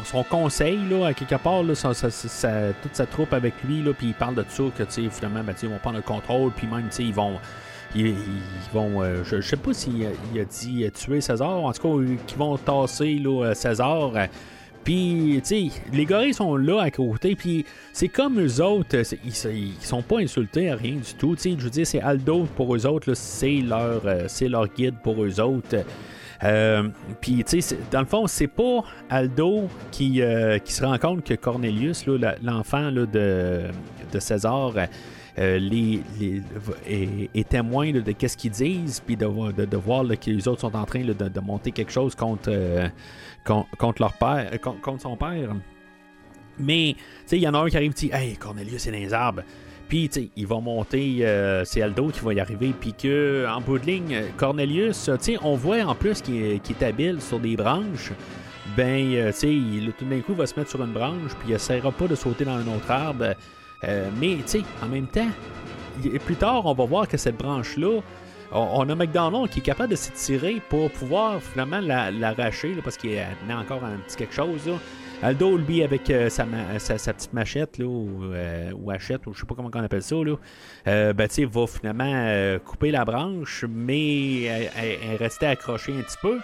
[0.06, 4.14] son conseil, là, à quelque part, là, toute sa troupe avec lui, là, puis il
[4.14, 6.88] parle de ça, que, tu sais, finalement, ben, ils vont prendre le contrôle, puis même,
[6.90, 7.34] tu sais, ils vont.
[7.96, 8.16] Ils,
[8.74, 9.04] vont.
[9.04, 12.58] Euh, je, sais pas s'il il a dit tuer César, en tout cas, qu'ils vont
[12.58, 14.14] tasser là, César.
[14.84, 20.02] Puis, tu les gorilles sont là à côté, puis c'est comme eux autres, ils, sont
[20.02, 21.36] pas insultés à rien du tout.
[21.42, 25.24] Je veux dire, c'est Aldo pour eux autres, c'est leur, euh, c'est leur guide pour
[25.24, 25.78] eux autres.
[26.44, 26.90] Euh,
[27.22, 31.24] puis, tu sais, dans le fond, c'est pas Aldo qui, euh, qui se rend compte
[31.24, 32.06] que Cornelius,
[32.42, 34.74] l'enfant de, de César,
[35.38, 36.02] les,
[36.88, 41.02] est, témoin de, qu'est-ce qu'ils disent, puis de, voir que les autres sont en train
[41.02, 42.52] de, monter quelque chose contre,
[43.44, 45.56] contre, leur père, euh, contre, son père.
[46.60, 48.98] Mais, tu sais, il y en a un qui arrive, dit Hey, Cornelius, c'est dans
[48.98, 49.42] les arbres.
[49.88, 52.74] Puis, tu sais, il va monter, euh, c'est Aldo qui va y arriver.
[52.80, 56.84] Puis que, en bout de ligne, Cornelius, tu sais, on voit en plus qu'il est,
[56.84, 58.12] habile sur des branches.
[58.78, 61.50] Ben, euh, tu sais, tout d'un coup, il va se mettre sur une branche, puis
[61.50, 63.36] il essaiera pas de sauter dans un autre arbre.
[64.20, 65.28] Mais, tu sais, en même temps,
[66.26, 68.02] plus tard, on va voir que cette branche-là,
[68.52, 73.58] on, a McDonald qui est capable de s'étirer pour pouvoir finalement l'arracher parce qu'il a
[73.58, 74.70] encore un petit quelque chose.
[75.24, 76.46] Aldo, lui, avec euh, sa,
[76.80, 80.04] sa- petite machette, là, ou, euh, ou hachette, ou je sais pas comment on appelle
[80.04, 80.36] ça, là,
[80.88, 86.40] euh, ben, va finalement euh, couper la branche, mais elle, restait accrochée un petit peu.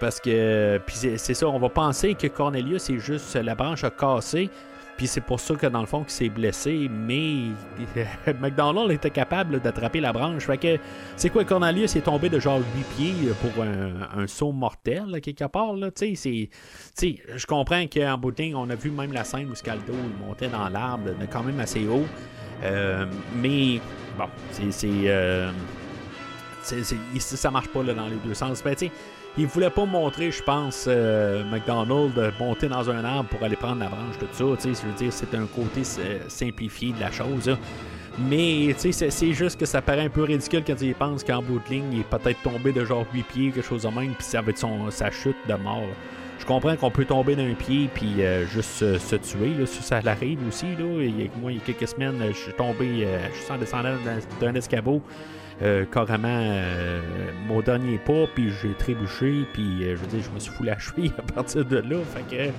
[0.00, 3.84] Parce que, puis c'est c'est ça, on va penser que Cornelius, c'est juste la branche
[3.84, 4.48] a cassé,
[4.96, 7.48] puis c'est pour ça que dans le fond, qu'il s'est blessé, mais
[8.40, 10.44] McDonald était capable d'attraper la branche.
[10.44, 10.78] Fait que,
[11.16, 15.72] c'est quoi, Cornelius est tombé de genre 8 pieds pour un, saut mortel, quelque part,
[15.74, 16.48] là, tu sais, c'est.
[16.96, 19.54] Tu sais, je comprends qu'en bout de ligne, on a vu même la scène où
[19.54, 19.94] Scaldo
[20.26, 22.06] montait dans l'arbre, quand même assez haut.
[22.62, 23.04] Euh,
[23.36, 23.80] mais,
[24.16, 24.70] bon, c'est.
[24.70, 25.50] c'est, euh,
[26.62, 26.96] c'est- c'est-
[27.36, 28.62] ça marche pas là, dans les deux sens.
[28.62, 28.74] Ben,
[29.36, 33.56] il voulait pas montrer, je pense, euh, McDonald de monter dans un arbre pour aller
[33.56, 34.44] prendre la branche, tout ça.
[34.62, 37.48] Tu sais, je veux dire, c'est un côté euh, simplifié de la chose.
[37.48, 37.56] là.
[38.16, 41.24] Mais tu sais, c'est- juste que ça paraît un peu ridicule quand tu y penses
[41.24, 43.88] qu'en bout de ligne, il est peut-être tombé de genre 8 pieds, quelque chose de
[43.88, 45.82] même, puis ça va être son, sa chute de mort.
[46.38, 49.82] Je comprends qu'on peut tomber d'un pied puis euh, juste se, se tuer, là, ça,
[49.82, 50.66] ça l'arrive aussi.
[50.78, 50.84] Là.
[51.40, 53.94] Moi, il y a quelques semaines, je suis tombé, euh, je suis en descendant
[54.40, 55.02] d'un escabeau,
[55.62, 57.00] euh, carrément euh,
[57.46, 60.78] mon dernier pas, puis j'ai trébuché, puis euh, je veux je me suis foutu la
[60.78, 61.96] cheville à partir de là.
[62.12, 62.50] Fait que,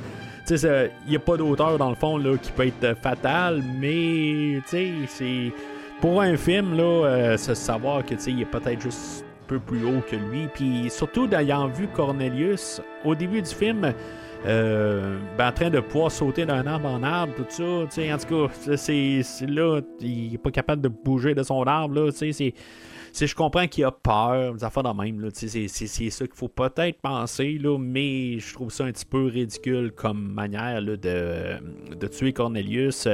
[0.47, 3.61] tu sais, il n'y a pas d'auteur dans le fond là, qui peut être fatal,
[3.79, 5.51] mais tu c'est.
[6.01, 9.59] Pour un film, là, c'est savoir que tu sais, il est peut-être juste un peu
[9.59, 10.47] plus haut que lui.
[10.53, 13.93] Puis surtout, d'ayant vu Cornelius au début du film,
[14.45, 17.63] euh, ben, en train de pouvoir sauter d'un arbre en arbre, tout ça,
[18.13, 22.11] en tout cas, c'est là, il est pas capable de bouger de son arbre, là,
[23.27, 27.57] je comprends qu'il a peur, des affaires de même, c'est- ça qu'il faut peut-être penser,
[27.61, 32.33] là, mais je trouve ça un petit peu ridicule comme manière là, de, de tuer
[32.33, 33.07] Cornelius.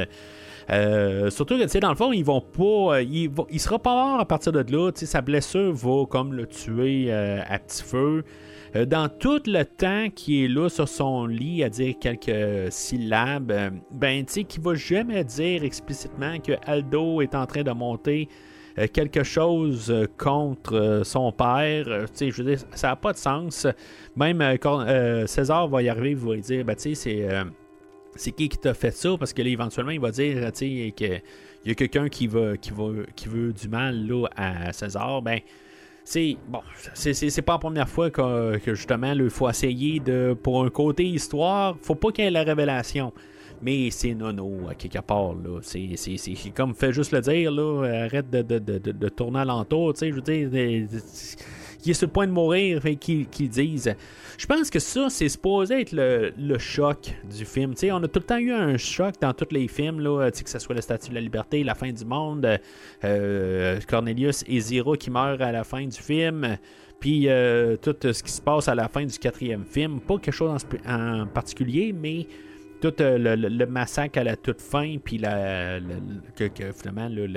[0.69, 2.95] Euh, surtout que, dans le fond, ils vont pas.
[2.97, 4.91] euh, il, va- sera pas mort à partir de là.
[4.95, 8.23] Sa blessure va comme le tuer à petit feu.
[8.75, 13.51] Euh, dans tout le temps qu'il est là sur son lit à dire quelques syllabes,
[13.51, 17.71] euh, ben, tu sais, qu'il va jamais dire explicitement que Aldo est en train de
[17.71, 18.29] monter
[18.79, 22.05] euh, quelque chose contre son père.
[22.17, 23.67] Je veux dire, ça n'a pas de sens.
[24.15, 27.27] Même Cor- euh, César va y arriver, il va lui dire, ben, tu sais, c'est.
[28.15, 29.17] c'est qui qui t'a fait ça?
[29.19, 31.19] Parce que là, éventuellement, il va dire, tu sais, que
[31.63, 35.21] il y a quelqu'un qui va, qui, va, qui veut du mal là, à César.
[35.21, 35.39] Ben,
[36.03, 36.61] c'est bon,
[36.93, 41.75] c'est, pas la première fois que, justement, il faut essayer de, pour un côté histoire,
[41.81, 43.13] faut pas qu'il y ait la révélation.
[43.63, 45.59] Mais c'est nono, à quelque part, là.
[45.61, 45.95] C'est,
[46.55, 48.05] comme fait juste le dire, là.
[48.05, 49.93] Arrête de, de, de, de, tourner alentour.
[50.01, 50.49] Je veux dire,
[51.81, 53.93] qui est sur le point de mourir, fait qu'ils qu'ils disent.
[54.37, 57.73] Je pense que ça, c'est supposé être le, le choc du film.
[57.73, 60.31] Tu sais, on a tout le temps eu un choc dans tous les films, là,
[60.31, 62.59] que ce soit la Statue de la Liberté, la fin du monde,
[63.03, 66.57] euh, Cornelius et Zira qui meurent à la fin du film,
[66.99, 69.99] puis euh, tout ce qui se passe à la fin du quatrième film.
[69.99, 72.27] Pas quelque chose en particulier, mais
[72.81, 75.79] tout euh, le, massacre à la toute fin, puis la,
[76.35, 77.27] que, finalement le,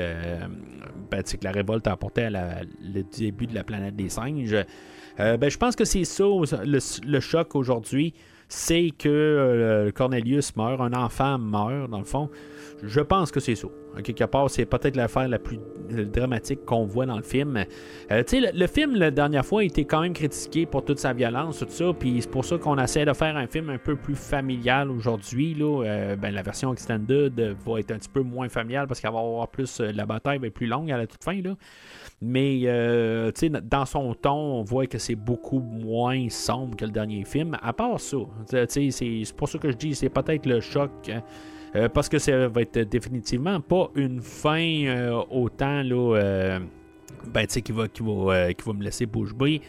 [1.11, 4.57] ben, que la révolte a apporté à la- le début de la planète des singes.
[5.21, 8.15] Euh, ben, je pense que c'est ça le, le choc aujourd'hui,
[8.49, 12.31] c'est que euh, Cornelius meurt, un enfant meurt dans le fond.
[12.83, 13.69] Je pense que c'est ça.
[14.03, 15.59] Quelque part, c'est peut-être l'affaire la plus
[15.89, 17.65] dramatique qu'on voit dans le film.
[18.11, 20.99] Euh, tu sais, le, film, la dernière fois, a été quand même critiqué pour toute
[20.99, 21.93] sa violence, tout ça.
[21.99, 25.57] Puis c'est pour ça qu'on essaie de faire un film un peu plus familial aujourd'hui.
[25.61, 29.13] Euh, ben, la version extended euh, va être un petit peu moins familiale parce qu'elle
[29.13, 29.81] va avoir plus.
[29.81, 31.41] la bataille va être plus longue à la toute fin.
[31.41, 31.55] Là.
[32.21, 32.61] Mais
[33.35, 37.25] tu sais, dans son ton, on voit que c'est beaucoup moins sombre que le dernier
[37.25, 37.57] film.
[37.63, 38.17] À part ça,
[38.49, 40.91] tu sais, c'est pour ça que je dis c'est peut-être le choc.
[41.77, 46.59] Euh, parce que ça va être définitivement pas une fin euh, autant là, euh,
[47.27, 49.61] ben, tu sais, qui va, qui, va, euh, qui va me laisser bouche bée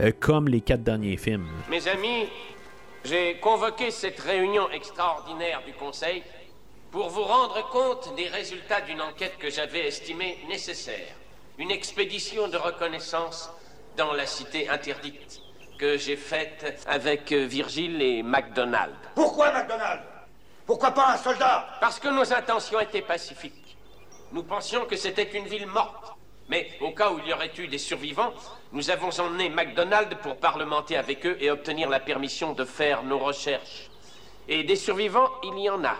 [0.00, 1.46] euh, comme les quatre derniers films.
[1.70, 2.26] Mes amis,
[3.04, 6.22] j'ai convoqué cette réunion extraordinaire du Conseil
[6.90, 11.14] pour vous rendre compte des résultats d'une enquête que j'avais estimée nécessaire.
[11.58, 13.50] Une expédition de reconnaissance
[13.96, 15.40] dans la cité interdite
[15.78, 18.94] que j'ai faite avec Virgile et MacDonald.
[19.14, 20.00] Pourquoi McDonald
[20.66, 23.76] Pourquoi pas un soldat Parce que nos intentions étaient pacifiques.
[24.32, 26.14] Nous pensions que c'était une ville morte.
[26.48, 28.32] Mais au cas où il y aurait eu des survivants,
[28.72, 33.18] nous avons emmené MacDonald pour parlementer avec eux et obtenir la permission de faire nos
[33.18, 33.90] recherches.
[34.48, 35.96] Et des survivants, il y en a.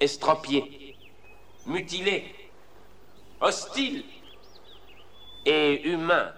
[0.00, 0.96] Estropiés,
[1.66, 2.34] mutilés,
[3.40, 4.04] hostiles
[5.44, 6.32] et humains.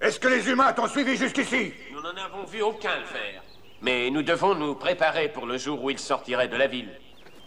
[0.00, 1.72] Est-ce que les humains t'ont suivi jusqu'ici?
[1.92, 3.42] Nous n'en avons vu aucun le faire.
[3.86, 6.90] Mais nous devons nous préparer pour le jour où il sortirait de la ville.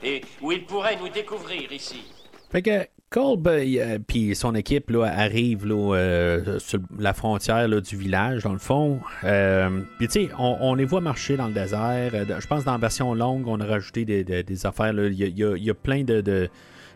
[0.01, 2.01] Et où il pourrait nous découvrir ici.
[2.49, 7.81] Fait que Kolb euh, puis son équipe là, arrive là, euh, sur la frontière là,
[7.81, 8.99] du village, dans le fond.
[9.25, 12.11] Euh, puis tu sais, on, on les voit marcher dans le désert.
[12.13, 14.93] Euh, Je pense dans la version longue, on a rajouté des, des- des affaires.
[14.93, 16.49] Il y, y y a plein de, de,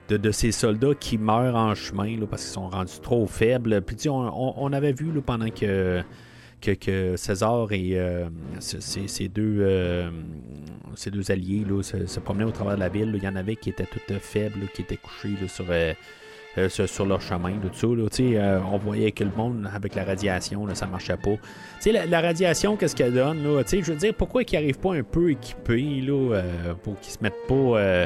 [0.07, 3.81] de- de ces soldats qui meurent en chemin là, parce qu'ils sont rendus trop faibles.
[3.81, 6.01] Puis on, on- on avait vu là, pendant que,
[6.63, 8.25] que, César et euh,
[8.59, 10.09] ce- ces, deux, euh,
[11.11, 13.11] deux alliés là, se, promenaient au travers de la ville.
[13.15, 15.35] Il y en avait qui étaient toutes faibles, qui étaient couchés
[16.57, 17.69] euh, sur, sur leur chemin, tout
[18.71, 21.35] on voyait que le monde, avec la radiation, là, ça marchait pas.
[21.91, 23.43] La, la radiation, qu'est-ce qu'elle donne?
[23.43, 23.63] Là?
[23.67, 26.41] Je veux dire, pourquoi ils n'arrivent pas un peu équipés là,
[26.83, 28.05] pour qu'ils se mettent pas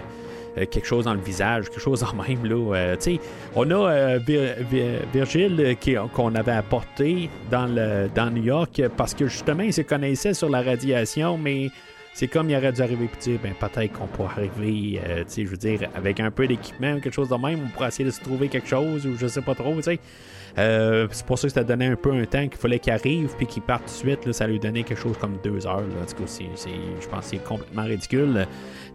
[0.66, 2.46] quelque chose dans le visage, quelque chose en même?
[2.46, 3.18] Là, euh,
[3.56, 8.80] on a euh, Vir- Vir- Virgile euh, qu'on avait apporté dans, le, dans New York
[8.80, 11.70] euh, parce que justement, il se connaissait sur la radiation, mais
[12.14, 15.44] c'est comme il aurait dû arriver et dire, ben peut-être qu'on pourrait arriver, euh, je
[15.44, 18.22] veux dire, avec un peu d'équipement quelque chose de même, on pourrait essayer de se
[18.22, 20.00] trouver quelque chose ou je sais pas trop, tu sais.
[20.58, 23.34] Euh, c'est pour ça que ça donnait un peu un temps qu'il fallait qu'il arrive
[23.38, 24.32] puis qu'il parte tout de suite.
[24.32, 25.82] Ça lui donnait quelque chose comme deux heures.
[25.82, 26.06] Là.
[26.08, 28.48] Je pense que c'est complètement ridicule.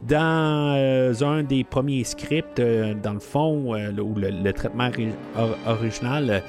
[0.03, 5.57] Dans euh, un des premiers scripts, euh, dans le fond, où le, traitement ri- or-
[5.67, 6.43] original,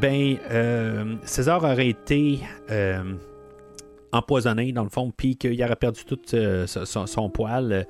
[0.00, 0.36] ben,
[1.24, 2.40] César aurait été
[4.12, 7.86] empoisonné, dans le fond, puis qu'il aurait perdu tout son poil.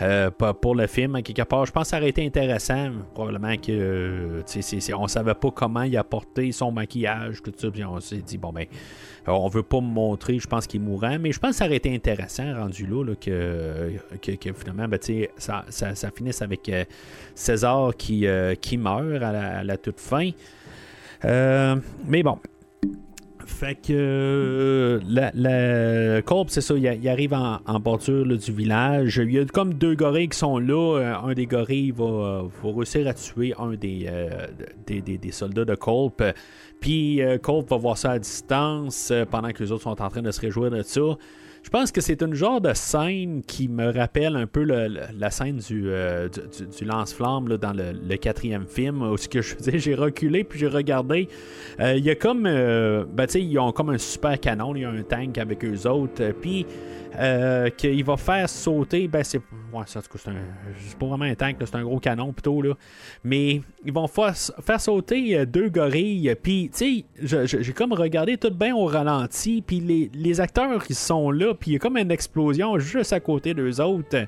[0.00, 2.90] Euh, pour- le film, à quelque part, je pense que ça aurait été intéressant.
[3.14, 7.70] Probablement que euh, c'est- on savait pas comment il a porté son maquillage, tout ça,
[7.70, 8.66] puis on s'est dit bon ben,
[9.26, 11.66] on veut pas me montrer, je pense qu'il est mourant, mais je pense que ça
[11.66, 13.92] aurait été intéressant rendu là, que,
[14.56, 14.98] finalement ben,
[15.36, 16.84] ça, ça, ça finisse avec euh,
[17.34, 20.30] César qui, euh, qui meurt à la, toute fin.
[21.24, 22.38] Mais bon.
[23.48, 29.16] Fait que euh, Colb, c'est ça, il, arrive en, bordure du village.
[29.16, 30.98] Il y a comme deux gorilles qui sont là.
[30.98, 34.46] Euh, Un des gorilles va, réussir à tuer un des, euh,
[34.86, 36.22] des, des- soldats de Colp.
[36.80, 37.38] Puis euh,
[37.68, 40.40] va voir ça à distance euh, pendant que les autres sont en train de se
[40.40, 41.16] réjouir de ça.
[41.62, 45.58] Je pense que c'est une genre de scène qui me rappelle un peu la scène
[45.58, 46.28] du, euh,
[46.82, 51.28] lance-flamme dans le, quatrième film, ce que je faisais, j'ai reculé puis j'ai regardé.
[51.80, 54.84] Euh, Il y a comme, euh, ben, ils ont comme un super canon, il y
[54.84, 56.66] a un tank avec eux autres, puis
[57.76, 59.38] qu'il va faire sauter, ben c'est,
[59.72, 62.74] ouais, c'est, pas vraiment un tank, c'est un gros canon plutôt là,
[63.24, 66.70] mais ils vont faire, faire sauter deux gorilles, puis
[67.20, 71.70] j'ai comme regardé tout bien au ralenti, puis les, les acteurs ils sont là, puis
[71.70, 74.26] il y a comme une explosion juste à côté d'eux autres.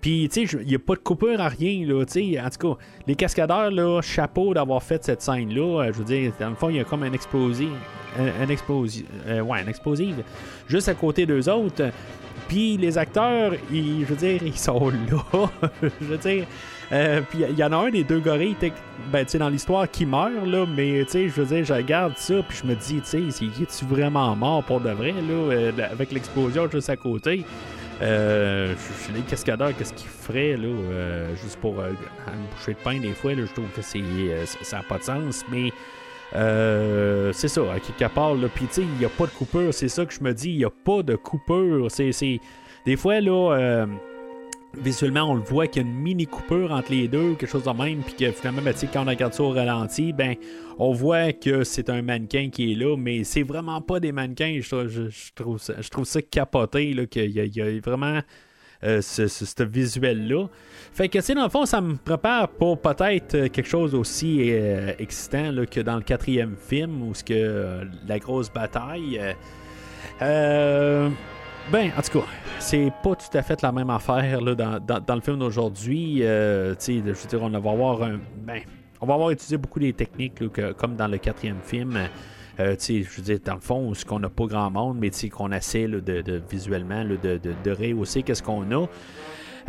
[0.00, 2.38] Puis, tu sais, il n'y a pas de coupure à rien, là, tu.
[2.38, 5.82] En tout cas, les cascadeurs, là, chapeau d'avoir fait cette scène-là.
[5.84, 7.68] Euh, Je veux dire, dans le fond, il y a comme un explosif.
[8.18, 9.04] Un explosif.
[9.26, 10.14] euh, ouais, un explosif.
[10.68, 11.90] Juste à côté d'eux autres.
[12.46, 15.50] Puis, les acteurs, ils, je veux dire, ils sont là.
[15.82, 16.46] je veux dire.
[16.92, 18.56] Euh, il y en a un des deux gorilles,
[19.12, 22.66] ben, dans l'histoire qui meurt, là, mais je veux dire, je regarde ça, puis je
[22.68, 26.88] me dis, tu sais, est-tu vraiment mort pour de vrai, là, euh, avec l'explosion juste
[26.90, 27.44] à côté?
[28.02, 28.74] Euh,
[29.08, 31.96] je- les cascadeurs, qu'est-ce qu'ils feraient là, euh, juste pour une
[32.54, 34.02] bouchée de pain des fois, là, je trouve que c'est,
[34.62, 35.72] ça n'a pas de sens, mais
[37.32, 40.04] c'est ça, à quelque part, là, puis il n'y a pas de coupure, c'est ça
[40.04, 42.40] que je me dis, il n'y a pas de coupure, c'est,
[42.84, 43.86] des fois, là,
[44.78, 47.64] visuellement, on le voit qu'il y a une mini coupure entre les deux, quelque chose
[47.64, 50.34] de même, puis que finalement, ben, quand on regarde ça au ralenti, ben,
[50.78, 54.58] on voit que c'est un mannequin qui est là, mais c'est vraiment pas des mannequins.
[54.60, 58.20] Je, trouve, ça, je trouve ça capoté, qu'il y a, vraiment
[58.84, 60.48] euh, ce, visuel-là.
[60.92, 64.50] Fait que, tu dans le fond, ça me prépare pour peut-être euh, quelque chose aussi
[64.50, 69.20] euh, excitant que dans le quatrième film, où ce que euh, la grosse bataille.
[70.22, 71.10] euh,
[71.70, 72.26] ben, en tout cas,
[72.58, 76.22] c'est pas tout à fait la même affaire là, dans, dans- le film d'aujourd'hui.
[76.22, 78.18] Euh, je veux dire, on va avoir un.
[78.44, 78.60] Ben,
[79.00, 80.42] on va utilisé beaucoup des techniques
[80.76, 81.98] comme dans le quatrième film.
[82.58, 85.52] Euh, je veux dire, dans le fond, ce qu'on n'a pas grand monde, mais qu'on
[85.52, 88.86] essaie là, de, de- visuellement de, de, de rehausser qu'est-ce qu'on a.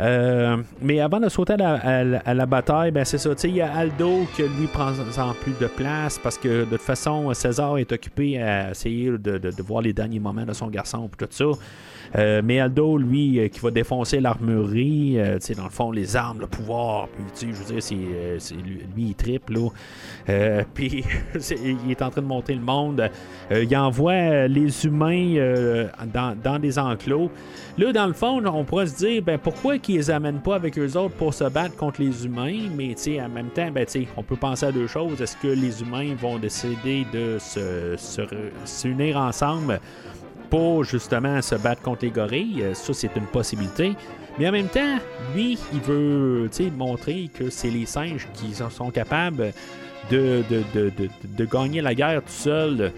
[0.00, 3.30] Euh, mais avant de sauter à la, bataille, ben c'est ça.
[3.44, 6.80] Il y a Aldo qui lui prend en plus de place parce que de toute
[6.80, 10.68] façon, César est occupé à essayer de, de- de voir les derniers moments de son
[10.68, 11.58] garçon et tout ça.
[12.16, 16.40] Euh, mais Aldo, lui, euh, qui va défoncer l'armurerie, euh, dans le fond, les armes,
[16.40, 19.68] le pouvoir, puis je veux dire, c'est, lui, il triple, là.
[20.74, 21.04] Puis
[21.34, 23.10] il est en train de monter le monde.
[23.50, 25.36] Il envoie les humains
[26.12, 27.30] dans, des enclos.
[27.78, 30.78] Là, dans le fond, on pourrait se dire, ben pourquoi qu'ils les amènent pas avec
[30.78, 32.68] eux autres pour se battre contre les humains?
[32.76, 33.86] Mais en même temps, ben,
[34.16, 35.20] on peut penser à deux choses.
[35.20, 37.96] Est-ce que les humains vont décider de se,
[38.64, 39.80] s'unir ensemble
[40.50, 42.62] pour justement se battre contre les gorilles.
[42.62, 43.94] Euh, ça, c'est une possibilité.
[44.38, 44.98] Mais en même temps,
[45.34, 49.52] lui, il veut montrer que c'est les singes qui sont capables
[50.10, 52.92] de, de, gagner la guerre tout seul.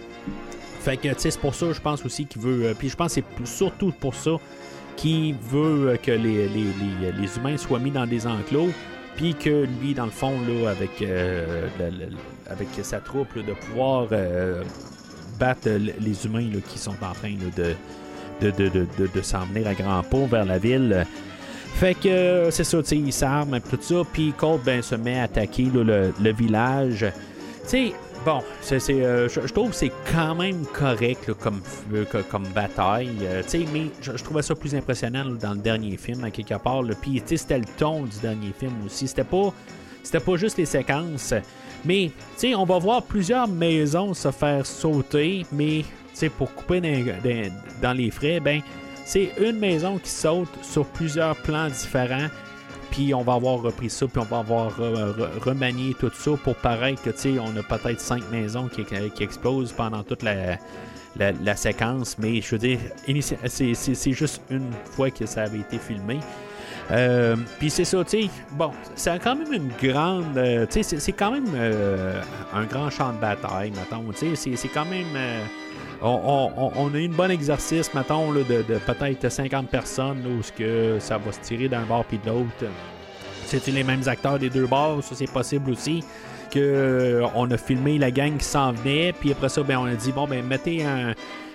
[0.81, 2.67] Fait que, c'est pour ça, je pense aussi qu'il veut.
[2.67, 4.31] Euh, puis je pense que c'est surtout pour ça
[4.97, 8.69] qu'il veut que les, les, humains soient mis dans des enclos.
[9.15, 11.67] Puis que lui, dans le fond, là, avec, euh,
[12.49, 14.07] avec sa troupe, de pouvoir
[15.41, 21.05] battre les humains qui sont en train de, de, à grands pas vers la ville.
[21.75, 24.93] Fait que euh, c'est ça, tu sais, il s'arme tout ça, puis Colt ben, se
[24.93, 27.05] met à attaquer le, village.
[28.23, 31.61] Bon, euh, je, trouve que c'est quand même correct comme,
[31.91, 32.05] euh,
[32.53, 33.17] bataille.
[33.73, 36.83] mais je, trouvais ça plus impressionnant dans le dernier film, à quelque part.
[37.01, 39.07] Puis, tu c'était le ton du dernier film aussi.
[39.07, 39.51] C'était pas,
[40.03, 41.33] c'était pas juste les séquences.
[41.85, 46.53] Mais, tu sais, on va voir plusieurs maisons se faire sauter, mais, tu sais, pour
[46.53, 46.81] couper
[47.81, 48.61] dans, les frais, ben,
[49.05, 52.27] c'est une maison qui saute sur plusieurs plans différents.
[52.91, 57.01] Puis on va avoir repris ça, puis on va avoir remanié tout ça pour paraître
[57.01, 58.83] que, tu sais, on a peut-être cinq maisons qui,
[59.23, 62.79] explosent pendant toute la, séquence, mais je veux dire,
[63.45, 66.19] c'est juste une fois que ça avait été filmé.
[66.91, 70.99] Euh, puis c'est ça, tu sais, bon, c'est quand même une grande, euh, tu sais,
[70.99, 72.21] c'est quand même euh,
[72.53, 75.05] un grand champ de bataille, mettons, tu sais, c'est quand même,
[76.01, 78.43] on, a eu un bon exercice, mettons, de,
[78.85, 82.65] peut-être 50 personnes, là, où que ça va se tirer d'un bord puis de l'autre.
[83.45, 86.03] C'est les mêmes acteurs des deux bords, ça c'est possible aussi.
[86.51, 89.93] Que on a filmé la gang qui s'en venait, puis après ça, ben, on a
[89.93, 91.13] dit, bon, ben, mettez un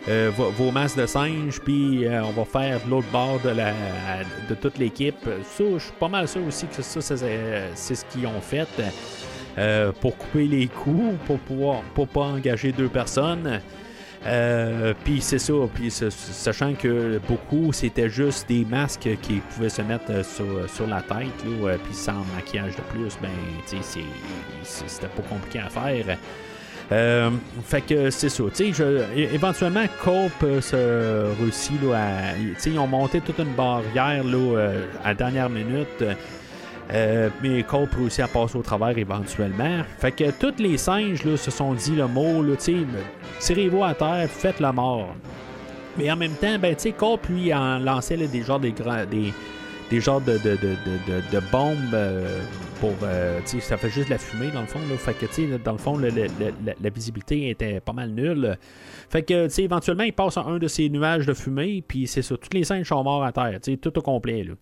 [0.09, 3.73] euh, vos, masses de singes, puis euh, on va faire l'autre bord de, la,
[4.49, 5.19] de toute l'équipe.
[5.43, 8.69] Ça, je suis pas mal sûr aussi que ça, c'est ce qu'ils ont fait
[9.59, 13.61] euh, pour couper les coups, pour pouvoir pour pas engager deux personnes.
[15.03, 20.25] puis c'est ça, puis sachant que beaucoup c'était juste des masques qui pouvaient se mettre
[20.25, 21.35] sur, la tête,
[21.85, 23.29] puis sans maquillage de plus, ben
[24.63, 26.17] c'était pas compliqué à faire.
[26.93, 27.31] Euh,
[27.65, 28.45] fait que c'est ça.
[29.17, 32.37] éventuellement, Cope euh, se réussit là, à.
[32.65, 36.05] Ils ont monté toute une barrière là, euh, à la dernière minute.
[37.43, 39.83] mais Cope réussit à passer au travers éventuellement.
[39.99, 42.55] Fait que tous les singes là, se sont dit le mot là,
[43.41, 45.09] tirez-vous à terre, faites la mort.
[45.99, 48.75] Mais en même temps, ben, Cope lui en lançait des genres des,
[50.01, 51.97] genres de, bombes
[53.03, 54.79] Euh, ça fait juste de la fumée dans le fond.
[54.79, 54.97] Là.
[54.97, 58.57] Fait que, dans le fond, la visibilité était pas mal nulle.
[59.09, 62.37] Fait que, éventuellement, il passe un de ces nuages de fumée, puis c'est ça.
[62.37, 64.45] Tous les singes sont morts à terre, tout au complet.
[64.45, 64.55] Là.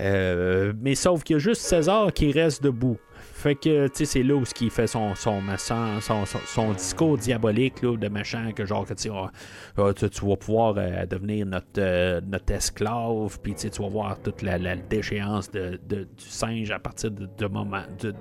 [0.00, 2.98] Euh, mais sauf qu'il y a juste César qui reste debout.
[3.36, 8.08] Fait que, tu sais, c'est là où il fait son, son, discours diabolique là, de
[8.08, 9.30] machin, que genre, que ah,
[9.76, 14.20] ah, tu, tu vas pouvoir euh, devenir notre, euh, notre esclave, puis tu vas voir
[14.22, 17.28] toute la, déchéance de, du singe à partir de,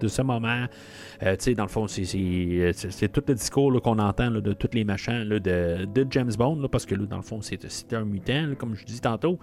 [0.07, 0.65] ce moment.
[1.21, 4.83] Euh, tu sais, dans le fond, c'est tout le discours qu'on entend de tous les
[4.83, 5.37] machins de,
[5.85, 8.99] de James Bond, parce que là, dans le fond, c'est un mutant, comme je dis
[8.99, 9.37] tantôt.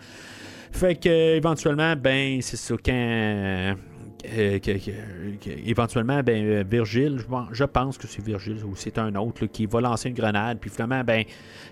[0.72, 3.76] Fait que éventuellement, ben, c'est ça, quand
[4.28, 4.58] euh,
[5.66, 7.18] éventuellement, ben, euh, Virgile,
[7.52, 10.58] je, pense que c'est Virgile ou c'est un autre qui va lancer une grenade.
[10.60, 11.24] Puis finalement, ben,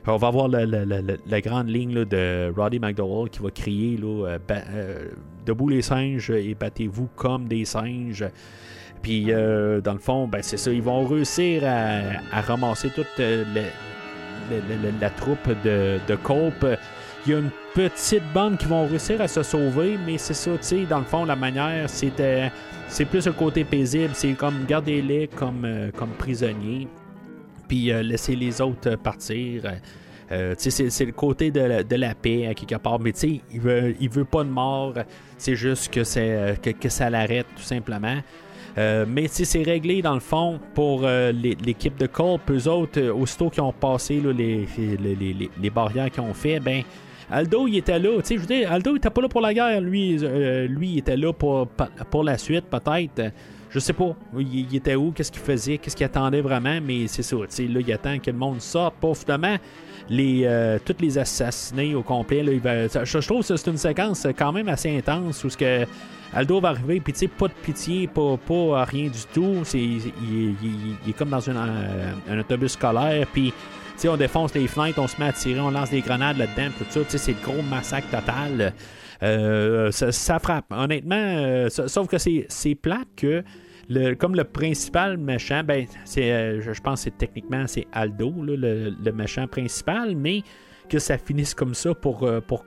[0.07, 5.09] on va avoir la, grande ligne de Roddy McDowell qui va crier là, euh,
[5.47, 8.25] Debout les singes et battez-vous comme des singes.
[9.03, 15.49] Puis dans le fond, ben, c'est ça, ils vont réussir à, ramasser toute la, troupe
[15.65, 16.17] de, de
[17.29, 20.51] il y a une petite bande qui vont réussir à se sauver, mais c'est ça,
[20.53, 22.51] tu sais, dans le fond, la manière, c'était.
[22.89, 26.89] C'est plus le côté paisible, c'est comme garder-les comme, euh, comme prisonniers,
[27.69, 29.63] puis euh, laisser les autres partir.
[30.33, 33.19] Euh, c'est, c'est le côté de la, de la, paix à quelque part, mais tu
[33.19, 34.95] sais, il veut, il veut pas de mort,
[35.37, 38.17] c'est juste que, c'est, que, ça l'arrête tout simplement.
[38.77, 43.73] mais c'est réglé dans le fond pour l'équipe de Colp, eux autres, aussitôt qu'ils ont
[43.73, 46.83] passé les, les, les, barrières qu'ils ont fait, ben
[47.31, 48.21] Aldo, il était là.
[48.21, 49.81] Tu sais, je veux dire, Aldo, il était pas là pour la guerre.
[49.81, 51.69] Lui, euh, lui il était là pour,
[52.11, 53.33] pour la suite, peut-être.
[53.71, 54.17] Je sais pas.
[54.39, 57.37] Il, était où, qu'est-ce qu'il faisait, qu'est-ce qu'il attendait vraiment, mais c'est ça.
[57.37, 58.95] Tu sais, là, il attend que le monde sorte.
[58.95, 59.57] Pas finalement,
[60.09, 62.43] les, euh, tous les assassinés au complet.
[62.43, 62.53] Là,
[63.05, 65.87] je, trouve que c'est une séquence quand même assez intense où ce que
[66.33, 69.61] Aldo va arriver, puis tu sais, pas de pitié, pas, rien du tout.
[69.65, 70.55] C'est, il,
[71.07, 73.53] est comme dans euh, un autobus scolaire, puis
[74.07, 76.85] on défonce les fenêtres, on se met à tirer, on lance des grenades là-dedans, tout
[76.89, 77.01] ça.
[77.19, 78.73] C'est le gros massacre total.
[79.23, 80.67] Euh, ça, frappe.
[80.71, 83.43] Honnêtement, euh, sauf que c'est plate que.
[83.91, 89.13] Le, comme le principal méchant, ben, c'est, euh, je, pense que techniquement c'est Aldo, le,
[89.13, 90.43] méchant principal, mais
[90.91, 92.67] que ça finisse comme ça pour, pour.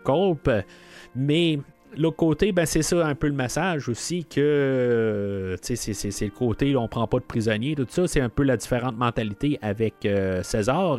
[1.16, 1.60] Mais
[1.98, 6.32] l'autre côté, ben, c'est ça un peu le message aussi que euh, c'est, c'est, le
[6.32, 10.06] côté on prend pas de prisonniers, tout ça, c'est un peu la différente mentalité avec
[10.06, 10.98] euh, César.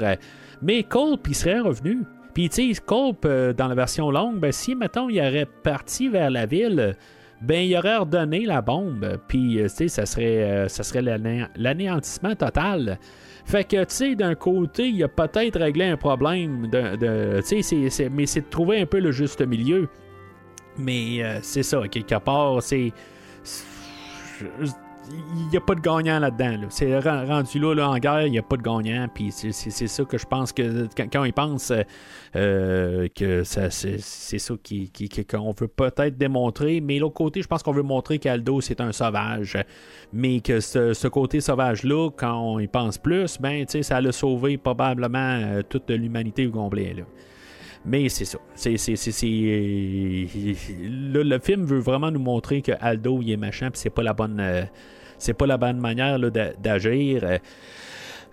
[0.60, 1.98] Mais Culp, il serait revenu.
[2.34, 6.30] Puis, tu sais, Culp, dans la version longue, ben, si, mettons, il aurait parti vers
[6.30, 6.96] la ville,
[7.42, 9.18] ben, il aurait redonné la bombe.
[9.28, 10.66] Puis, tu ça serait,
[11.56, 12.98] l'anéantissement total.
[13.44, 17.60] Fait que, tu sais, d'un côté, il a peut-être réglé un problème, de, sais,
[18.10, 19.88] mais c'est de trouver un peu le juste milieu.
[20.78, 22.92] Mais euh, c'est ça, quelque part, c'est
[25.10, 26.66] il n'y a pas de gagnant là-dedans.
[26.70, 29.08] C'est rendu là, en guerre, il n'y a pas de gagnant.
[29.12, 31.72] Puis c'est ça que je pense que quand, ils pensent
[32.36, 34.54] euh, que c'est ça
[35.28, 36.80] qu'on veut peut-être démontrer.
[36.80, 39.58] Mais l'autre côté, je pense qu'on veut montrer qu'Aldo, c'est un sauvage.
[40.12, 45.18] Mais que ce, côté sauvage-là, quand on y pense plus, ben, ça a sauvé probablement
[45.18, 46.94] euh, toute l'humanité au complet.
[47.84, 48.38] Mais c'est ça.
[48.54, 48.76] C'est,
[50.80, 54.12] le, film veut vraiment nous montrer que Aldo il est machin, puis c'est pas la
[54.12, 54.62] bonne, euh,
[55.18, 57.38] c'est pas la bonne manière d'agir.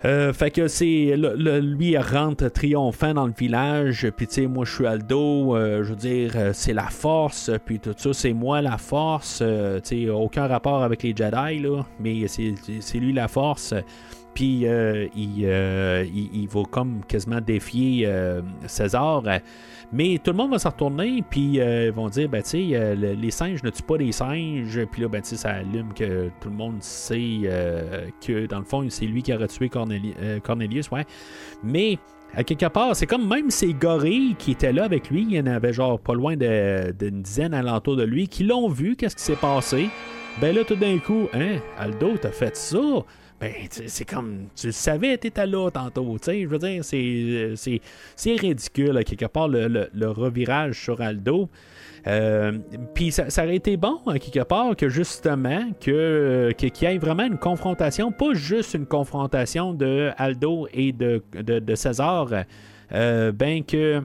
[0.04, 4.64] Euh, fait que c'est lui il rentre triomphant dans le village puis tu sais moi
[4.64, 8.62] je suis Aldo euh, je veux dire c'est la force puis tout ça c'est moi
[8.62, 9.42] la force
[9.84, 13.74] tu sais aucun rapport avec les Jedi là mais c'est lui la force
[14.34, 19.22] puis euh, euh, il, va comme quasiment défier euh, César.
[19.92, 23.30] Mais tout le monde va se retourner, puis ils vont dire, ben, tu sais, les
[23.32, 24.84] singes ne tuent pas des singes.
[24.92, 27.40] Puis là, ben, tu ça allume que tout le monde sait
[28.24, 31.04] que, dans le fond, c'est lui qui a tué Cornelius, ouais.
[31.64, 31.98] Mais,
[32.34, 35.40] à quelque part, c'est comme même ces gorilles qui étaient là avec lui, il y
[35.40, 39.22] en avait genre pas loin d'une dizaine alentour de lui, qui l'ont vu, qu'est-ce qui
[39.24, 39.88] s'est passé?
[40.40, 42.78] Ben là, tout d'un coup, hein, Aldo, t'as fait ça?
[43.40, 47.80] Ben, c'est comme, tu le savais, t'étais là tantôt, tu sais, je veux dire, c'est,
[48.14, 51.48] c'est, ridicule, quelque part, le, revirage sur Aldo.
[52.06, 52.58] Euh,
[52.94, 57.38] puis ça, aurait été bon, quelque part, que justement, que, qu'il y ait vraiment une
[57.38, 62.28] confrontation, pas juste une confrontation de Aldo et de, de, César,
[62.92, 64.02] euh, ben que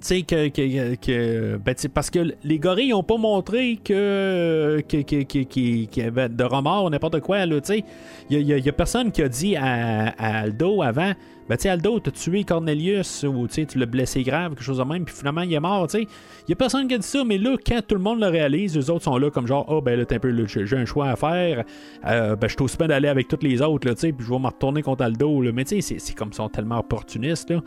[0.00, 6.28] sais, que, que, ben, parce que les gorilles n'ont pas montré que qu'il y avait
[6.28, 7.44] de remords ou n'importe quoi.
[7.44, 11.12] Il n'y a, personne qui a dit à Aldo avant
[11.48, 15.04] ben, tu Aldo, t'as tué Cornelius ou tu l'as blessé grave, quelque chose de même,
[15.04, 16.06] puis finalement, il est mort, tu sais.
[16.48, 18.76] Il a personne qui a dit ça, mais là, quand tout le monde le réalise,
[18.76, 21.08] les autres sont là comme genre, oh, ben là, t'es un peu, j'ai un choix
[21.08, 21.64] à faire,
[22.06, 24.32] euh, ben, je suis aussi d'aller avec tous les autres, là, tu sais, puis je
[24.32, 25.52] vais me retourner contre Aldo, là.
[25.52, 27.62] Mais tu sais, c'est comme ils sont tellement opportunistes, là.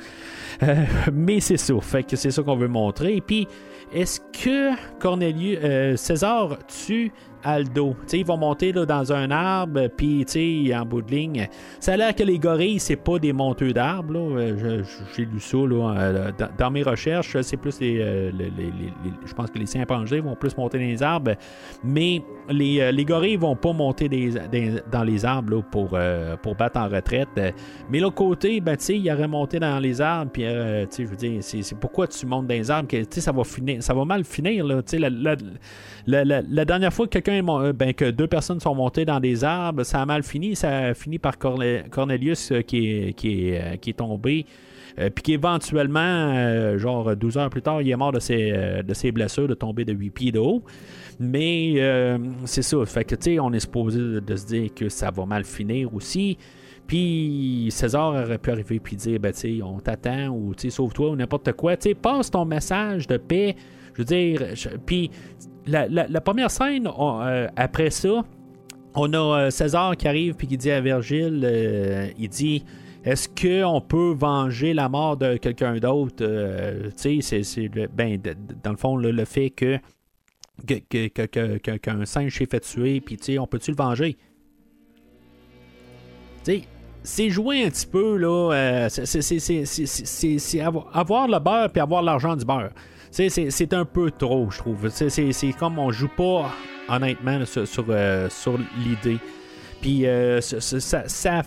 [0.63, 3.21] Euh, mais c'est ça, fait que c'est ça qu'on veut montrer.
[3.25, 3.47] Puis,
[3.93, 7.11] est-ce que Cornelius, euh, César tue
[7.47, 7.95] Aldo.
[8.11, 10.25] ils vont monter là, dans un arbre, puis
[10.75, 11.47] en bout de ligne.
[11.79, 14.37] Ça a l'air que les gorilles, c'est pas des monteux d'arbres.
[14.37, 14.83] Euh,
[15.15, 17.39] j'ai lu ça euh, dans, mes recherches.
[17.41, 18.51] C'est plus euh, les,
[19.25, 21.35] Je pense que les chimpanzés vont plus monter dans les arbres.
[21.83, 24.09] Mais les, les gorilles vont pas monter
[24.91, 25.97] dans les arbres pour,
[26.41, 27.29] pour battre en retraite.
[27.89, 30.31] Mais l'autre côté, ben, ils auraient monté dans les arbres.
[30.31, 33.83] Puis, je veux dire, c'est pourquoi tu montes dans les arbres que ça va finir,
[33.83, 34.65] ça va mal finir.
[36.07, 39.83] La, dernière fois que quelqu'un euh, ben, que deux personnes sont montées dans des arbres,
[39.83, 40.55] ça a mal fini.
[40.55, 44.45] Ça a fini par Cornelius euh, euh, qui est tombé.
[44.97, 49.47] Puis qu'éventuellement, genre 12 heures plus tard, il est mort de ses, de ses blessures,
[49.47, 50.63] de tomber de 8 pieds de haut.
[51.19, 51.75] Mais
[52.45, 52.83] c'est ça.
[52.85, 55.93] Fait que, tu sais, on est supposé de, se dire que ça va mal finir
[55.93, 56.37] aussi.
[56.87, 60.69] Puis César aurait pu arriver puis dire, ben, tu sais, on t'attend ou, tu sais,
[60.69, 61.75] sauve-toi ou n'importe quoi.
[61.75, 63.55] Tu sais, passe ton message de paix.
[63.93, 64.41] Je veux dire,
[64.85, 65.11] puis
[65.67, 68.23] la, première scène, euh, après ça,
[68.95, 72.63] on a euh, César qui arrive puis qui dit à Virgile, euh, il dit
[73.07, 76.23] est-ce qu'on peut venger la mort de quelqu'un d'autre?
[76.95, 78.19] Sais, c'est ben,
[78.63, 79.79] dans le fond le, fait que
[80.65, 84.17] qu'un singe s'est fait tuer, puis on peut-tu le venger?
[87.03, 92.71] C'est jouer un petit peu là, c'est avoir le beurre puis avoir l'argent du beurre
[93.11, 94.89] c'est un peu trop, je trouve.
[94.89, 96.51] C'est comme on joue pas
[96.89, 98.29] honnêtement sur, sur, euh,
[98.77, 99.19] l'idée.
[99.81, 101.43] Puis euh, ça,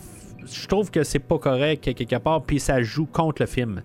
[0.46, 3.82] je trouve que c'est pas correct quelque part, puis ça joue contre le film.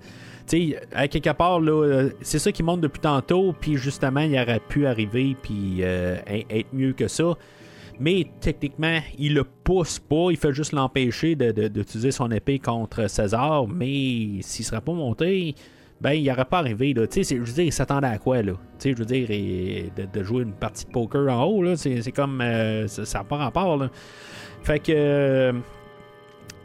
[0.48, 4.60] Tu à quelque part, là, c'est ça qui monte depuis tantôt, puis justement, il aurait
[4.60, 7.36] pu arriver, puis euh, être mieux que ça.
[8.00, 13.68] Mais techniquement, il le pousse pas, il fait juste l'empêcher d'utiliser son épée contre César,
[13.68, 15.56] mais s'il serait pas monté,
[16.02, 16.94] ben, il aurait pas arrivé.
[16.94, 17.06] Là.
[17.10, 18.54] Je veux dire, il s'attendait à quoi, là?
[18.84, 22.42] Je veux dire, de, jouer une partie de poker en haut, là, c'est, comme.
[22.42, 23.90] Euh, ça n'a pas rapport, là.
[24.64, 25.54] Fait que.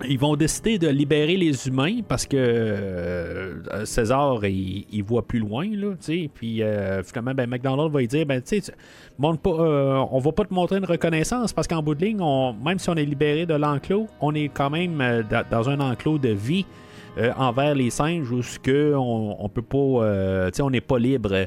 [0.09, 5.39] Ils vont décider de libérer les humains parce que euh, César il, il, voit plus
[5.39, 5.95] loin là,
[6.35, 10.45] puis euh, finalement ben, McDonald va lui dire ben tu sais euh, on va pas
[10.45, 13.47] te montrer une reconnaissance parce qu'en bout de ligne on, même si on est libéré
[13.47, 16.67] de l'enclos on est quand même dans un enclos de vie
[17.37, 20.99] envers les singes où ce que on, on peut pas tu sais on n'est pas
[20.99, 21.47] libre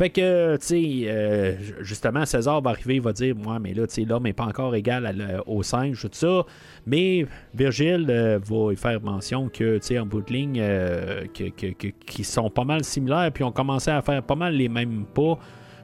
[0.00, 3.86] fait que, tu sais, euh, justement, César va arriver, il va dire, moi, mais là,
[3.86, 6.46] tu sais, l'homme n'est pas encore égal au singe, tout ça.
[6.86, 11.26] Mais Virgile euh, va y faire mention que, tu sais, en bout de ligne, euh,
[11.34, 15.38] qui sont pas mal similaires, puis ont commencé à faire pas mal les mêmes pas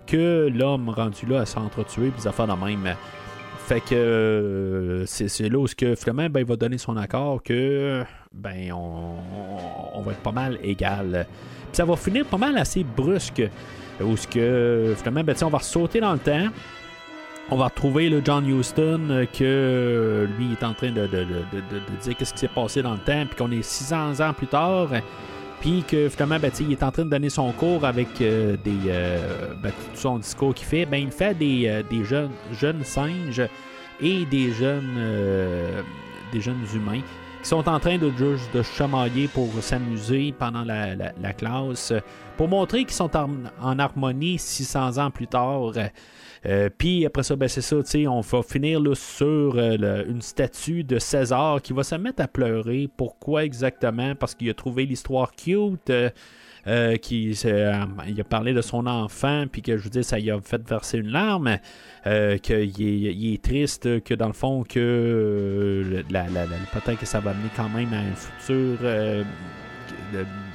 [0.06, 2.94] que l'homme rendu là à s'entretuer, puis à faire la même.
[3.66, 8.02] Fait que c'est là où que finalement ben, il va donner son accord que
[8.32, 11.26] ben on, va être pas mal égal.
[11.66, 13.42] Puis ça va finir pas mal assez brusque.
[14.00, 16.48] Où ce que finalement, ben, on va sauter dans le temps.
[17.48, 22.16] On va retrouver le John Houston euh, que euh, lui est en train de, dire
[22.16, 24.88] qu'est-ce qui s'est passé dans le temps, puis qu'on est 600 ans plus tard,
[25.60, 28.90] puis que finalement, ben, il est en train de donner son cours avec euh, des,
[29.62, 30.86] ben, tout son discours qu'il fait.
[30.86, 33.42] Ben, il fait des, jeunes, jeunes singes
[34.00, 34.98] et des jeunes,
[36.32, 37.02] des jeunes humains
[37.46, 41.92] qui sont en train de de chamailler pour s'amuser pendant la, classe,
[42.36, 45.74] pour montrer qu'ils sont en, harmonie 600 ans plus tard.
[46.44, 47.76] Euh, puis après ça, ben c'est ça,
[48.08, 52.88] on va finir sur euh, une statue de César qui va se mettre à pleurer.
[52.96, 54.16] Pourquoi exactement?
[54.16, 55.92] Parce qu'il a trouvé l'histoire cute.
[56.66, 60.18] Euh, euh, qui euh, a parlé de son enfant, puis que je vous dis, ça
[60.18, 61.58] lui a fait verser une larme,
[62.06, 66.24] euh, qu'il est, il est triste, que dans le fond, que la,
[66.72, 68.78] peut-être que ça va amener quand même à un futur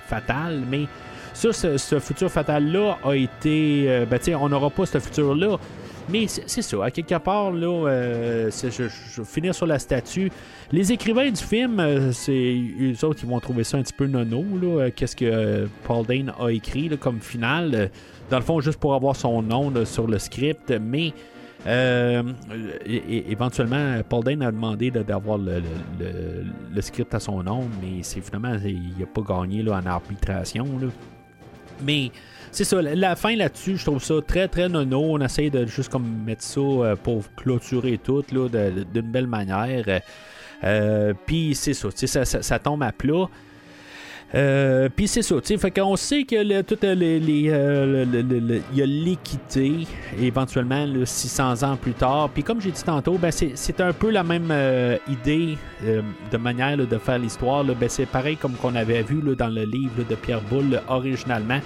[0.05, 0.85] fatal, mais
[1.33, 4.05] ça, ce, futur fatal-là a été.
[4.09, 5.57] ben, on n'aura pas ce futur-là.
[6.11, 8.83] Mais c'est ça, à quelque part, là, je, je,
[9.21, 10.29] vais finir sur la statue.
[10.71, 14.07] Les écrivains du film, euh, c'est eux autres qui vont trouver ça un petit peu
[14.07, 14.45] nono.
[14.79, 17.89] Euh, qu'est-ce que euh, Paul Dane a écrit comme final
[18.29, 21.13] Dans le fond, juste pour avoir son nom sur le script, mais.
[23.27, 25.61] éventuellement, Paul Dane a demandé d'avoir le,
[26.81, 30.65] script à son nom, mais c'est finalement, il n'a pas gagné là, en arbitration.
[31.85, 32.11] Mais
[32.51, 34.99] c'est ça, la fin là-dessus, je trouve ça très très nono.
[35.01, 39.85] On essaie de juste comme mettre ça pour clôturer tout d'une belle manière.
[40.63, 43.29] Euh, puis c'est ça, ça, ça, tombe à plat.
[44.33, 46.63] Euh, puis c'est ça, tu fait qu'on sait que le,
[47.17, 48.05] les, euh,
[48.73, 49.73] y a l'équité
[50.17, 52.29] éventuellement 600 ans plus tard.
[52.29, 54.53] Puis comme j'ai dit tantôt, ben c'est un peu la même
[55.09, 57.65] idée de manière de faire l'histoire.
[57.65, 61.59] Ben c'est pareil comme qu'on avait vu dans le livre de Pierre Boulle originalement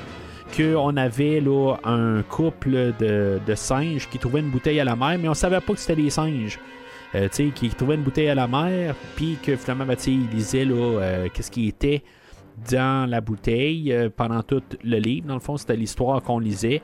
[0.56, 5.30] qu'on avait là, un couple de, singes qui trouvaient une bouteille à la mer, mais
[5.30, 6.60] on savait pas que c'était des singes.
[7.14, 10.76] Euh, qui trouvait une bouteille à la mer, puis que finalement, ben, il lisait là,
[10.76, 12.04] euh, qu'est-ce qui était
[12.70, 15.28] dans la bouteille euh, pendant tout le livre.
[15.28, 16.82] Dans le fond, c'était l'histoire qu'on lisait.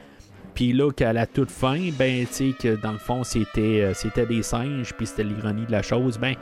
[0.53, 3.93] Puis là, qu'à la toute fin, ben, tu que dans le fond, c'était,
[4.27, 6.35] des singes, puis c'était l'ironie de la chose, ben,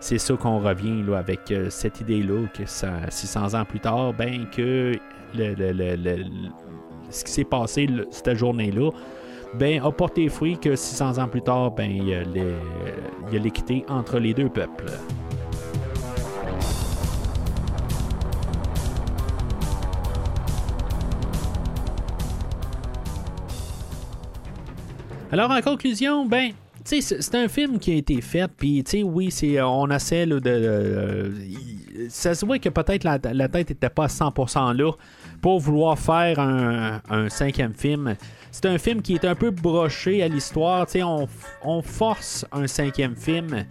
[0.00, 4.92] c'est ça qu'on revient avec cette idée-là, que ça, 600 ans plus tard, ben, que
[5.34, 8.90] ce qui s'est passé cette journée-là,
[9.54, 14.18] ben, a porté fruit que 600 ans plus tard, ben, il y a l'équité entre
[14.18, 14.90] les deux peuples.
[25.34, 26.52] Alors, en conclusion, ben,
[26.84, 31.32] c'est un film qui a été fait, puis oui, c'est on essaie de,
[32.08, 34.92] ça se voit que peut-être la, tête n'était pas à 100% là
[35.40, 38.16] pour vouloir faire un, cinquième film
[38.50, 40.86] c'est un film qui est un peu broché à l'histoire.
[40.94, 41.26] On,
[41.64, 43.64] on force un cinquième film.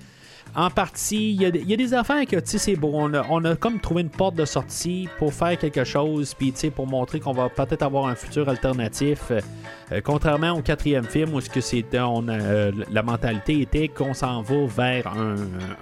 [0.56, 4.10] En partie, il y, a des affaires que, c'est bon, on a, comme trouvé une
[4.10, 8.14] porte de sortie pour faire quelque chose, puis pour montrer qu'on va peut-être avoir un
[8.14, 9.32] futur alternatif.
[9.32, 14.14] Euh, contrairement au quatrième film où ce que c'était, on euh, la mentalité était qu'on
[14.14, 15.36] s'en va vers un,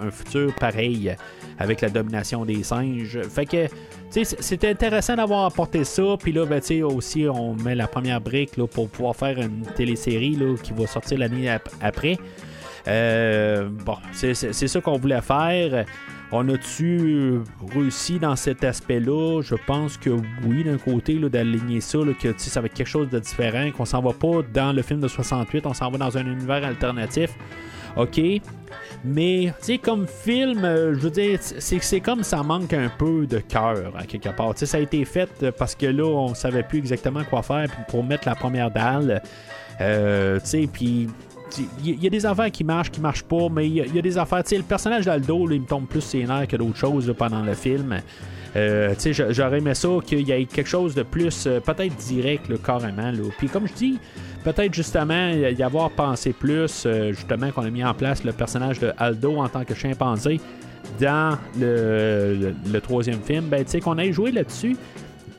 [0.10, 1.16] futur pareil
[1.60, 3.20] avec la domination des singes.
[3.30, 3.68] Fait que
[4.10, 6.16] c'est intéressant d'avoir apporté ça.
[6.18, 10.36] Puis là, ben, aussi, on met la première brique là, pour pouvoir faire une télésérie
[10.36, 11.50] là, qui va sortir l'année
[11.82, 12.18] après.
[12.88, 15.86] Euh, bon, c'est ça qu'on voulait faire.
[16.34, 17.42] On a-tu
[17.76, 19.42] réussi dans cet aspect-là?
[19.42, 20.12] Je pense que
[20.46, 24.02] oui, d'un côté, d'aligner ça, que ça va être quelque chose de différent, qu'on s'en
[24.02, 27.32] va pas dans le film de 68, on s'en va dans un univers alternatif.
[27.98, 28.22] OK.
[29.04, 33.26] Mais, tu sais, comme film, euh, je veux dire, c'est comme ça manque un peu
[33.26, 34.54] de cœur, à quelque part.
[34.54, 37.68] Tu sais, ça a été fait parce que là, on savait plus exactement quoi faire
[37.90, 39.22] pour mettre la première dalle.
[39.82, 41.10] Euh, tu sais, puis
[41.84, 44.18] il y, a des affaires qui marchent, qui marchent pas, mais il y, a des
[44.18, 44.44] affaires.
[44.44, 47.42] Tu sais, le personnage d'Aldo, il me tombe plus ses nerfs que d'autres choses pendant
[47.42, 48.00] le film.
[48.56, 48.94] Euh,
[49.30, 53.12] j'aurais aimé ça qu'il y ait quelque chose de plus, euh, peut-être direct, carrément.
[53.12, 53.24] Là.
[53.38, 54.00] Puis comme je dis,
[54.44, 58.80] peut-être justement y avoir pensé plus, euh, justement, qu'on a mis en place le personnage
[58.80, 60.42] de Aldo en tant que chimpanzé
[61.00, 62.54] dans le,
[62.84, 64.76] troisième film, ben, tu sais, qu'on ait joué là-dessus.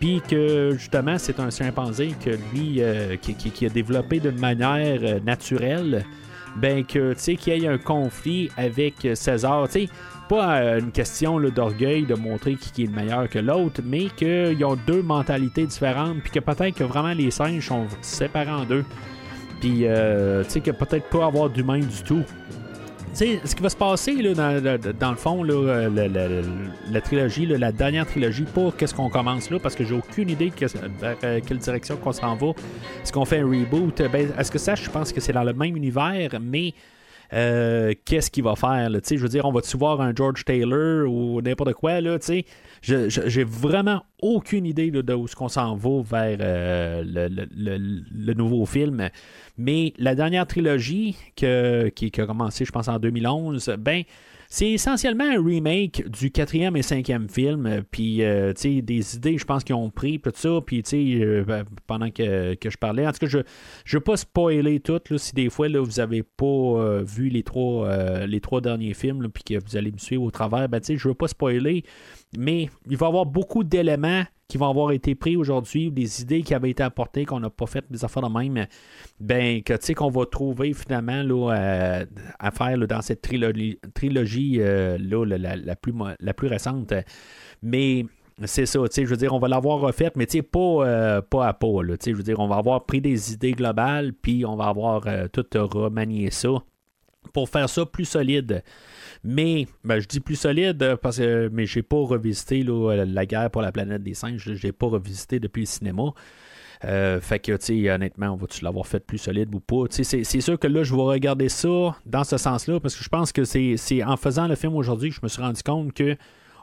[0.02, 2.82] Puis que justement, c'est un chimpanzé que lui,
[3.20, 6.04] qui, a développé d'une manière naturelle,
[6.56, 9.88] ben que tu sais qu'il y ait un conflit avec César, tu sais
[10.28, 14.64] pas euh, une question d'orgueil de montrer qui, est le meilleur que l'autre, mais qu'ils
[14.64, 18.84] ont deux mentalités différentes, puis que peut-être que vraiment les singes sont séparés en deux.
[19.60, 22.24] Puis, euh, tu sais, que peut-être pas avoir d'humain du tout.
[23.12, 26.40] Sais, ce qui va se passer là, dans, le fond, là, euh,
[26.90, 30.50] la, trilogie, la dernière trilogie, pas qu'est-ce qu'on commence là, parce que j'ai aucune idée
[30.50, 30.64] que,
[30.98, 32.48] vers quelle direction qu'on s'en va.
[33.02, 34.02] Est-ce qu'on fait un reboot?
[34.10, 36.72] Ben, est-ce que ça, je pense que c'est dans le même univers, mais
[37.32, 38.90] euh, qu'est-ce qu'il va faire.
[38.90, 42.00] Je veux dire, on va-tu voir un George Taylor ou n'importe quoi?
[42.00, 42.18] Là,
[42.82, 49.08] j'ai vraiment aucune idée de où ce qu'on s'en va vers euh, le, nouveau film.
[49.56, 54.02] Mais la dernière trilogie que, qui, a commencé, je pense, en 2011, ben
[54.48, 57.84] c'est essentiellement un remake du quatrième et cinquième film.
[57.90, 60.60] Puis, euh, des idées, je pense qu'ils ont pris, tout ça.
[60.66, 63.44] Puis, euh, pendant que, je parlais, en tout cas, je ne
[63.94, 65.00] veux pas spoiler tout.
[65.08, 69.28] Là, si des fois, là, vous n'avez pas vu les trois, les trois derniers films,
[69.32, 71.82] puis que vous allez me suivre au travers, ben, je veux pas spoiler.
[72.38, 76.42] Mais il va y avoir beaucoup d'éléments qui vont avoir été pris aujourd'hui, des idées
[76.42, 78.66] qui avaient été apportées, qu'on n'a pas fait des affaires de même,
[79.18, 82.04] ben, tu sais, qu'on va trouver finalement là, euh,
[82.38, 86.92] à, faire dans cette trilogie, trilogie euh, là, la, plus, la plus récente.
[87.62, 88.04] Mais
[88.44, 90.58] c'est ça, tu sais, je veux dire, on va l'avoir refait, mais tu sais, pas,
[90.58, 93.52] euh, pas à pas, tu sais, je veux dire, on va avoir pris des idées
[93.52, 96.50] globales, puis on va avoir tout remanié ça
[97.32, 98.62] pour faire ça plus solide.
[99.24, 103.62] Mais ben, je dis plus solide parce que mais j'ai pas revisité la guerre pour
[103.62, 104.42] la planète des singes.
[104.54, 106.12] Je l'ai pas revisité depuis le cinéma.
[106.84, 109.84] Euh, fait que, tu honnêtement, on va-tu l'avoir fait plus solide ou pas?
[109.90, 113.08] C'est, c'est sûr que là, je vais regarder ça dans ce sens-là parce que je
[113.08, 116.16] pense que c'est, en faisant le film aujourd'hui que je me suis rendu compte que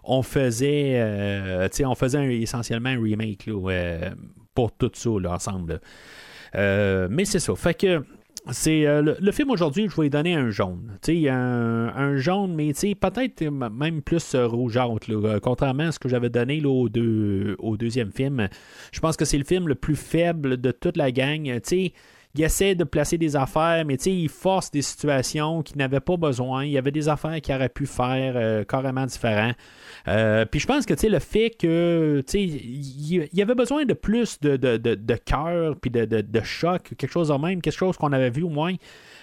[0.04, 4.10] on faisait, euh, on faisait essentiellement un remake euh,
[4.54, 5.80] pour tout ça ensemble.
[6.54, 7.56] mais c'est ça.
[7.56, 8.04] Fait que
[8.52, 10.98] c'est euh, le, film aujourd'hui, je vais donner un jaune.
[11.08, 15.10] Un, un jaune, mais peut-être même plus euh, rougeâtre.
[15.10, 18.48] Euh, contrairement à ce que j'avais donné là, au, deux, au, deuxième film.
[18.92, 21.60] Je pense que c'est le film le plus faible de toute la gang.
[21.64, 21.94] sais
[22.36, 26.64] il essaie de placer des affaires, mais il force des situations qu'il n'avait pas besoin.
[26.64, 29.54] Il y avait des affaires qu'il aurait pu faire carrément différents.
[30.08, 34.58] Euh, puis je pense que le fait que il y avait besoin de plus de,
[34.58, 38.30] de, de, cœur, puis de, de, choc, quelque chose de même, quelque chose qu'on avait
[38.30, 38.76] vu au moins.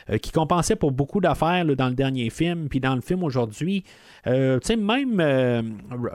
[0.09, 3.83] Euh, qui compensait pour beaucoup d'affaires dans le dernier film, puis dans le film aujourd'hui.
[4.28, 5.20] Euh, même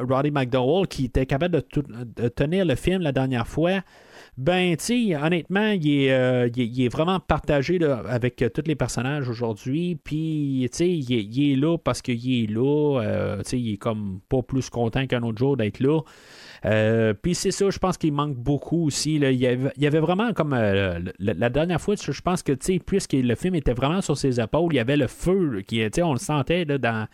[0.09, 3.81] Roddy McDowell, qui était capable de, tenir le film la dernière fois,
[4.41, 9.99] ben, tu honnêtement, euh, il est, vraiment partagé avec euh, tous les personnages aujourd'hui.
[10.03, 13.01] Puis, tu sais, il, est là parce qu'il est là.
[13.01, 16.01] Euh, tu sais, il est comme pas plus content qu'un autre jour d'être là.
[16.65, 19.15] Euh, puis c'est ça, je pense qu'il manque beaucoup aussi.
[19.15, 23.55] Il, y avait, vraiment comme euh, la, dernière fois, je pense que puisque le film
[23.55, 27.07] était vraiment sur ses épaules, il y avait le feu, qui, on le sentait dans,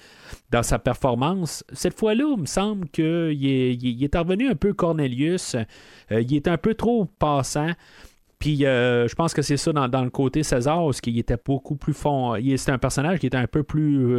[0.52, 1.64] dans sa performance.
[1.72, 5.56] Cette fois-là, il me semble qu'il est, il est revenu un peu Cornelius.
[6.12, 7.72] Euh, il est un peu trop passant.
[8.40, 11.94] Puis je pense que c'est ça dans, le côté César, parce qu'il était beaucoup plus
[11.94, 12.36] fond.
[12.36, 14.16] C'était un personnage qui était un peu plus.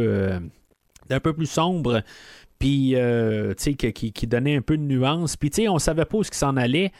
[1.09, 2.03] un peu plus sombre
[2.59, 5.37] puis euh, sais, qui, donnait un peu de nuance.
[5.37, 6.91] Puis on savait pas où ce qui s'en allait.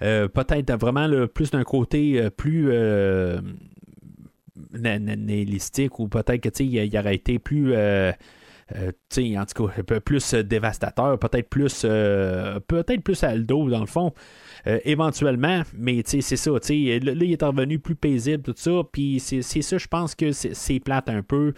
[0.00, 2.70] Euh, peut-être vraiment plus d'un côté euh, plus
[4.72, 7.74] nélistique ou peut-être que sais, il, aurait été plus.
[9.08, 14.12] sais, en tout cas, plus dévastateur, peut-être plus peut-être plus Aldo dans le fond.
[14.84, 19.78] éventuellement, mais c'est ça, là, il est revenu plus paisible, tout ça, puis c'est ça,
[19.78, 21.54] je pense que c'est plate un peu.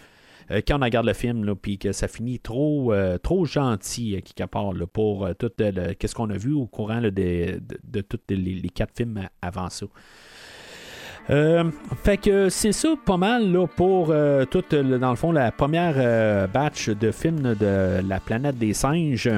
[0.51, 4.21] Euh, quand on regarde le film, puis que ça finit trop, euh, trop gentil, euh,
[4.21, 8.97] quelque part, pour tout ce qu'on a vu au courant de, de, tous les, quatre
[8.97, 9.87] films avant ça.
[12.03, 14.13] fait que c'est ça pas mal là, pour
[14.51, 19.31] tout, dans le fond, la première batch de films de la planète des singes.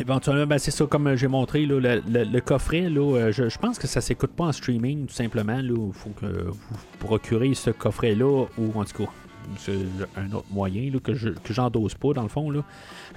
[0.00, 4.30] Éventuellement, ben, c'est ça, comme j'ai montré, le, coffret, là, je, pense que ça s'écoute
[4.30, 5.58] pas en streaming, tout simplement.
[5.58, 9.10] Il faut que vous procurez ce coffret-là, ou en tout cas,
[9.56, 9.72] c'est
[10.16, 12.50] un autre moyen là, que je que j'endose pas dans le fond.
[12.50, 12.62] Là.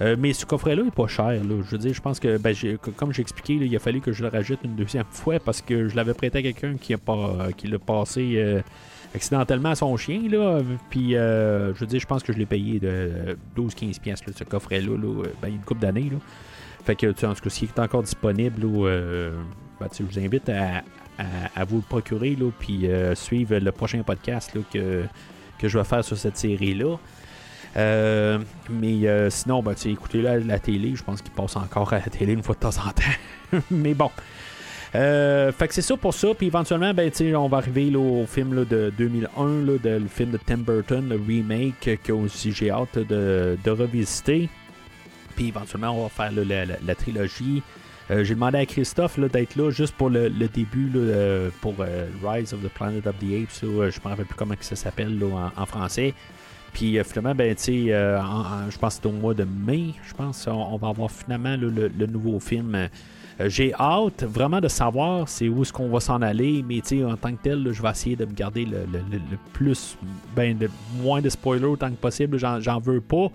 [0.00, 1.40] Euh, mais ce coffret-là est pas cher.
[1.42, 2.54] Je veux dire, je pense que ben,
[2.96, 5.88] comme j'ai expliqué, il a fallu que je le rajoute une deuxième fois parce que
[5.88, 8.60] je l'avais prêté à quelqu'un qui a pas qui l'a passé euh,
[9.14, 10.22] accidentellement à son chien.
[10.28, 10.60] Là,
[10.90, 14.44] puis, euh, je veux dire, je pense que je l'ai payé de 12-15 pièces ce
[14.44, 16.08] coffret-là, là, ben, une couple d'années.
[16.10, 16.18] Là.
[16.84, 20.82] Fait que, tu en tout cas, s'il est encore disponible, ben, je vous invite à,
[21.64, 25.04] vous le procurer, là, puis suivre le prochain podcast là, que,
[25.58, 26.96] que je vais faire sur cette série-là.
[27.76, 28.38] Euh,
[28.68, 32.32] mais sinon, ben, écoutez la, la télé, je pense qu'il passe encore à la télé
[32.32, 33.62] une fois de temps en temps.
[33.70, 34.10] mais bon.
[34.92, 36.28] fait que c'est ça pour ça.
[36.34, 40.58] Puis éventuellement, ben, on va arriver au film de 2001, là, le film de Tim
[40.58, 44.48] Burton, le remake, que aussi j'ai hâte de, de revisiter.
[45.34, 47.62] Puis éventuellement, on va faire la, trilogie.
[48.10, 52.52] Euh, j'ai demandé à Christophe d'être là juste pour le, début euh, pour euh, Rise
[52.52, 53.60] of the Planet of the Apes.
[53.60, 55.18] je ne me rappelle plus comment ça s'appelle
[55.56, 56.14] en, français.
[56.72, 60.88] Puis finalement, ben, je pense que c'est au mois de mai, je pense, on, va
[60.88, 62.88] avoir finalement le, nouveau film.
[63.46, 67.42] J'ai hâte vraiment de savoir où est-ce qu'on va s'en aller, mais en tant que
[67.42, 68.86] tel, je vais essayer de me garder le,
[69.52, 69.98] plus,
[70.34, 70.58] ben,
[71.02, 72.38] moins de spoilers autant que possible.
[72.38, 73.30] J'en veux pas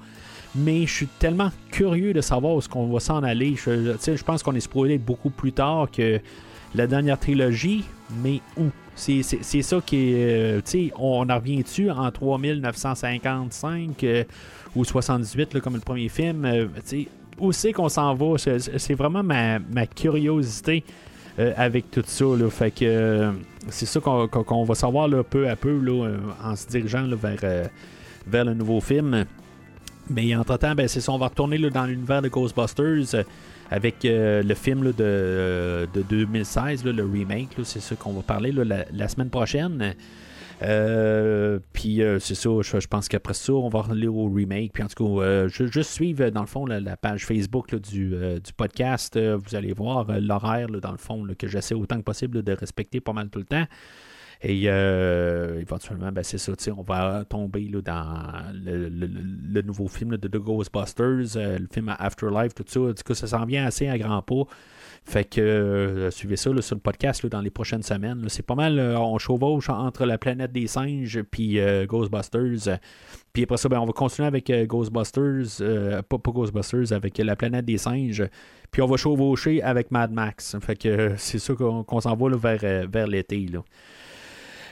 [0.58, 3.56] mais je suis tellement curieux de savoir où est-ce qu'on va s'en aller.
[3.56, 6.20] Je, je pense qu'on est spoilé beaucoup plus tard que
[6.76, 7.84] la dernière trilogie,
[8.24, 8.66] mais où?
[8.96, 10.62] C'est, ça qui est.
[10.76, 14.24] Euh, on en revient-tu en 3955 euh,
[14.76, 16.46] ou 78, comme le premier film?
[16.46, 16.66] Euh,
[17.40, 18.38] où c'est qu'on s'en va?
[18.38, 20.84] C'est, vraiment ma, curiosité
[21.38, 22.26] avec tout ça.
[22.50, 23.32] Fait que
[23.70, 25.80] c'est ça qu'on, va savoir peu à peu
[26.44, 27.70] en se dirigeant vers,
[28.26, 29.26] vers le nouveau film.
[30.10, 33.24] Mais entre-temps, ben, c'est ça, on va retourner dans l'univers de Ghostbusters euh,
[33.70, 37.50] avec euh, le film de, 2016, le remake.
[37.64, 39.96] c'est ça qu'on va parler la, semaine prochaine.
[40.64, 44.72] Euh, puis c'est ça, je, pense qu'après ça, on va aller au remake.
[44.74, 48.16] Puis en tout cas, je, juste suivre dans le fond la, page Facebook du,
[48.56, 49.20] podcast.
[49.20, 53.14] vous allez voir l'horaire dans le fond que j'essaie autant que possible de respecter pas
[53.14, 53.66] mal tout le temps.
[54.42, 60.28] Et euh, éventuellement, ben, c'est ça, on va tomber là, dans le, nouveau film de
[60.28, 62.94] The Ghostbusters, euh, le film Afterlife, tout ça.
[62.94, 64.44] Du coup, ça s'en vient assez à grands pas.
[65.04, 68.26] Fait que euh, suivez ça sur le podcast dans les prochaines semaines.
[68.28, 72.78] C'est pas mal, on chevauche entre la planète des singes puis Ghostbusters.
[73.34, 77.78] Puis après ça, ben, on va continuer avec Ghostbusters, pas, Ghostbusters, avec la planète des
[77.78, 78.28] singes.
[78.70, 80.58] Puis on va chevaucher avec Mad Max.
[80.60, 83.48] Fait que c'est ça qu'on s'en va vers, vers l'été.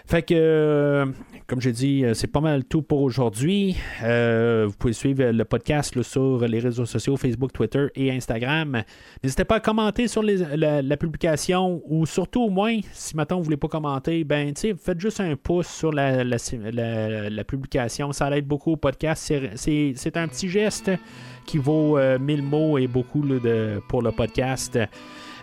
[0.07, 1.06] Fait que, euh,
[1.48, 3.76] comme j'ai dit, euh, c'est pas mal tout pour aujourd'hui.
[4.03, 8.84] Euh, vous pouvez suivre le podcast sur les réseaux sociaux Facebook, Twitter et Instagram.
[9.23, 13.57] N'hésitez pas à commenter sur la, publication ou surtout au moins, si maintenant vous voulez
[13.57, 16.23] pas commenter, ben faites juste un pouce sur la,
[17.44, 18.11] publication.
[18.11, 19.34] Ça aide beaucoup au podcast.
[19.56, 20.91] C'est un petit geste
[21.48, 24.77] qui vaut mille mots et beaucoup de, pour le podcast.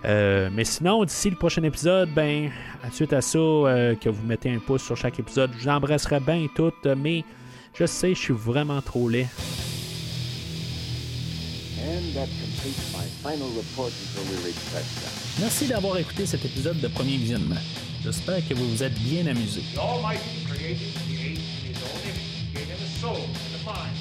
[0.05, 2.51] Euh, mais sinon, d'ici le prochain épisode, ben,
[2.93, 6.73] suite à ça, euh, que vous mettez un pouce sur chaque épisode, j'embrasserai bien tout,
[6.97, 7.25] mais
[7.79, 9.29] je sais, je suis vraiment trop laid.
[15.41, 17.57] Merci d'avoir écouté cet épisode de Premier Visionnement.
[18.03, 19.63] J'espère que vous vous êtes bien amusé.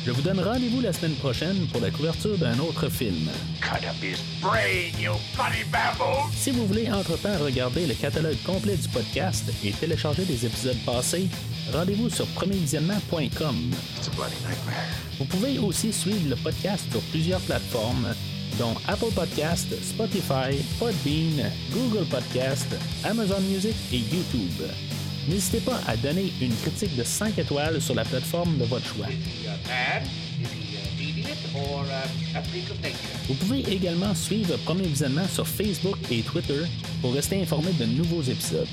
[0.03, 3.30] Je vous donne rendez-vous la semaine prochaine pour la couverture d'un autre film.
[6.34, 11.28] Si vous voulez entre-temps regarder le catalogue complet du podcast et télécharger des épisodes passés,
[11.72, 13.56] rendez-vous sur premiervisionnement.com.
[15.19, 18.07] Vous pouvez aussi suivre le podcast sur plusieurs plateformes,
[18.57, 22.68] dont Apple Podcast, Spotify, Podbean, Google Podcast,
[23.03, 24.64] Amazon Music et YouTube.
[25.30, 29.06] N'hésitez pas à donner une critique de 5 étoiles sur la plateforme de votre choix.
[33.28, 36.64] Vous pouvez également suivre Premier Visionnement sur Facebook et Twitter
[37.02, 38.68] pour rester informé de nouveaux épisodes.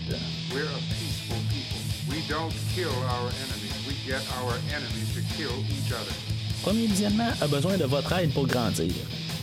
[6.63, 8.93] Premier Visionnement a besoin de votre aide pour grandir.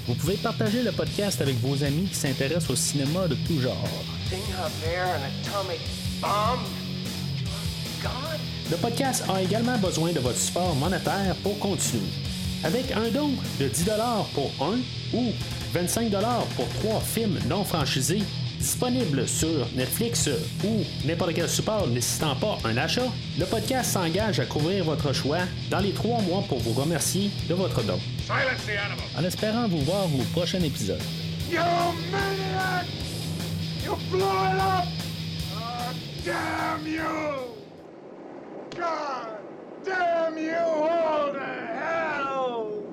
[0.08, 3.88] Vous pouvez partager le podcast avec vos amis qui s'intéressent au cinéma de tout genre.
[8.72, 12.02] Le podcast a également besoin de votre support monétaire pour continuer.
[12.64, 13.30] Avec un don
[13.60, 13.86] de 10
[14.34, 14.80] pour un
[15.14, 15.32] ou
[15.72, 16.12] 25
[16.56, 18.24] pour trois films non franchisés
[18.58, 20.30] disponibles sur Netflix
[20.64, 23.06] ou n'importe quel support nécessitant pas un achat,
[23.38, 27.54] le podcast s'engage à couvrir votre choix dans les trois mois pour vous remercier de
[27.54, 28.00] votre don.
[29.16, 31.02] En espérant vous voir au prochain épisode.
[31.52, 31.60] You
[32.12, 32.88] maniac!
[33.86, 34.86] You blew it up!
[35.56, 35.94] Oh,
[36.26, 37.65] damn you!
[38.78, 39.42] God
[39.84, 42.85] damn you all to hell!